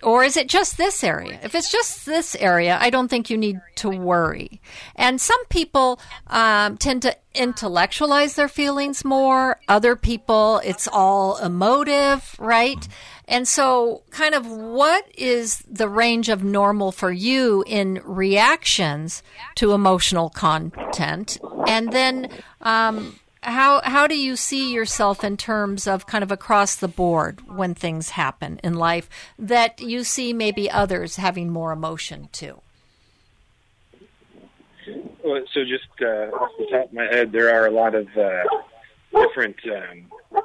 or 0.03 0.23
is 0.23 0.37
it 0.37 0.47
just 0.47 0.77
this 0.77 1.03
area? 1.03 1.39
If 1.43 1.55
it's 1.55 1.71
just 1.71 2.05
this 2.05 2.35
area, 2.35 2.77
I 2.79 2.89
don't 2.89 3.07
think 3.07 3.29
you 3.29 3.37
need 3.37 3.59
to 3.75 3.89
worry. 3.89 4.61
And 4.95 5.19
some 5.19 5.43
people 5.45 5.99
um, 6.27 6.77
tend 6.77 7.01
to 7.03 7.15
intellectualize 7.35 8.35
their 8.35 8.47
feelings 8.47 9.03
more. 9.03 9.59
Other 9.67 9.95
people, 9.95 10.61
it's 10.63 10.87
all 10.87 11.37
emotive, 11.37 12.35
right? 12.39 12.87
And 13.27 13.47
so, 13.47 14.03
kind 14.09 14.33
of, 14.33 14.47
what 14.47 15.05
is 15.15 15.63
the 15.69 15.87
range 15.87 16.29
of 16.29 16.43
normal 16.43 16.91
for 16.91 17.11
you 17.11 17.63
in 17.67 18.01
reactions 18.03 19.21
to 19.55 19.73
emotional 19.73 20.29
content? 20.29 21.37
And 21.67 21.91
then, 21.91 22.29
um, 22.61 23.19
how 23.49 23.81
how 23.83 24.07
do 24.07 24.17
you 24.17 24.35
see 24.35 24.73
yourself 24.73 25.23
in 25.23 25.37
terms 25.37 25.87
of 25.87 26.05
kind 26.05 26.23
of 26.23 26.31
across 26.31 26.75
the 26.75 26.87
board 26.87 27.41
when 27.47 27.73
things 27.73 28.11
happen 28.11 28.59
in 28.63 28.73
life 28.73 29.09
that 29.37 29.81
you 29.81 30.03
see 30.03 30.33
maybe 30.33 30.69
others 30.69 31.17
having 31.17 31.49
more 31.49 31.71
emotion 31.71 32.29
too? 32.31 32.61
Well, 35.23 35.43
so 35.53 35.63
just 35.63 35.87
uh, 36.01 36.35
off 36.35 36.51
the 36.57 36.67
top 36.71 36.85
of 36.85 36.93
my 36.93 37.05
head, 37.05 37.31
there 37.31 37.53
are 37.53 37.67
a 37.67 37.71
lot 37.71 37.93
of 37.93 38.07
uh, 38.17 38.43
different. 39.13 39.57
Um, 39.65 40.43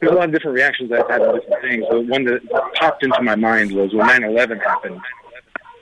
there's 0.00 0.12
a 0.12 0.14
lot 0.14 0.24
of 0.24 0.32
different 0.32 0.54
reactions 0.54 0.92
I've 0.92 1.08
had 1.08 1.18
to 1.18 1.40
different 1.40 1.62
things. 1.62 1.84
But 1.90 2.06
one 2.06 2.24
that 2.24 2.40
popped 2.74 3.02
into 3.02 3.20
my 3.22 3.34
mind 3.34 3.72
was 3.72 3.92
when 3.92 4.06
9/11 4.06 4.62
happened. 4.62 5.00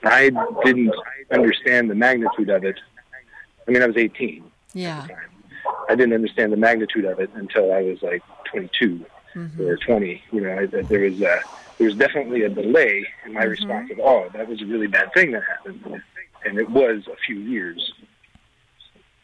I 0.03 0.29
didn't 0.63 0.93
understand 1.31 1.89
the 1.89 1.95
magnitude 1.95 2.49
of 2.49 2.63
it. 2.63 2.79
I 3.67 3.71
mean, 3.71 3.81
I 3.81 3.87
was 3.87 3.97
18. 3.97 4.43
Yeah. 4.73 5.07
I 5.89 5.95
didn't 5.95 6.13
understand 6.13 6.51
the 6.51 6.57
magnitude 6.57 7.05
of 7.05 7.19
it 7.19 7.29
until 7.35 7.71
I 7.73 7.81
was 7.81 8.01
like 8.01 8.23
22 8.45 9.05
mm-hmm. 9.35 9.61
or 9.61 9.77
20. 9.77 10.23
You 10.31 10.41
know, 10.41 10.57
I, 10.57 10.65
there 10.65 11.01
was 11.01 11.21
a, 11.21 11.41
there 11.77 11.87
was 11.87 11.95
definitely 11.95 12.43
a 12.43 12.49
delay 12.49 13.05
in 13.25 13.33
my 13.33 13.41
mm-hmm. 13.41 13.49
response 13.49 13.91
of, 13.91 13.99
oh, 13.99 14.29
that 14.33 14.47
was 14.47 14.61
a 14.61 14.65
really 14.65 14.87
bad 14.87 15.13
thing 15.13 15.31
that 15.31 15.43
happened, 15.43 16.01
and 16.45 16.57
it 16.57 16.69
was 16.69 17.07
a 17.07 17.15
few 17.25 17.37
years 17.37 17.93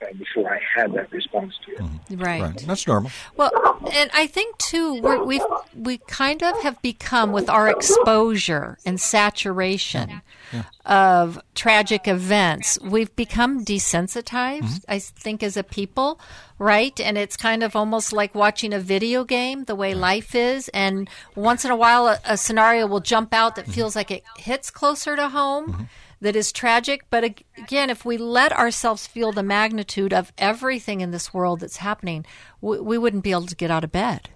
uh, 0.02 0.06
before 0.17 0.54
I 0.54 0.60
had 0.76 0.93
that 0.93 1.12
response 1.12 1.54
to 1.65 1.71
it. 1.74 1.80
Mm-hmm. 1.80 2.21
Right. 2.21 2.41
right. 2.41 2.58
That's 2.65 2.88
normal. 2.88 3.12
Well, 3.36 3.52
and 3.93 4.10
I 4.13 4.28
think 4.28 4.58
too, 4.58 4.95
we 4.95 5.17
we've 5.21 5.45
we 5.76 5.97
kind 6.00 6.43
of 6.43 6.62
have 6.63 6.82
become 6.82 7.32
with 7.32 7.50
our 7.50 7.69
exposure 7.69 8.78
and 8.86 9.00
saturation 9.00 10.21
yeah. 10.54 10.64
of 10.86 11.42
tragic 11.56 12.08
events, 12.08 12.80
we've 12.82 13.16
become 13.16 13.64
desensitized. 13.64 14.62
Mm-hmm. 14.62 14.92
I 14.92 15.00
think 15.00 15.44
as 15.44 15.58
a 15.58 15.64
people, 15.64 16.20
right? 16.60 17.00
And 17.00 17.17
it's 17.17 17.38
kind 17.38 17.63
of 17.63 17.75
almost 17.75 18.13
like 18.13 18.36
watching 18.36 18.73
a 18.73 18.80
video 18.80 19.23
game, 19.23 19.65
the 19.65 19.75
way 19.75 19.94
life 19.94 20.36
is. 20.36 20.69
And 20.69 21.10
once 21.36 21.65
in 21.65 21.71
a 21.71 21.75
while, 21.75 22.08
a, 22.08 22.19
a 22.25 22.38
scenario 22.38 22.88
will 22.88 23.00
jump 23.00 23.34
out 23.34 23.56
that 23.56 23.63
mm-hmm. 23.63 23.73
feels 23.73 23.96
like 23.96 24.12
it 24.12 24.23
hits 24.38 24.69
closer 24.69 25.15
to 25.15 25.30
home. 25.30 25.71
Mm-hmm 25.71 25.84
that 26.21 26.36
is 26.36 26.52
tragic. 26.52 27.04
But 27.10 27.23
again, 27.23 27.90
if 27.90 28.06
we 28.06 28.17
let 28.17 28.54
ourselves 28.54 29.08
feel 29.08 29.32
the 29.32 29.44
magnitude 29.44 30.13
of 30.13 30.32
everything 30.38 31.02
in 31.02 31.12
this 31.12 31.34
world 31.34 31.60
that's 31.60 31.78
happening, 31.78 32.25
we, 32.62 32.80
we 32.80 32.98
wouldn't 32.98 33.23
be 33.23 33.32
able 33.32 33.48
to 33.48 33.56
get 33.56 33.71
out 33.71 33.84
of 33.84 33.92
bed. 33.92 34.30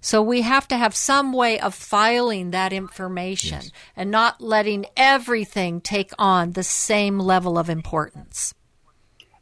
So 0.00 0.22
we 0.22 0.42
have 0.42 0.66
to 0.68 0.76
have 0.76 0.94
some 0.94 1.32
way 1.32 1.60
of 1.60 1.74
filing 1.74 2.50
that 2.50 2.72
information 2.72 3.60
yes. 3.62 3.72
and 3.96 4.10
not 4.10 4.40
letting 4.40 4.86
everything 4.96 5.80
take 5.80 6.12
on 6.18 6.52
the 6.52 6.62
same 6.62 7.18
level 7.18 7.58
of 7.58 7.68
importance. 7.68 8.54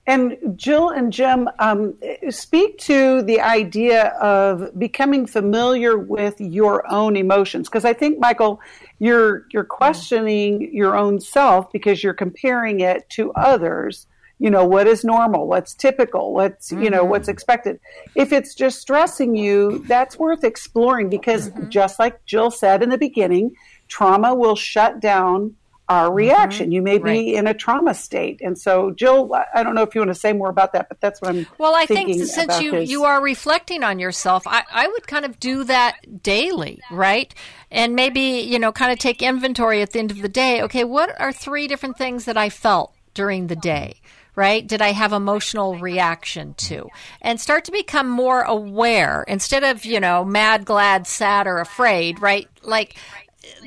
And 0.06 0.38
Jill 0.56 0.88
and 0.88 1.12
Jim, 1.12 1.50
um, 1.58 1.94
speak 2.30 2.78
to 2.78 3.20
the 3.20 3.42
idea 3.42 4.06
of 4.20 4.70
becoming 4.78 5.26
familiar 5.26 5.98
with 5.98 6.40
your 6.40 6.90
own 6.90 7.14
emotions, 7.14 7.68
because 7.68 7.84
I 7.84 7.92
think 7.92 8.18
Michael, 8.18 8.58
you're 9.00 9.44
you're 9.52 9.64
questioning 9.64 10.70
your 10.72 10.96
own 10.96 11.20
self 11.20 11.70
because 11.72 12.02
you're 12.02 12.14
comparing 12.14 12.80
it 12.80 13.08
to 13.10 13.32
others. 13.32 14.06
You 14.40 14.50
know 14.50 14.64
what 14.64 14.86
is 14.86 15.04
normal, 15.04 15.48
what's 15.48 15.74
typical, 15.74 16.32
what's 16.32 16.70
mm-hmm. 16.70 16.84
you 16.84 16.90
know 16.90 17.04
what's 17.04 17.24
mm-hmm. 17.24 17.32
expected. 17.32 17.80
If 18.14 18.32
it's 18.32 18.54
just 18.54 18.80
stressing 18.80 19.34
you, 19.34 19.84
that's 19.86 20.18
worth 20.18 20.44
exploring 20.44 21.10
because 21.10 21.50
mm-hmm. 21.50 21.68
just 21.68 21.98
like 21.98 22.24
Jill 22.24 22.50
said 22.50 22.82
in 22.82 22.90
the 22.90 22.98
beginning, 22.98 23.56
trauma 23.88 24.34
will 24.34 24.54
shut 24.54 25.00
down 25.00 25.56
our 25.88 26.06
mm-hmm. 26.06 26.14
reaction. 26.14 26.66
Mm-hmm. 26.66 26.72
You 26.72 26.82
may 26.82 26.98
be 26.98 27.02
right. 27.02 27.34
in 27.34 27.48
a 27.48 27.54
trauma 27.54 27.94
state, 27.94 28.40
and 28.40 28.56
so 28.56 28.92
Jill, 28.92 29.34
I 29.52 29.64
don't 29.64 29.74
know 29.74 29.82
if 29.82 29.96
you 29.96 30.02
want 30.02 30.10
to 30.10 30.14
say 30.14 30.32
more 30.32 30.50
about 30.50 30.72
that, 30.74 30.88
but 30.88 31.00
that's 31.00 31.20
what 31.20 31.30
I'm. 31.30 31.46
Well, 31.58 31.74
I 31.74 31.86
think 31.86 32.14
since 32.24 32.60
you 32.60 32.74
his... 32.74 32.90
you 32.90 33.04
are 33.04 33.20
reflecting 33.20 33.82
on 33.82 33.98
yourself, 33.98 34.46
I, 34.46 34.62
I 34.70 34.86
would 34.86 35.08
kind 35.08 35.24
of 35.24 35.40
do 35.40 35.64
that 35.64 36.22
daily, 36.22 36.80
right? 36.92 37.34
And 37.72 37.96
maybe 37.96 38.20
you 38.20 38.60
know, 38.60 38.70
kind 38.70 38.92
of 38.92 39.00
take 39.00 39.20
inventory 39.20 39.82
at 39.82 39.90
the 39.90 39.98
end 39.98 40.12
of 40.12 40.22
the 40.22 40.28
day. 40.28 40.62
Okay, 40.62 40.84
what 40.84 41.20
are 41.20 41.32
three 41.32 41.66
different 41.66 41.98
things 41.98 42.24
that 42.26 42.36
I 42.36 42.50
felt 42.50 42.94
during 43.14 43.48
the 43.48 43.56
day? 43.56 44.00
Right? 44.38 44.64
Did 44.64 44.80
I 44.80 44.92
have 44.92 45.12
emotional 45.12 45.78
reaction 45.78 46.54
to? 46.54 46.88
And 47.20 47.40
start 47.40 47.64
to 47.64 47.72
become 47.72 48.08
more 48.08 48.42
aware 48.42 49.24
instead 49.26 49.64
of, 49.64 49.84
you 49.84 49.98
know, 49.98 50.24
mad, 50.24 50.64
glad, 50.64 51.08
sad, 51.08 51.48
or 51.48 51.58
afraid, 51.58 52.20
right? 52.20 52.48
Like 52.62 52.94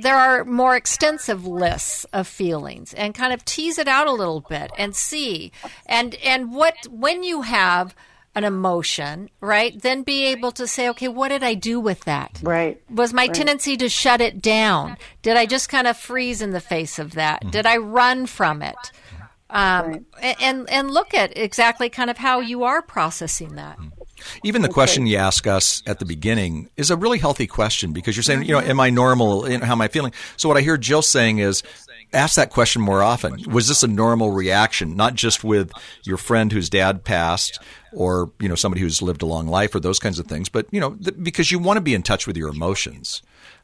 there 0.01 0.15
are 0.15 0.45
more 0.45 0.77
extensive 0.77 1.45
lists 1.45 2.05
of 2.13 2.25
feelings 2.25 2.93
and 2.93 3.13
kind 3.13 3.33
of 3.33 3.43
tease 3.43 3.77
it 3.77 3.89
out 3.89 4.07
a 4.07 4.13
little 4.13 4.39
bit 4.39 4.71
and 4.77 4.95
see 4.95 5.51
and 5.87 6.15
and 6.23 6.53
what 6.53 6.75
when 6.89 7.23
you 7.23 7.41
have 7.41 7.93
an 8.33 8.45
emotion, 8.45 9.29
right? 9.41 9.81
Then 9.81 10.03
be 10.03 10.27
able 10.27 10.53
to 10.53 10.65
say, 10.65 10.87
okay, 10.89 11.09
what 11.09 11.29
did 11.29 11.43
I 11.43 11.53
do 11.53 11.81
with 11.81 12.05
that? 12.05 12.39
Right. 12.41 12.81
Was 12.89 13.11
my 13.11 13.23
right. 13.23 13.33
tendency 13.33 13.75
to 13.75 13.89
shut 13.89 14.21
it 14.21 14.41
down? 14.41 14.95
Did 15.21 15.35
I 15.35 15.45
just 15.45 15.67
kind 15.67 15.85
of 15.85 15.97
freeze 15.97 16.41
in 16.41 16.51
the 16.51 16.61
face 16.61 16.97
of 16.97 17.11
that? 17.13 17.41
Mm-hmm. 17.41 17.49
Did 17.49 17.65
I 17.65 17.77
run 17.77 18.25
from 18.25 18.61
it? 18.61 18.93
Um, 19.53 20.05
right. 20.21 20.35
and 20.41 20.69
and 20.69 20.91
look 20.91 21.13
at 21.13 21.37
exactly 21.37 21.89
kind 21.89 22.09
of 22.09 22.17
how 22.17 22.39
you 22.39 22.63
are 22.63 22.81
processing 22.81 23.55
that. 23.55 23.77
Mm-hmm. 23.77 23.89
Even 24.43 24.61
the 24.61 24.69
okay. 24.69 24.73
question 24.73 25.07
you 25.07 25.17
ask 25.17 25.47
us 25.47 25.83
at 25.85 25.99
the 25.99 26.05
beginning 26.05 26.69
is 26.77 26.91
a 26.91 26.95
really 26.95 27.19
healthy 27.19 27.47
question 27.47 27.91
because 27.91 28.15
you're 28.15 28.23
saying, 28.23 28.43
you 28.43 28.53
know, 28.53 28.61
am 28.61 28.79
I 28.79 28.89
normal? 28.89 29.49
How 29.61 29.73
am 29.73 29.81
I 29.81 29.87
feeling? 29.87 30.13
So 30.37 30.47
what 30.47 30.57
I 30.57 30.61
hear 30.61 30.77
Jill 30.77 31.01
saying 31.01 31.39
is, 31.39 31.63
ask 32.13 32.35
that 32.35 32.49
question 32.49 32.81
more 32.81 33.01
often. 33.01 33.43
Was 33.49 33.67
this 33.67 33.83
a 33.83 33.87
normal 33.87 34.31
reaction, 34.31 34.95
not 34.95 35.15
just 35.15 35.43
with 35.43 35.71
your 36.03 36.17
friend 36.17 36.51
whose 36.51 36.69
dad 36.69 37.03
passed 37.03 37.59
or, 37.93 38.31
you 38.39 38.47
know, 38.47 38.55
somebody 38.55 38.81
who's 38.81 39.01
lived 39.01 39.21
a 39.21 39.25
long 39.25 39.47
life 39.47 39.73
or 39.73 39.79
those 39.79 39.99
kinds 39.99 40.19
of 40.19 40.27
things, 40.27 40.49
but, 40.49 40.67
you 40.71 40.79
know, 40.79 40.91
th- 40.91 41.15
because 41.21 41.51
you 41.51 41.59
want 41.59 41.77
to 41.77 41.81
be 41.81 41.93
in 41.93 42.03
touch 42.03 42.27
with 42.27 42.37
your 42.37 42.49
emotions. 42.49 43.21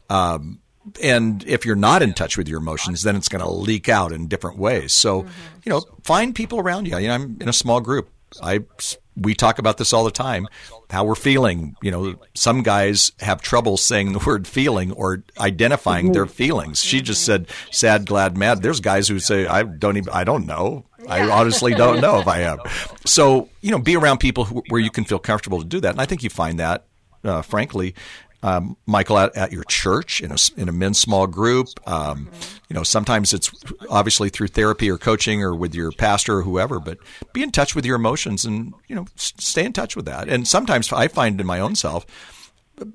Um, 0.09 0.59
and 1.01 1.43
if 1.45 1.65
you're 1.65 1.75
not 1.75 2.01
in 2.01 2.13
touch 2.13 2.37
with 2.37 2.47
your 2.47 2.59
emotions, 2.59 3.01
then 3.03 3.15
it's 3.15 3.29
going 3.29 3.43
to 3.43 3.49
leak 3.49 3.89
out 3.89 4.11
in 4.11 4.27
different 4.27 4.57
ways. 4.57 4.93
So, 4.93 5.23
mm-hmm. 5.23 5.31
you 5.63 5.71
know, 5.71 5.81
find 6.03 6.33
people 6.33 6.59
around 6.59 6.87
you. 6.87 6.97
You 6.97 7.07
know, 7.07 7.13
I'm 7.13 7.37
in 7.41 7.49
a 7.49 7.53
small 7.53 7.81
group. 7.81 8.09
I 8.41 8.61
we 9.15 9.33
talk 9.33 9.57
about 9.57 9.77
this 9.77 9.93
all 9.93 10.03
the 10.03 10.11
time 10.11 10.47
how 10.89 11.03
we're 11.03 11.15
feeling. 11.15 11.75
You 11.81 11.91
know 11.91 12.15
some 12.33 12.63
guys 12.63 13.11
have 13.19 13.41
trouble 13.41 13.77
saying 13.77 14.13
the 14.13 14.19
word 14.19 14.47
feeling 14.47 14.91
or 14.91 15.23
identifying 15.37 16.11
their 16.11 16.25
feelings. 16.25 16.81
She 16.81 17.01
just 17.01 17.25
said 17.25 17.47
sad 17.71 18.05
glad 18.05 18.37
mad. 18.37 18.61
There's 18.61 18.79
guys 18.79 19.07
who 19.07 19.19
say 19.19 19.47
i 19.47 19.63
don't 19.63 19.97
even 19.97 20.13
i 20.13 20.23
don't 20.23 20.45
know. 20.45 20.85
I 21.07 21.29
honestly 21.29 21.73
don't 21.73 22.01
know 22.01 22.19
if 22.19 22.27
i 22.27 22.41
am. 22.41 22.59
So 23.05 23.49
you 23.61 23.71
know 23.71 23.79
be 23.79 23.95
around 23.95 24.19
people 24.19 24.45
who, 24.45 24.63
where 24.69 24.81
you 24.81 24.91
can 24.91 25.05
feel 25.05 25.19
comfortable 25.19 25.59
to 25.59 25.65
do 25.65 25.79
that. 25.81 25.91
And 25.91 26.01
i 26.01 26.05
think 26.05 26.23
you 26.23 26.29
find 26.29 26.59
that 26.59 26.85
uh, 27.23 27.41
frankly 27.41 27.95
um, 28.47 28.77
Michael, 28.85 29.17
at, 29.17 29.35
at, 29.35 29.51
your 29.51 29.65
church 29.65 30.21
in 30.21 30.31
a, 30.31 30.37
in 30.55 30.69
a 30.69 30.71
men's 30.71 30.97
small 30.97 31.27
group. 31.27 31.67
Um, 31.85 32.29
you 32.69 32.73
know, 32.73 32.83
sometimes 32.83 33.33
it's 33.33 33.51
obviously 33.89 34.29
through 34.29 34.47
therapy 34.47 34.89
or 34.89 34.97
coaching 34.97 35.43
or 35.43 35.53
with 35.53 35.75
your 35.75 35.91
pastor 35.91 36.37
or 36.37 36.41
whoever, 36.43 36.79
but 36.79 36.97
be 37.33 37.43
in 37.43 37.51
touch 37.51 37.75
with 37.75 37.85
your 37.85 37.97
emotions 37.97 38.45
and, 38.45 38.73
you 38.87 38.95
know, 38.95 39.05
stay 39.15 39.65
in 39.65 39.73
touch 39.73 39.97
with 39.97 40.05
that. 40.05 40.29
And 40.29 40.47
sometimes 40.47 40.93
I 40.93 41.09
find 41.09 41.41
in 41.41 41.45
my 41.45 41.59
own 41.59 41.75
self, 41.75 42.05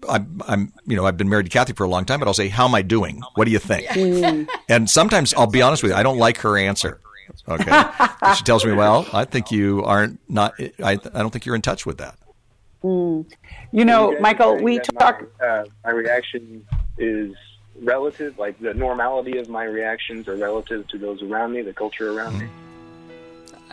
I'm, 0.08 0.40
I'm, 0.46 0.72
you 0.86 0.96
know, 0.96 1.04
I've 1.04 1.18
been 1.18 1.28
married 1.28 1.46
to 1.46 1.50
Kathy 1.50 1.74
for 1.74 1.84
a 1.84 1.88
long 1.88 2.06
time, 2.06 2.18
but 2.18 2.28
I'll 2.28 2.34
say, 2.34 2.48
how 2.48 2.66
am 2.66 2.74
I 2.74 2.80
doing? 2.80 3.22
What 3.34 3.44
do 3.44 3.50
you 3.50 3.58
think? 3.58 4.48
and 4.70 4.88
sometimes 4.88 5.34
I'll 5.34 5.46
be 5.46 5.60
honest 5.60 5.82
with 5.82 5.92
you, 5.92 5.98
I 5.98 6.02
don't 6.02 6.18
like 6.18 6.38
her 6.38 6.56
answer. 6.56 6.98
Okay. 7.46 7.82
she 8.36 8.44
tells 8.44 8.64
me, 8.64 8.72
well, 8.72 9.06
I 9.12 9.26
think 9.26 9.50
you 9.50 9.84
aren't 9.84 10.18
not, 10.30 10.54
I, 10.58 10.92
I 10.92 10.96
don't 10.96 11.30
think 11.30 11.44
you're 11.44 11.56
in 11.56 11.62
touch 11.62 11.84
with 11.84 11.98
that. 11.98 12.16
Mm. 12.82 13.30
You 13.70 13.84
know, 13.84 14.18
Michael, 14.20 14.56
we 14.62 14.78
talk. 14.80 15.22
My, 15.40 15.46
uh, 15.46 15.64
my 15.84 15.90
reaction 15.90 16.66
is 16.98 17.34
relative, 17.80 18.38
like 18.38 18.58
the 18.60 18.74
normality 18.74 19.38
of 19.38 19.48
my 19.48 19.64
reactions 19.64 20.28
are 20.28 20.36
relative 20.36 20.86
to 20.88 20.98
those 20.98 21.22
around 21.22 21.52
me, 21.52 21.62
the 21.62 21.72
culture 21.72 22.12
around 22.12 22.38
me. 22.38 22.48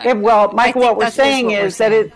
Yeah, 0.03 0.13
well, 0.13 0.51
Michael, 0.53 0.81
what 0.81 0.97
we're 0.97 1.09
saying 1.09 1.47
what 1.47 1.55
is 1.55 1.63
we're 1.63 1.69
saying. 1.89 2.11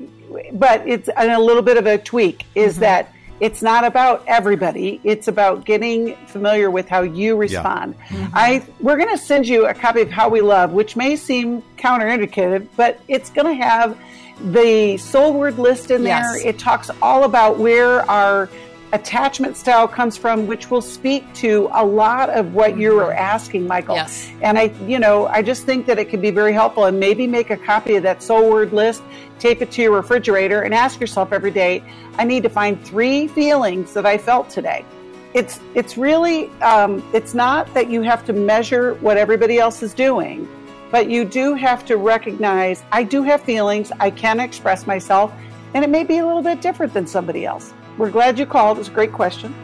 that 0.00 0.38
it, 0.40 0.58
but 0.58 0.88
it's 0.88 1.08
a 1.16 1.38
little 1.38 1.62
bit 1.62 1.76
of 1.76 1.86
a 1.86 1.98
tweak, 1.98 2.44
is 2.54 2.74
mm-hmm. 2.74 2.80
that 2.80 3.14
it's 3.40 3.62
not 3.62 3.84
about 3.84 4.24
everybody. 4.26 5.00
It's 5.04 5.28
about 5.28 5.64
getting 5.64 6.16
familiar 6.26 6.70
with 6.70 6.88
how 6.88 7.02
you 7.02 7.36
respond. 7.36 7.94
Yeah. 7.98 8.16
Mm-hmm. 8.16 8.32
I 8.34 8.64
we're 8.80 8.96
going 8.96 9.10
to 9.10 9.18
send 9.18 9.46
you 9.46 9.66
a 9.66 9.74
copy 9.74 10.00
of 10.00 10.10
How 10.10 10.28
We 10.28 10.40
Love, 10.40 10.72
which 10.72 10.96
may 10.96 11.16
seem 11.16 11.62
counterindicative, 11.76 12.68
but 12.76 13.00
it's 13.08 13.30
going 13.30 13.46
to 13.46 13.64
have 13.64 13.98
the 14.40 14.96
soul 14.96 15.34
word 15.34 15.58
list 15.58 15.90
in 15.90 16.04
there. 16.04 16.36
Yes. 16.36 16.44
It 16.44 16.58
talks 16.58 16.90
all 17.00 17.24
about 17.24 17.58
where 17.58 18.08
our 18.10 18.48
attachment 18.92 19.56
style 19.56 19.88
comes 19.88 20.16
from, 20.16 20.46
which 20.46 20.70
will 20.70 20.82
speak 20.82 21.32
to 21.34 21.68
a 21.72 21.84
lot 21.84 22.28
of 22.30 22.54
what 22.54 22.76
you 22.76 22.98
are 23.00 23.12
asking, 23.12 23.66
Michael. 23.66 23.96
Yes. 23.96 24.30
And 24.42 24.58
I, 24.58 24.64
you 24.86 24.98
know, 24.98 25.26
I 25.26 25.42
just 25.42 25.64
think 25.64 25.86
that 25.86 25.98
it 25.98 26.10
can 26.10 26.20
be 26.20 26.30
very 26.30 26.52
helpful 26.52 26.84
and 26.84 27.00
maybe 27.00 27.26
make 27.26 27.50
a 27.50 27.56
copy 27.56 27.96
of 27.96 28.02
that 28.02 28.22
soul 28.22 28.50
word 28.50 28.72
list, 28.72 29.02
tape 29.38 29.62
it 29.62 29.70
to 29.72 29.82
your 29.82 29.92
refrigerator 29.92 30.62
and 30.62 30.74
ask 30.74 31.00
yourself 31.00 31.32
every 31.32 31.50
day, 31.50 31.82
I 32.18 32.24
need 32.24 32.42
to 32.42 32.50
find 32.50 32.82
three 32.84 33.28
feelings 33.28 33.94
that 33.94 34.04
I 34.04 34.18
felt 34.18 34.50
today. 34.50 34.84
It's, 35.32 35.58
it's 35.74 35.96
really, 35.96 36.48
um, 36.60 37.02
it's 37.14 37.32
not 37.32 37.72
that 37.72 37.88
you 37.90 38.02
have 38.02 38.26
to 38.26 38.34
measure 38.34 38.94
what 38.94 39.16
everybody 39.16 39.58
else 39.58 39.82
is 39.82 39.94
doing 39.94 40.46
but 40.92 41.10
you 41.10 41.24
do 41.24 41.54
have 41.54 41.84
to 41.86 41.96
recognize 41.96 42.84
I 42.92 43.02
do 43.02 43.24
have 43.24 43.42
feelings, 43.42 43.90
I 43.98 44.10
can 44.10 44.38
express 44.38 44.86
myself, 44.86 45.32
and 45.74 45.82
it 45.82 45.90
may 45.90 46.04
be 46.04 46.18
a 46.18 46.26
little 46.26 46.42
bit 46.42 46.60
different 46.60 46.92
than 46.94 47.08
somebody 47.08 47.44
else. 47.44 47.72
We're 47.98 48.10
glad 48.10 48.38
you 48.38 48.46
called. 48.46 48.78
It's 48.78 48.88
a 48.88 48.92
great 48.92 49.12
question. 49.12 49.54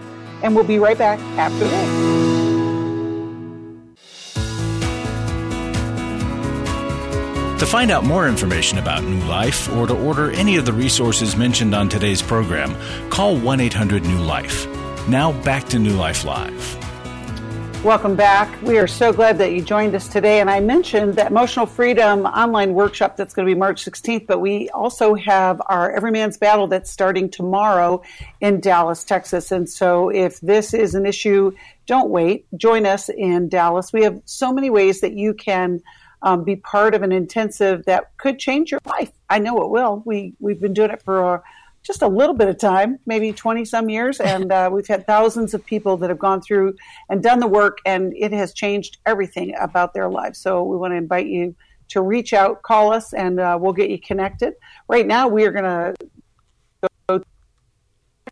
And 0.42 0.54
we'll 0.54 0.64
be 0.64 0.78
right 0.78 0.96
back 0.96 1.20
after 1.38 1.58
this. 1.58 2.18
To 7.60 7.66
find 7.66 7.90
out 7.90 8.04
more 8.04 8.28
information 8.28 8.78
about 8.78 9.02
New 9.02 9.20
Life 9.26 9.70
or 9.74 9.86
to 9.86 9.94
order 9.94 10.30
any 10.30 10.56
of 10.56 10.64
the 10.64 10.72
resources 10.72 11.36
mentioned 11.36 11.74
on 11.74 11.88
today's 11.88 12.22
program, 12.22 12.74
call 13.10 13.36
1 13.36 13.60
800 13.60 14.04
New 14.04 14.18
Life. 14.18 14.66
Now 15.08 15.32
back 15.42 15.68
to 15.70 15.78
New 15.78 15.94
Life 15.94 16.24
Live. 16.24 16.77
Welcome 17.84 18.16
back. 18.16 18.60
We 18.62 18.76
are 18.78 18.88
so 18.88 19.12
glad 19.12 19.38
that 19.38 19.52
you 19.52 19.62
joined 19.62 19.94
us 19.94 20.08
today. 20.08 20.40
And 20.40 20.50
I 20.50 20.58
mentioned 20.58 21.14
that 21.14 21.30
Emotional 21.30 21.64
Freedom 21.64 22.26
online 22.26 22.74
workshop 22.74 23.16
that's 23.16 23.32
going 23.32 23.46
to 23.46 23.54
be 23.54 23.56
March 23.56 23.84
16th, 23.84 24.26
but 24.26 24.40
we 24.40 24.68
also 24.70 25.14
have 25.14 25.62
our 25.66 25.92
Every 25.92 26.10
Man's 26.10 26.36
Battle 26.36 26.66
that's 26.66 26.90
starting 26.90 27.30
tomorrow 27.30 28.02
in 28.40 28.58
Dallas, 28.58 29.04
Texas. 29.04 29.52
And 29.52 29.70
so 29.70 30.08
if 30.08 30.40
this 30.40 30.74
is 30.74 30.96
an 30.96 31.06
issue, 31.06 31.52
don't 31.86 32.10
wait. 32.10 32.46
Join 32.56 32.84
us 32.84 33.10
in 33.10 33.48
Dallas. 33.48 33.92
We 33.92 34.02
have 34.02 34.20
so 34.24 34.52
many 34.52 34.70
ways 34.70 35.00
that 35.00 35.12
you 35.12 35.32
can 35.32 35.80
um, 36.22 36.42
be 36.42 36.56
part 36.56 36.96
of 36.96 37.02
an 37.02 37.12
intensive 37.12 37.84
that 37.84 38.16
could 38.16 38.40
change 38.40 38.72
your 38.72 38.80
life. 38.86 39.12
I 39.30 39.38
know 39.38 39.62
it 39.62 39.70
will. 39.70 40.02
We, 40.04 40.34
we've 40.40 40.60
been 40.60 40.74
doing 40.74 40.90
it 40.90 41.00
for 41.02 41.34
a 41.34 41.42
just 41.88 42.02
a 42.02 42.06
little 42.06 42.34
bit 42.34 42.48
of 42.48 42.58
time, 42.58 42.98
maybe 43.06 43.32
20 43.32 43.64
some 43.64 43.88
years. 43.88 44.20
And 44.20 44.52
uh, 44.52 44.68
we've 44.70 44.86
had 44.86 45.06
thousands 45.06 45.54
of 45.54 45.64
people 45.64 45.96
that 45.96 46.10
have 46.10 46.18
gone 46.18 46.42
through 46.42 46.76
and 47.08 47.22
done 47.22 47.40
the 47.40 47.46
work, 47.48 47.78
and 47.84 48.12
it 48.14 48.30
has 48.30 48.52
changed 48.52 48.98
everything 49.06 49.54
about 49.58 49.94
their 49.94 50.08
lives. 50.08 50.38
So 50.38 50.62
we 50.62 50.76
want 50.76 50.92
to 50.92 50.96
invite 50.96 51.26
you 51.26 51.56
to 51.88 52.02
reach 52.02 52.34
out, 52.34 52.62
call 52.62 52.92
us, 52.92 53.14
and 53.14 53.40
uh, 53.40 53.58
we'll 53.58 53.72
get 53.72 53.88
you 53.88 53.98
connected. 53.98 54.54
Right 54.86 55.06
now, 55.06 55.28
we 55.28 55.46
are 55.46 55.50
going 55.50 55.64
to 55.64 55.94
go 57.08 57.18
to 57.18 57.24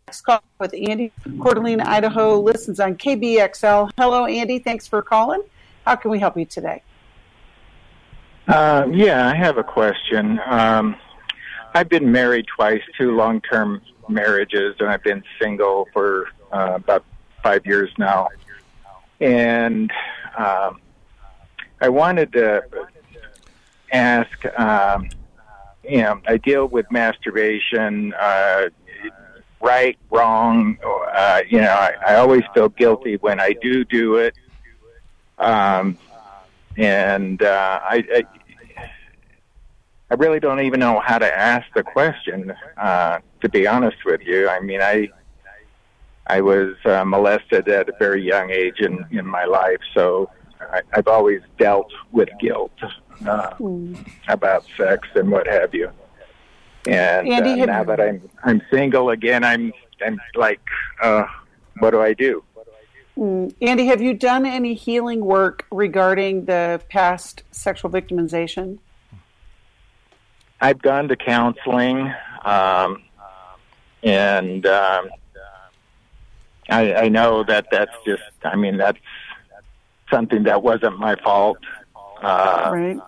next 0.05 0.21
call 0.21 0.43
with 0.59 0.75
Andy. 0.75 1.11
Coeur 1.41 1.55
d'Alene, 1.55 1.81
Idaho, 1.81 2.39
listens 2.39 2.79
on 2.79 2.95
KBXL. 2.95 3.89
Hello, 3.97 4.25
Andy. 4.25 4.59
Thanks 4.59 4.87
for 4.87 5.01
calling. 5.01 5.41
How 5.83 5.95
can 5.95 6.11
we 6.11 6.19
help 6.19 6.37
you 6.37 6.45
today? 6.45 6.83
Uh, 8.47 8.87
yeah, 8.91 9.27
I 9.27 9.35
have 9.35 9.57
a 9.57 9.63
question. 9.63 10.39
Um, 10.45 10.95
I've 11.77 11.89
been 11.89 12.11
married 12.11 12.47
twice, 12.47 12.81
two 12.97 13.15
long-term 13.15 13.81
marriages, 14.09 14.75
and 14.79 14.89
I've 14.89 15.03
been 15.03 15.23
single 15.39 15.87
for 15.93 16.27
uh, 16.51 16.71
about 16.73 17.05
five 17.43 17.67
years 17.67 17.91
now. 17.99 18.29
And 19.19 19.91
um, 20.35 20.81
I 21.79 21.89
wanted 21.89 22.33
to 22.33 22.63
ask 23.91 24.59
um, 24.59 25.09
you 25.87 26.01
know, 26.01 26.19
I 26.27 26.37
deal 26.37 26.65
with 26.65 26.91
masturbation, 26.91 28.11
uh, 28.19 28.69
right, 29.61 29.99
wrong. 30.09 30.79
Uh, 30.83 31.41
you 31.47 31.61
know, 31.61 31.71
I, 31.71 31.93
I 32.07 32.15
always 32.15 32.43
feel 32.55 32.69
guilty 32.69 33.17
when 33.17 33.39
I 33.39 33.53
do 33.53 33.85
do 33.85 34.15
it. 34.15 34.35
Um, 35.37 35.99
and 36.75 37.41
uh, 37.41 37.79
I, 37.83 38.03
I, 38.11 38.23
I 40.09 40.13
really 40.13 40.39
don't 40.39 40.61
even 40.61 40.79
know 40.79 41.01
how 41.05 41.17
to 41.17 41.37
ask 41.37 41.65
the 41.75 41.83
question. 41.83 42.53
Uh, 42.77 43.19
to 43.41 43.49
be 43.49 43.67
honest 43.67 43.97
with 44.05 44.21
you, 44.21 44.47
I 44.47 44.59
mean, 44.61 44.81
I, 44.81 45.09
I 46.27 46.41
was 46.41 46.75
uh, 46.85 47.03
molested 47.03 47.67
at 47.67 47.89
a 47.89 47.93
very 47.99 48.23
young 48.23 48.49
age 48.49 48.79
in 48.79 49.05
in 49.11 49.25
my 49.25 49.45
life, 49.45 49.79
so 49.93 50.29
I, 50.59 50.81
I've 50.93 51.07
always 51.07 51.41
dealt 51.57 51.91
with 52.11 52.29
guilt 52.39 52.71
uh, 53.25 53.51
mm. 53.59 53.97
about 54.27 54.65
sex 54.77 55.07
and 55.15 55.29
what 55.29 55.47
have 55.47 55.73
you. 55.73 55.91
And 56.87 57.27
Andy, 57.27 57.61
uh, 57.61 57.65
now 57.65 57.83
that 57.83 57.99
I'm 57.99 58.29
I'm 58.43 58.61
single 58.71 59.09
again, 59.09 59.43
I'm 59.43 59.73
I'm 60.05 60.19
like, 60.35 60.61
uh, 61.01 61.25
what 61.79 61.91
do 61.91 62.01
I 62.01 62.13
do? 62.13 62.43
Mm. 63.17 63.53
Andy, 63.61 63.87
have 63.87 64.01
you 64.01 64.13
done 64.13 64.45
any 64.45 64.73
healing 64.73 65.25
work 65.25 65.65
regarding 65.71 66.45
the 66.45 66.81
past 66.89 67.43
sexual 67.51 67.91
victimization? 67.91 68.79
I've 70.59 70.81
gone 70.81 71.07
to 71.09 71.15
counseling, 71.15 72.13
um, 72.43 73.03
and 74.03 74.65
um, 74.65 75.09
I, 76.69 76.93
I 76.93 77.09
know 77.09 77.43
that 77.43 77.67
that's 77.71 77.95
just. 78.05 78.23
I 78.43 78.55
mean, 78.55 78.77
that's 78.77 78.99
something 80.11 80.43
that 80.43 80.63
wasn't 80.63 80.99
my 80.99 81.15
fault. 81.15 81.59
Uh, 82.21 82.71
right. 82.73 82.99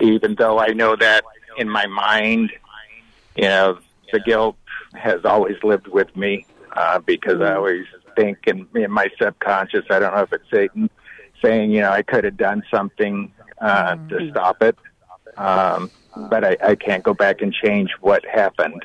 Even 0.00 0.34
though 0.34 0.58
I 0.58 0.68
know 0.68 0.96
that 0.96 1.24
in 1.56 1.68
my 1.68 1.86
mind, 1.86 2.52
you 3.36 3.44
know, 3.44 3.78
the 4.12 4.20
guilt 4.20 4.56
has 4.94 5.24
always 5.24 5.56
lived 5.62 5.88
with 5.88 6.14
me 6.16 6.46
uh, 6.76 6.98
because 6.98 7.40
I 7.40 7.54
always 7.54 7.86
think 8.16 8.38
in, 8.46 8.66
in 8.74 8.90
my 8.90 9.08
subconscious, 9.20 9.84
I 9.90 9.98
don't 9.98 10.14
know 10.14 10.22
if 10.22 10.32
it's 10.32 10.50
Satan 10.50 10.90
saying, 11.42 11.70
you 11.70 11.80
know, 11.80 11.90
I 11.90 12.02
could 12.02 12.24
have 12.24 12.36
done 12.36 12.62
something 12.70 13.32
uh, 13.60 13.94
mm-hmm. 13.94 14.08
to 14.08 14.30
stop 14.30 14.62
it, 14.62 14.76
um, 15.36 15.90
but 16.28 16.44
I, 16.44 16.56
I 16.62 16.74
can't 16.74 17.02
go 17.02 17.14
back 17.14 17.42
and 17.42 17.52
change 17.52 17.90
what 18.00 18.24
happened. 18.24 18.84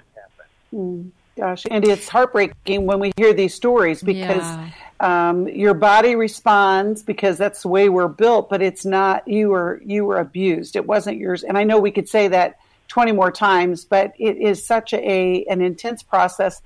Mm, 0.74 1.12
gosh, 1.36 1.66
Andy, 1.70 1.91
it's 1.91 2.08
heartbreaking 2.08 2.86
when 2.86 3.00
we 3.00 3.12
hear 3.18 3.34
these 3.34 3.54
stories 3.54 4.02
because 4.02 4.43
yeah. 4.43 4.70
um, 5.00 5.48
your 5.48 5.74
body 5.74 6.16
responds 6.16 7.04
because 7.04 7.38
that's 7.38 7.62
the 7.62 7.68
way 7.68 7.89
we're 7.89 8.08
built, 8.08 8.50
but 8.50 8.62
it's 8.62 8.86
not 8.86 9.28
you 9.28 9.50
were 9.50 9.82
you 9.86 10.06
were 10.06 10.20
abused. 10.20 10.76
It 10.76 10.86
wasn't 10.86 11.18
yours, 11.18 11.43
and 11.43 11.58
I 11.58 11.64
know 11.64 11.80
we 11.80 11.91
could 11.91 12.10
say 12.10 12.28
that 12.30 12.58
20 12.88 13.12
more 13.12 13.32
times, 13.32 13.86
but 13.86 14.14
it 14.18 14.38
is 14.38 14.66
such 14.66 14.93
a 14.93 15.45
an 15.45 15.62
intense 15.62 16.04
process 16.04 16.62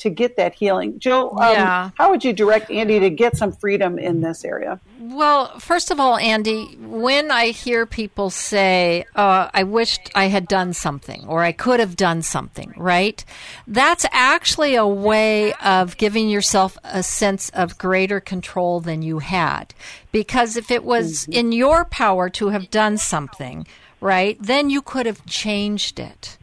to 0.00 0.10
get 0.10 0.36
that 0.36 0.54
healing. 0.54 0.98
Jill, 0.98 1.38
um, 1.40 1.52
yeah. 1.52 1.90
how 1.96 2.10
would 2.10 2.24
you 2.24 2.32
direct 2.32 2.70
Andy 2.70 2.98
to 3.00 3.10
get 3.10 3.36
some 3.36 3.52
freedom 3.52 3.98
in 3.98 4.20
this 4.20 4.44
area? 4.44 4.80
Well, 4.98 5.58
first 5.58 5.90
of 5.90 6.00
all, 6.00 6.16
Andy, 6.16 6.76
when 6.78 7.30
I 7.30 7.48
hear 7.48 7.84
people 7.84 8.30
say, 8.30 9.04
uh, 9.14 9.50
I 9.52 9.62
wished 9.62 10.10
I 10.14 10.26
had 10.26 10.48
done 10.48 10.72
something 10.72 11.26
or 11.26 11.42
I 11.42 11.52
could 11.52 11.80
have 11.80 11.96
done 11.96 12.22
something, 12.22 12.72
right? 12.76 13.24
That's 13.66 14.06
actually 14.10 14.74
a 14.74 14.86
way 14.86 15.52
of 15.54 15.96
giving 15.96 16.30
yourself 16.30 16.78
a 16.82 17.02
sense 17.02 17.50
of 17.50 17.78
greater 17.78 18.20
control 18.20 18.80
than 18.80 19.02
you 19.02 19.18
had. 19.18 19.74
Because 20.12 20.56
if 20.56 20.70
it 20.70 20.84
was 20.84 21.22
mm-hmm. 21.22 21.32
in 21.32 21.52
your 21.52 21.84
power 21.84 22.30
to 22.30 22.48
have 22.48 22.70
done 22.70 22.96
something, 22.96 23.66
right, 24.00 24.36
then 24.40 24.70
you 24.70 24.80
could 24.80 25.06
have 25.06 25.24
changed 25.26 26.00
it 26.00 26.38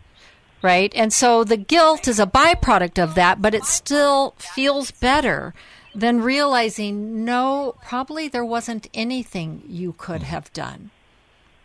right? 0.62 0.92
And 0.96 1.14
so 1.14 1.44
the 1.44 1.58
guilt 1.58 2.08
is 2.08 2.20
a 2.20 2.26
byproduct 2.26 3.02
of 3.02 3.16
that, 3.16 3.42
but 3.42 3.54
it 3.54 3.66
still 3.66 4.36
feels 4.38 4.92
better 4.92 5.54
than 5.94 6.22
realizing 6.22 7.26
no, 7.26 7.76
probably 7.84 8.28
there 8.28 8.46
wasn't 8.46 8.90
anything 8.94 9.64
you 9.68 9.94
could 9.94 10.24
have 10.24 10.52
done. 10.54 10.92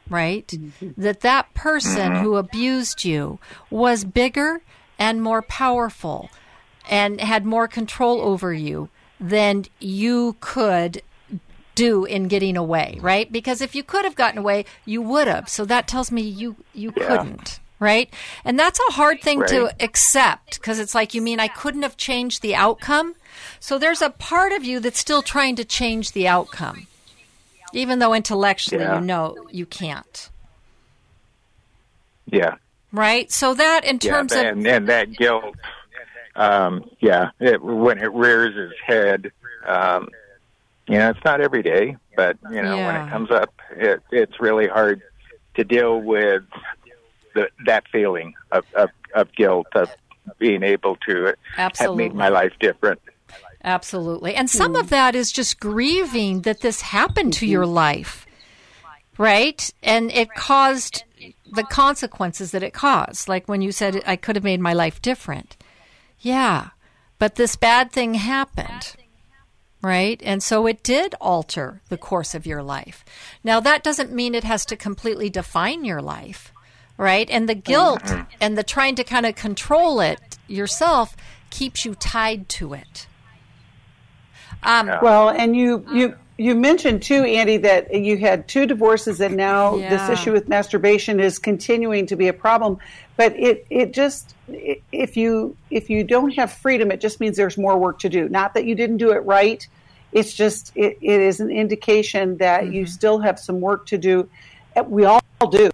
Right? 0.08 0.46
Mm-hmm. 0.46 1.00
That 1.00 1.20
that 1.20 1.54
person 1.54 2.16
who 2.16 2.36
abused 2.36 3.04
you 3.04 3.38
was 3.70 4.04
bigger 4.04 4.62
and 4.98 5.22
more 5.22 5.42
powerful 5.42 6.30
and 6.90 7.20
had 7.20 7.46
more 7.46 7.68
control 7.68 8.20
over 8.20 8.52
you 8.52 8.88
than 9.20 9.64
you 9.78 10.36
could 10.40 11.02
do 11.74 12.04
in 12.04 12.28
getting 12.28 12.56
away, 12.56 12.98
right? 13.00 13.32
Because 13.32 13.60
if 13.62 13.74
you 13.74 13.82
could 13.82 14.04
have 14.04 14.16
gotten 14.16 14.38
away, 14.38 14.64
you 14.84 15.00
would 15.00 15.28
have. 15.28 15.48
So 15.48 15.64
that 15.64 15.88
tells 15.88 16.10
me 16.10 16.20
you 16.20 16.56
you 16.74 16.92
yeah. 16.96 17.06
couldn't 17.06 17.60
right? 17.82 18.08
And 18.44 18.58
that's 18.58 18.78
a 18.88 18.92
hard 18.92 19.20
thing 19.20 19.40
right. 19.40 19.48
to 19.50 19.70
accept 19.80 20.60
because 20.60 20.78
it's 20.78 20.94
like, 20.94 21.12
you 21.14 21.20
mean 21.20 21.40
I 21.40 21.48
couldn't 21.48 21.82
have 21.82 21.96
changed 21.96 22.40
the 22.40 22.54
outcome? 22.54 23.14
So 23.58 23.78
there's 23.78 24.00
a 24.00 24.10
part 24.10 24.52
of 24.52 24.64
you 24.64 24.78
that's 24.78 25.00
still 25.00 25.20
trying 25.20 25.56
to 25.56 25.64
change 25.64 26.12
the 26.12 26.28
outcome, 26.28 26.86
even 27.72 27.98
though 27.98 28.14
intellectually 28.14 28.84
yeah. 28.84 29.00
you 29.00 29.04
know 29.04 29.36
you 29.50 29.66
can't. 29.66 30.30
Yeah. 32.26 32.54
Right? 32.92 33.30
So 33.32 33.52
that 33.54 33.84
in 33.84 33.98
terms 33.98 34.32
yeah, 34.32 34.42
and, 34.42 34.66
of. 34.66 34.72
And 34.72 34.88
that 34.88 35.12
guilt, 35.12 35.56
um, 36.36 36.88
yeah, 37.00 37.30
it, 37.40 37.60
when 37.60 37.98
it 37.98 38.12
rears 38.12 38.54
its 38.56 38.80
head, 38.86 39.32
um, 39.66 40.08
you 40.86 40.98
know, 40.98 41.10
it's 41.10 41.24
not 41.24 41.40
every 41.40 41.62
day, 41.62 41.96
but, 42.16 42.36
you 42.50 42.62
know, 42.62 42.76
yeah. 42.76 42.86
when 42.86 43.06
it 43.06 43.10
comes 43.10 43.30
up, 43.30 43.54
it, 43.70 44.02
it's 44.10 44.40
really 44.40 44.68
hard 44.68 45.02
to 45.54 45.64
deal 45.64 46.00
with 46.00 46.44
the, 47.34 47.48
that 47.66 47.84
feeling 47.90 48.34
of, 48.50 48.64
of, 48.74 48.90
of 49.14 49.32
guilt 49.34 49.66
of 49.74 49.90
being 50.38 50.62
able 50.62 50.96
to 51.08 51.34
Absolutely. 51.56 52.04
have 52.04 52.12
made 52.12 52.16
my 52.16 52.28
life 52.28 52.52
different. 52.60 53.00
Absolutely. 53.64 54.34
And 54.34 54.50
some 54.50 54.74
mm. 54.74 54.80
of 54.80 54.90
that 54.90 55.14
is 55.14 55.30
just 55.30 55.60
grieving 55.60 56.42
that 56.42 56.60
this 56.60 56.80
happened 56.80 57.32
to 57.34 57.46
your 57.46 57.66
life, 57.66 58.26
right? 59.18 59.72
And 59.82 60.10
it 60.10 60.34
caused 60.34 61.04
the 61.52 61.62
consequences 61.64 62.50
that 62.50 62.62
it 62.62 62.72
caused. 62.72 63.28
Like 63.28 63.48
when 63.48 63.62
you 63.62 63.70
said, 63.70 64.02
I 64.06 64.16
could 64.16 64.36
have 64.36 64.44
made 64.44 64.60
my 64.60 64.72
life 64.72 65.00
different. 65.00 65.56
Yeah. 66.18 66.70
But 67.18 67.36
this 67.36 67.54
bad 67.54 67.92
thing 67.92 68.14
happened, 68.14 68.96
right? 69.80 70.20
And 70.24 70.42
so 70.42 70.66
it 70.66 70.82
did 70.82 71.14
alter 71.20 71.82
the 71.88 71.98
course 71.98 72.34
of 72.34 72.46
your 72.46 72.64
life. 72.64 73.04
Now, 73.44 73.60
that 73.60 73.84
doesn't 73.84 74.12
mean 74.12 74.34
it 74.34 74.42
has 74.44 74.64
to 74.66 74.76
completely 74.76 75.30
define 75.30 75.84
your 75.84 76.02
life 76.02 76.51
right? 77.02 77.28
And 77.28 77.48
the 77.48 77.54
guilt 77.54 78.04
mm-hmm. 78.04 78.22
and 78.40 78.56
the 78.56 78.62
trying 78.62 78.94
to 78.94 79.04
kind 79.04 79.26
of 79.26 79.34
control 79.34 80.00
it 80.00 80.38
yourself 80.46 81.16
keeps 81.50 81.84
you 81.84 81.94
tied 81.96 82.48
to 82.50 82.72
it. 82.72 83.06
Um, 84.62 84.90
well, 85.02 85.28
and 85.28 85.56
you 85.56 85.84
you 85.92 86.14
you 86.38 86.54
mentioned 86.54 87.02
too, 87.02 87.24
Andy, 87.24 87.56
that 87.58 87.92
you 87.92 88.16
had 88.16 88.46
two 88.46 88.66
divorces, 88.66 89.20
and 89.20 89.36
now 89.36 89.74
yeah. 89.74 89.90
this 89.90 90.18
issue 90.18 90.32
with 90.32 90.48
masturbation 90.48 91.18
is 91.18 91.38
continuing 91.40 92.06
to 92.06 92.16
be 92.16 92.28
a 92.28 92.32
problem. 92.32 92.78
But 93.16 93.36
it 93.36 93.66
it 93.68 93.92
just 93.92 94.36
if 94.92 95.16
you 95.16 95.56
if 95.70 95.90
you 95.90 96.04
don't 96.04 96.30
have 96.34 96.52
freedom, 96.52 96.92
it 96.92 97.00
just 97.00 97.18
means 97.18 97.36
there's 97.36 97.58
more 97.58 97.76
work 97.76 97.98
to 98.00 98.08
do. 98.08 98.28
Not 98.28 98.54
that 98.54 98.64
you 98.64 98.76
didn't 98.76 98.98
do 98.98 99.10
it 99.10 99.24
right. 99.26 99.66
It's 100.12 100.32
just 100.32 100.70
it, 100.76 100.98
it 101.00 101.20
is 101.20 101.40
an 101.40 101.50
indication 101.50 102.36
that 102.36 102.62
mm-hmm. 102.62 102.72
you 102.74 102.86
still 102.86 103.18
have 103.18 103.40
some 103.40 103.60
work 103.60 103.86
to 103.86 103.98
do. 103.98 104.28
We 104.86 105.04
all 105.04 105.20
do 105.50 105.70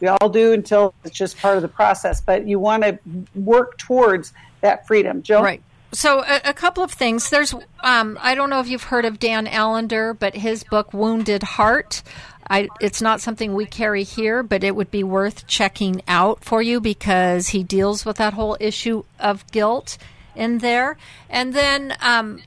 we 0.00 0.08
all 0.08 0.28
do 0.28 0.52
until 0.52 0.94
it's 1.04 1.16
just 1.16 1.38
part 1.38 1.56
of 1.56 1.62
the 1.62 1.68
process, 1.68 2.20
but 2.20 2.46
you 2.46 2.58
want 2.58 2.82
to 2.84 2.98
work 3.34 3.78
towards 3.78 4.32
that 4.60 4.86
freedom. 4.86 5.22
Jill? 5.22 5.42
Right. 5.42 5.62
So, 5.92 6.22
a, 6.22 6.40
a 6.44 6.52
couple 6.52 6.82
of 6.82 6.92
things. 6.92 7.30
There's, 7.30 7.54
um, 7.80 8.18
I 8.20 8.34
don't 8.34 8.50
know 8.50 8.60
if 8.60 8.68
you've 8.68 8.84
heard 8.84 9.06
of 9.06 9.18
Dan 9.18 9.46
Allender, 9.46 10.12
but 10.12 10.34
his 10.34 10.62
book, 10.62 10.92
Wounded 10.92 11.42
Heart, 11.42 12.02
I, 12.50 12.68
it's 12.80 13.00
not 13.00 13.20
something 13.20 13.54
we 13.54 13.66
carry 13.66 14.04
here, 14.04 14.42
but 14.42 14.64
it 14.64 14.76
would 14.76 14.90
be 14.90 15.02
worth 15.02 15.46
checking 15.46 16.02
out 16.06 16.44
for 16.44 16.60
you 16.60 16.80
because 16.80 17.48
he 17.48 17.62
deals 17.62 18.04
with 18.04 18.16
that 18.18 18.34
whole 18.34 18.56
issue 18.60 19.04
of 19.18 19.50
guilt 19.50 19.96
in 20.34 20.58
there. 20.58 20.98
And 21.30 21.54
then, 21.54 21.94
um, 22.00 22.42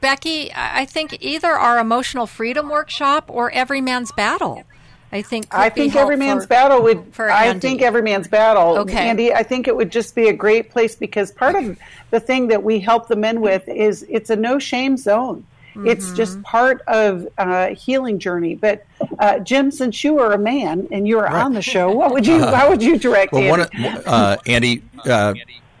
Becky, 0.00 0.50
I 0.54 0.84
think 0.84 1.16
either 1.20 1.52
our 1.52 1.78
emotional 1.78 2.26
freedom 2.26 2.68
workshop 2.68 3.24
or 3.28 3.50
Every 3.50 3.80
Man's 3.80 4.12
Battle 4.12 4.64
I 5.12 5.22
think 5.22 5.46
I 5.50 5.70
think 5.70 5.96
every 5.96 6.16
man's 6.16 6.44
for, 6.44 6.48
battle 6.48 6.82
would. 6.82 7.12
I 7.18 7.58
think 7.58 7.82
every 7.82 8.02
man's 8.02 8.28
battle, 8.28 8.78
okay. 8.78 9.08
Andy. 9.08 9.34
I 9.34 9.42
think 9.42 9.66
it 9.66 9.74
would 9.74 9.90
just 9.90 10.14
be 10.14 10.28
a 10.28 10.32
great 10.32 10.70
place 10.70 10.94
because 10.94 11.32
part 11.32 11.56
of 11.56 11.78
the 12.10 12.20
thing 12.20 12.48
that 12.48 12.62
we 12.62 12.78
help 12.78 13.08
the 13.08 13.16
men 13.16 13.40
with 13.40 13.68
is 13.68 14.04
it's 14.08 14.30
a 14.30 14.36
no 14.36 14.60
shame 14.60 14.96
zone. 14.96 15.44
Mm-hmm. 15.70 15.88
It's 15.88 16.12
just 16.12 16.40
part 16.42 16.82
of 16.82 17.26
uh, 17.38 17.68
healing 17.68 18.20
journey. 18.20 18.54
But 18.54 18.84
uh, 19.18 19.40
Jim, 19.40 19.72
since 19.72 20.02
you 20.04 20.18
are 20.20 20.32
a 20.32 20.38
man 20.38 20.86
and 20.92 21.08
you 21.08 21.18
are 21.18 21.24
right. 21.24 21.44
on 21.44 21.54
the 21.54 21.62
show, 21.62 21.90
what 21.92 22.12
would 22.12 22.26
you? 22.26 22.36
Uh, 22.36 22.54
how 22.54 22.70
would 22.70 22.82
you 22.82 22.96
direct? 22.96 23.32
Well, 23.32 23.60
Andy? 23.60 23.82
One, 23.82 23.96
uh, 24.06 24.36
Andy, 24.46 24.82
uh, 25.04 25.34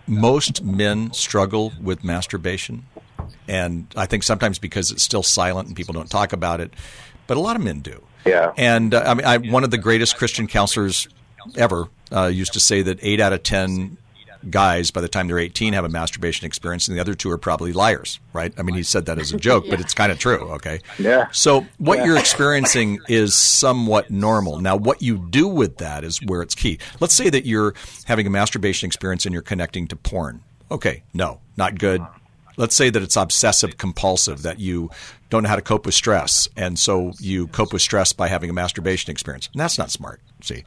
most 0.08 0.64
men 0.64 1.12
struggle 1.12 1.72
with 1.80 2.02
masturbation, 2.02 2.84
and 3.46 3.86
I 3.96 4.06
think 4.06 4.24
sometimes 4.24 4.58
because 4.58 4.90
it's 4.90 5.04
still 5.04 5.22
silent 5.22 5.68
and 5.68 5.76
people 5.76 5.92
don't 5.92 6.10
talk 6.10 6.32
about 6.32 6.60
it, 6.60 6.72
but 7.28 7.36
a 7.36 7.40
lot 7.40 7.54
of 7.54 7.62
men 7.62 7.78
do. 7.78 8.02
Yeah. 8.24 8.52
And 8.56 8.94
uh, 8.94 9.02
I 9.06 9.14
mean, 9.14 9.26
I, 9.26 9.38
one 9.38 9.64
of 9.64 9.70
the 9.70 9.78
greatest 9.78 10.16
Christian 10.16 10.46
counselors 10.46 11.08
ever 11.56 11.88
uh, 12.12 12.26
used 12.26 12.52
to 12.54 12.60
say 12.60 12.82
that 12.82 12.98
eight 13.02 13.20
out 13.20 13.32
of 13.32 13.42
ten 13.42 13.96
guys 14.48 14.90
by 14.90 15.00
the 15.00 15.08
time 15.08 15.28
they're 15.28 15.38
18 15.38 15.74
have 15.74 15.84
a 15.84 15.88
masturbation 15.88 16.46
experience 16.46 16.88
and 16.88 16.96
the 16.96 17.00
other 17.00 17.14
two 17.14 17.30
are 17.30 17.38
probably 17.38 17.72
liars 17.72 18.20
right? 18.32 18.54
I 18.56 18.62
mean 18.62 18.74
he 18.74 18.82
said 18.82 19.06
that 19.06 19.18
as 19.18 19.32
a 19.32 19.36
joke 19.38 19.64
yeah. 19.64 19.72
but 19.72 19.80
it's 19.80 19.92
kind 19.92 20.10
of 20.10 20.18
true 20.18 20.50
okay? 20.52 20.80
Yeah. 20.98 21.28
So 21.32 21.66
what 21.78 21.98
yeah. 21.98 22.06
you're 22.06 22.18
experiencing 22.18 23.00
is 23.08 23.34
somewhat 23.34 24.10
normal. 24.10 24.58
Now 24.60 24.76
what 24.76 25.02
you 25.02 25.18
do 25.18 25.46
with 25.46 25.78
that 25.78 26.04
is 26.04 26.22
where 26.22 26.42
it's 26.42 26.54
key. 26.54 26.78
Let's 27.00 27.14
say 27.14 27.28
that 27.30 27.44
you're 27.44 27.74
having 28.04 28.26
a 28.26 28.30
masturbation 28.30 28.86
experience 28.86 29.26
and 29.26 29.32
you're 29.32 29.42
connecting 29.42 29.86
to 29.88 29.96
porn. 29.96 30.42
Okay 30.70 31.02
no 31.12 31.40
not 31.56 31.78
good. 31.78 32.02
Let's 32.56 32.74
say 32.74 32.90
that 32.90 33.02
it's 33.02 33.16
obsessive 33.16 33.76
compulsive 33.76 34.42
that 34.42 34.58
you 34.58 34.90
don't 35.30 35.44
know 35.44 35.48
how 35.48 35.56
to 35.56 35.62
cope 35.62 35.86
with 35.86 35.94
stress. 35.94 36.48
And 36.56 36.78
so 36.78 37.12
you 37.18 37.46
cope 37.48 37.72
with 37.72 37.82
stress 37.82 38.12
by 38.12 38.28
having 38.28 38.50
a 38.50 38.52
masturbation 38.52 39.10
experience. 39.10 39.48
And 39.52 39.60
that's 39.60 39.78
not 39.78 39.90
smart 39.90 40.20
see. 40.42 40.64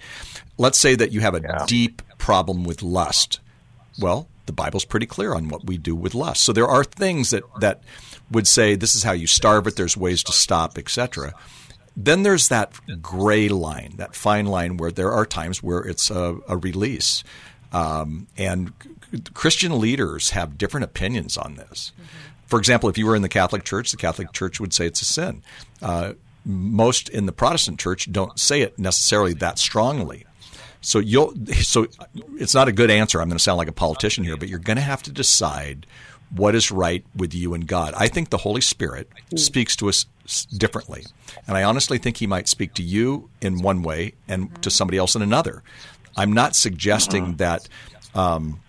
Let's 0.57 0.77
say 0.77 0.95
that 0.95 1.11
you 1.11 1.19
have 1.21 1.35
a 1.35 1.41
yeah. 1.41 1.65
deep 1.67 2.01
problem 2.17 2.63
with 2.63 2.81
lust. 2.81 3.39
Well 3.99 4.27
the 4.45 4.53
bible's 4.53 4.83
pretty 4.83 5.05
clear 5.05 5.33
on 5.33 5.47
what 5.47 5.65
we 5.65 5.77
do 5.77 5.95
with 5.95 6.13
lust. 6.13 6.43
So 6.43 6.51
there 6.51 6.67
are 6.67 6.83
things 6.83 7.29
that 7.29 7.43
that 7.59 7.81
would 8.31 8.47
say 8.47 8.75
this 8.75 8.95
is 8.95 9.03
how 9.03 9.13
you 9.13 9.27
starve 9.27 9.67
it. 9.67 9.75
There's 9.75 9.97
ways 9.97 10.23
to 10.23 10.31
stop 10.31 10.77
etc 10.77 11.33
then 11.95 12.23
there's 12.23 12.47
that 12.47 12.73
gray 13.01 13.47
line 13.49 13.93
that 13.97 14.15
fine 14.15 14.47
line 14.47 14.77
where 14.77 14.91
there 14.91 15.11
are 15.11 15.25
times 15.25 15.61
where 15.61 15.79
it's 15.79 16.09
a, 16.09 16.37
a 16.47 16.57
release. 16.57 17.23
Um, 17.71 18.27
and 18.37 18.73
Christian 19.33 19.79
leaders 19.79 20.31
have 20.31 20.57
different 20.57 20.85
opinions 20.85 21.37
on 21.37 21.55
this. 21.55 21.91
Mm-hmm. 21.93 22.32
For 22.47 22.59
example, 22.59 22.89
if 22.89 22.97
you 22.97 23.05
were 23.05 23.15
in 23.15 23.21
the 23.21 23.29
Catholic 23.29 23.63
Church, 23.63 23.91
the 23.91 23.97
Catholic 23.97 24.31
Church 24.31 24.59
would 24.59 24.73
say 24.73 24.85
it's 24.85 25.01
a 25.01 25.05
sin. 25.05 25.43
Uh, 25.81 26.13
most 26.45 27.09
in 27.09 27.25
the 27.25 27.31
Protestant 27.31 27.79
Church 27.79 28.11
don't 28.11 28.39
say 28.39 28.61
it 28.61 28.77
necessarily 28.77 29.33
that 29.35 29.57
strongly. 29.57 30.25
So 30.81 30.99
you'll 30.99 31.33
so 31.61 31.87
it's 32.35 32.53
not 32.53 32.67
a 32.67 32.73
good 32.73 32.91
answer. 32.91 33.21
I'm 33.21 33.29
going 33.29 33.37
to 33.37 33.43
sound 33.43 33.57
like 33.57 33.69
a 33.69 33.73
politician 33.73 34.23
here, 34.23 34.35
but 34.35 34.49
you're 34.49 34.59
going 34.59 34.75
to 34.75 34.83
have 34.83 35.01
to 35.03 35.11
decide 35.11 35.85
what 36.29 36.55
is 36.55 36.71
right 36.71 37.05
with 37.15 37.33
you 37.33 37.53
and 37.53 37.67
God. 37.67 37.93
I 37.95 38.07
think 38.07 38.29
the 38.29 38.37
Holy 38.37 38.61
Spirit 38.61 39.07
speaks 39.35 39.75
to 39.77 39.87
us 39.87 40.05
differently. 40.57 41.05
And 41.47 41.55
I 41.55 41.63
honestly 41.63 41.97
think 41.97 42.17
he 42.17 42.27
might 42.27 42.47
speak 42.47 42.73
to 42.75 42.83
you 42.83 43.29
in 43.39 43.61
one 43.61 43.83
way 43.83 44.13
and 44.27 44.61
to 44.63 44.71
somebody 44.71 44.97
else 44.97 45.15
in 45.15 45.21
another. 45.21 45.63
I'm 46.17 46.33
not 46.33 46.55
suggesting 46.55 47.23
mm-hmm. 47.23 47.37
that 47.37 47.69
um, 48.15 48.62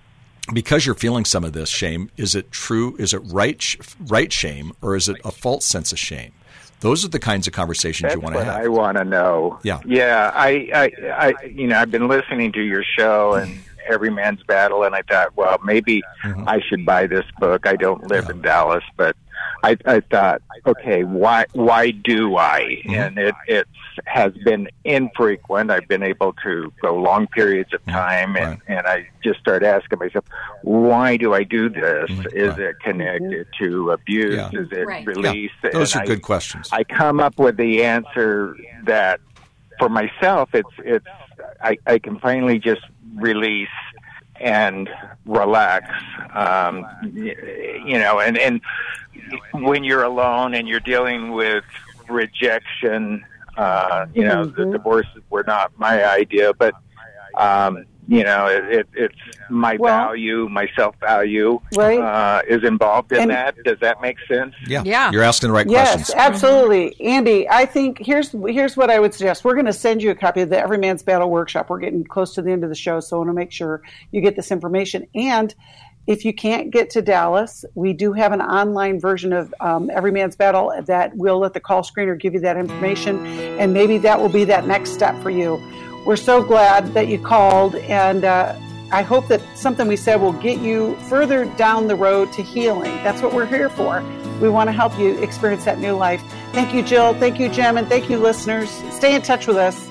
because 0.52 0.84
you're 0.84 0.94
feeling 0.94 1.24
some 1.24 1.44
of 1.44 1.52
this 1.52 1.68
shame, 1.68 2.10
is 2.16 2.34
it 2.34 2.50
true? 2.52 2.96
Is 2.98 3.14
it 3.14 3.18
right, 3.18 3.62
right 4.06 4.32
shame, 4.32 4.72
or 4.82 4.96
is 4.96 5.08
it 5.08 5.16
a 5.24 5.30
false 5.30 5.64
sense 5.64 5.92
of 5.92 5.98
shame? 5.98 6.32
Those 6.80 7.04
are 7.04 7.08
the 7.08 7.18
kinds 7.18 7.46
of 7.46 7.54
conversations 7.54 8.02
That's 8.02 8.16
you 8.16 8.20
want 8.20 8.34
to 8.34 8.44
have. 8.44 8.56
I 8.56 8.68
want 8.68 8.98
to 8.98 9.04
know. 9.04 9.58
Yeah, 9.62 9.80
yeah. 9.86 10.30
I, 10.34 10.68
I, 10.74 10.92
I, 11.10 11.44
you 11.46 11.66
know, 11.66 11.78
I've 11.78 11.90
been 11.90 12.08
listening 12.08 12.52
to 12.52 12.60
your 12.60 12.82
show 12.82 13.34
and 13.34 13.58
Every 13.88 14.10
Man's 14.10 14.42
Battle, 14.42 14.82
and 14.84 14.94
I 14.94 15.02
thought, 15.02 15.34
well, 15.36 15.58
maybe 15.64 16.02
mm-hmm. 16.22 16.46
I 16.46 16.60
should 16.60 16.84
buy 16.84 17.06
this 17.06 17.24
book. 17.38 17.66
I 17.66 17.76
don't 17.76 18.06
live 18.08 18.24
yeah. 18.24 18.32
in 18.32 18.42
Dallas, 18.42 18.84
but 18.96 19.16
I, 19.64 19.76
I 19.86 20.00
thought, 20.00 20.42
okay, 20.66 21.04
why 21.04 21.46
why 21.52 21.90
do 21.90 22.36
I? 22.36 22.82
Mm-hmm. 22.84 22.94
And 22.94 23.18
it 23.18 23.34
it 23.48 23.66
has 24.06 24.32
been 24.44 24.68
infrequent. 24.84 25.70
I've 25.70 25.88
been 25.88 26.02
able 26.02 26.34
to 26.44 26.70
go 26.82 26.96
long 26.96 27.26
periods 27.28 27.72
of 27.72 27.84
time, 27.86 28.36
and 28.36 28.46
right. 28.46 28.60
and 28.68 28.86
I 28.86 29.08
just 29.22 29.40
start 29.40 29.62
asking 29.62 30.00
myself, 30.00 30.26
why 30.62 31.16
do 31.16 31.32
I 31.32 31.44
do 31.44 31.70
this? 31.70 32.10
Mm-hmm. 32.10 32.36
Is 32.36 32.50
right. 32.50 32.58
it 32.58 32.80
connected 32.80 33.46
to 33.60 33.92
abuse? 33.92 34.34
Yeah. 34.34 34.50
Is 34.52 34.70
it 34.70 34.86
right. 34.86 35.06
release? 35.06 35.50
Yeah. 35.62 35.70
Those 35.70 35.94
and 35.94 36.00
are 36.00 36.04
I, 36.04 36.06
good 36.06 36.22
questions. 36.22 36.68
I 36.70 36.84
come 36.84 37.18
up 37.18 37.38
with 37.38 37.56
the 37.56 37.84
answer 37.84 38.56
that 38.84 39.20
for 39.78 39.88
myself, 39.88 40.50
it's 40.54 40.68
it's 40.78 41.06
I, 41.62 41.78
I 41.86 41.98
can 41.98 42.18
finally 42.18 42.58
just 42.58 42.82
release 43.16 43.68
and 44.40 44.88
relax. 45.26 45.90
Um, 46.34 46.86
you 47.12 47.98
know, 47.98 48.20
and 48.20 48.38
and 48.38 48.60
when 49.52 49.84
you're 49.84 50.02
alone 50.02 50.54
and 50.54 50.68
you're 50.68 50.80
dealing 50.80 51.32
with 51.32 51.64
rejection, 52.08 53.24
uh, 53.56 54.06
you 54.14 54.24
know, 54.24 54.44
mm-hmm. 54.44 54.60
the 54.60 54.78
divorces 54.78 55.22
were 55.30 55.44
not 55.46 55.72
my 55.78 56.04
idea, 56.04 56.52
but 56.54 56.74
um, 57.36 57.84
you 58.08 58.24
know, 58.24 58.46
it, 58.46 58.64
it, 58.64 58.88
it's 58.94 59.38
my 59.48 59.76
well, 59.76 60.08
value, 60.08 60.48
my 60.48 60.68
self 60.76 60.94
value 61.00 61.60
right. 61.76 61.98
uh, 61.98 62.42
is 62.46 62.62
involved 62.64 63.12
in 63.12 63.22
and, 63.22 63.30
that. 63.30 63.56
Does 63.64 63.78
that 63.80 64.00
make 64.00 64.18
sense? 64.28 64.54
Yeah, 64.66 64.82
yeah. 64.84 65.10
You're 65.10 65.22
asking 65.22 65.48
the 65.48 65.54
right 65.54 65.68
yes, 65.68 65.94
questions. 65.94 66.08
Yes, 66.10 66.18
absolutely, 66.18 67.00
Andy. 67.00 67.48
I 67.48 67.66
think 67.66 67.98
here's 67.98 68.32
here's 68.32 68.76
what 68.76 68.90
I 68.90 69.00
would 69.00 69.14
suggest. 69.14 69.44
We're 69.44 69.54
going 69.54 69.66
to 69.66 69.72
send 69.72 70.02
you 70.02 70.10
a 70.10 70.14
copy 70.14 70.42
of 70.42 70.50
the 70.50 70.58
Every 70.58 70.78
Man's 70.78 71.02
Battle 71.02 71.30
workshop. 71.30 71.70
We're 71.70 71.80
getting 71.80 72.04
close 72.04 72.34
to 72.34 72.42
the 72.42 72.50
end 72.50 72.64
of 72.64 72.70
the 72.70 72.76
show, 72.76 73.00
so 73.00 73.16
I 73.16 73.18
want 73.18 73.30
to 73.30 73.34
make 73.34 73.52
sure 73.52 73.82
you 74.10 74.20
get 74.20 74.36
this 74.36 74.50
information 74.50 75.06
and 75.14 75.54
if 76.06 76.24
you 76.24 76.34
can't 76.34 76.70
get 76.70 76.90
to 76.90 77.02
Dallas, 77.02 77.64
we 77.74 77.92
do 77.92 78.12
have 78.12 78.32
an 78.32 78.42
online 78.42 79.00
version 79.00 79.32
of 79.32 79.54
um, 79.60 79.90
Every 79.90 80.10
Man's 80.10 80.36
Battle 80.36 80.72
that 80.84 81.16
will 81.16 81.38
let 81.38 81.54
the 81.54 81.60
call 81.60 81.82
screener 81.82 82.18
give 82.18 82.34
you 82.34 82.40
that 82.40 82.58
information, 82.58 83.24
and 83.58 83.72
maybe 83.72 83.96
that 83.98 84.20
will 84.20 84.28
be 84.28 84.44
that 84.44 84.66
next 84.66 84.90
step 84.90 85.20
for 85.22 85.30
you. 85.30 85.56
We're 86.04 86.16
so 86.16 86.42
glad 86.42 86.92
that 86.94 87.08
you 87.08 87.18
called, 87.18 87.76
and 87.76 88.24
uh, 88.24 88.58
I 88.92 89.02
hope 89.02 89.28
that 89.28 89.40
something 89.56 89.88
we 89.88 89.96
said 89.96 90.20
will 90.20 90.34
get 90.34 90.60
you 90.60 90.96
further 91.08 91.46
down 91.56 91.88
the 91.88 91.96
road 91.96 92.32
to 92.34 92.42
healing. 92.42 92.94
That's 93.02 93.22
what 93.22 93.32
we're 93.32 93.46
here 93.46 93.70
for. 93.70 94.04
We 94.40 94.50
want 94.50 94.68
to 94.68 94.72
help 94.72 94.98
you 94.98 95.18
experience 95.22 95.64
that 95.64 95.78
new 95.78 95.92
life. 95.92 96.22
Thank 96.52 96.74
you, 96.74 96.82
Jill. 96.82 97.14
Thank 97.14 97.40
you, 97.40 97.48
Jim, 97.48 97.78
and 97.78 97.88
thank 97.88 98.10
you, 98.10 98.18
listeners. 98.18 98.70
Stay 98.90 99.14
in 99.14 99.22
touch 99.22 99.46
with 99.46 99.56
us, 99.56 99.88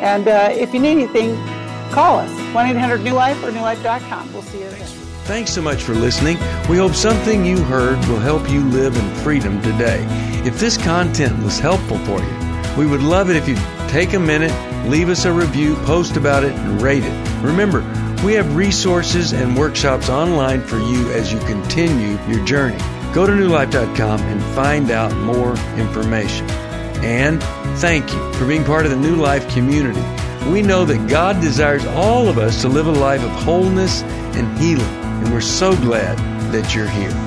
and 0.00 0.28
uh, 0.28 0.50
if 0.52 0.72
you 0.72 0.78
need 0.78 0.92
anything, 0.92 1.34
call 1.90 2.20
us 2.20 2.30
1 2.54 2.66
800 2.66 3.02
New 3.02 3.14
Life 3.14 3.42
or 3.42 3.50
newlife.com. 3.50 4.32
We'll 4.32 4.42
see 4.42 4.60
you 4.60 4.68
then. 4.70 4.86
Thanks 5.26 5.50
so 5.50 5.60
much 5.60 5.82
for 5.82 5.94
listening. 5.94 6.38
We 6.68 6.76
hope 6.76 6.94
something 6.94 7.44
you 7.44 7.58
heard 7.64 7.98
will 8.06 8.20
help 8.20 8.48
you 8.48 8.60
live 8.66 8.96
in 8.96 9.14
freedom 9.16 9.60
today. 9.60 10.06
If 10.46 10.60
this 10.60 10.76
content 10.76 11.42
was 11.42 11.58
helpful 11.58 11.98
for 11.98 12.20
you, 12.20 12.55
we 12.76 12.86
would 12.86 13.02
love 13.02 13.30
it 13.30 13.36
if 13.36 13.48
you'd 13.48 13.58
take 13.88 14.12
a 14.12 14.18
minute, 14.18 14.52
leave 14.88 15.08
us 15.08 15.24
a 15.24 15.32
review, 15.32 15.76
post 15.84 16.16
about 16.16 16.44
it, 16.44 16.52
and 16.52 16.82
rate 16.82 17.04
it. 17.04 17.42
Remember, 17.42 17.80
we 18.24 18.34
have 18.34 18.56
resources 18.56 19.32
and 19.32 19.56
workshops 19.56 20.08
online 20.08 20.60
for 20.60 20.78
you 20.78 21.10
as 21.12 21.32
you 21.32 21.38
continue 21.40 22.18
your 22.28 22.44
journey. 22.44 22.78
Go 23.12 23.26
to 23.26 23.32
newlife.com 23.32 24.20
and 24.20 24.42
find 24.54 24.90
out 24.90 25.14
more 25.16 25.56
information. 25.78 26.48
And 27.00 27.42
thank 27.78 28.12
you 28.12 28.32
for 28.34 28.46
being 28.46 28.64
part 28.64 28.84
of 28.84 28.90
the 28.90 28.96
New 28.96 29.16
Life 29.16 29.48
community. 29.50 30.02
We 30.50 30.62
know 30.62 30.84
that 30.84 31.08
God 31.08 31.40
desires 31.40 31.84
all 31.86 32.28
of 32.28 32.38
us 32.38 32.62
to 32.62 32.68
live 32.68 32.86
a 32.86 32.92
life 32.92 33.22
of 33.22 33.30
wholeness 33.30 34.02
and 34.02 34.58
healing 34.58 35.06
and 35.26 35.32
we're 35.32 35.40
so 35.40 35.74
glad 35.76 36.18
that 36.52 36.74
you're 36.74 36.88
here. 36.88 37.25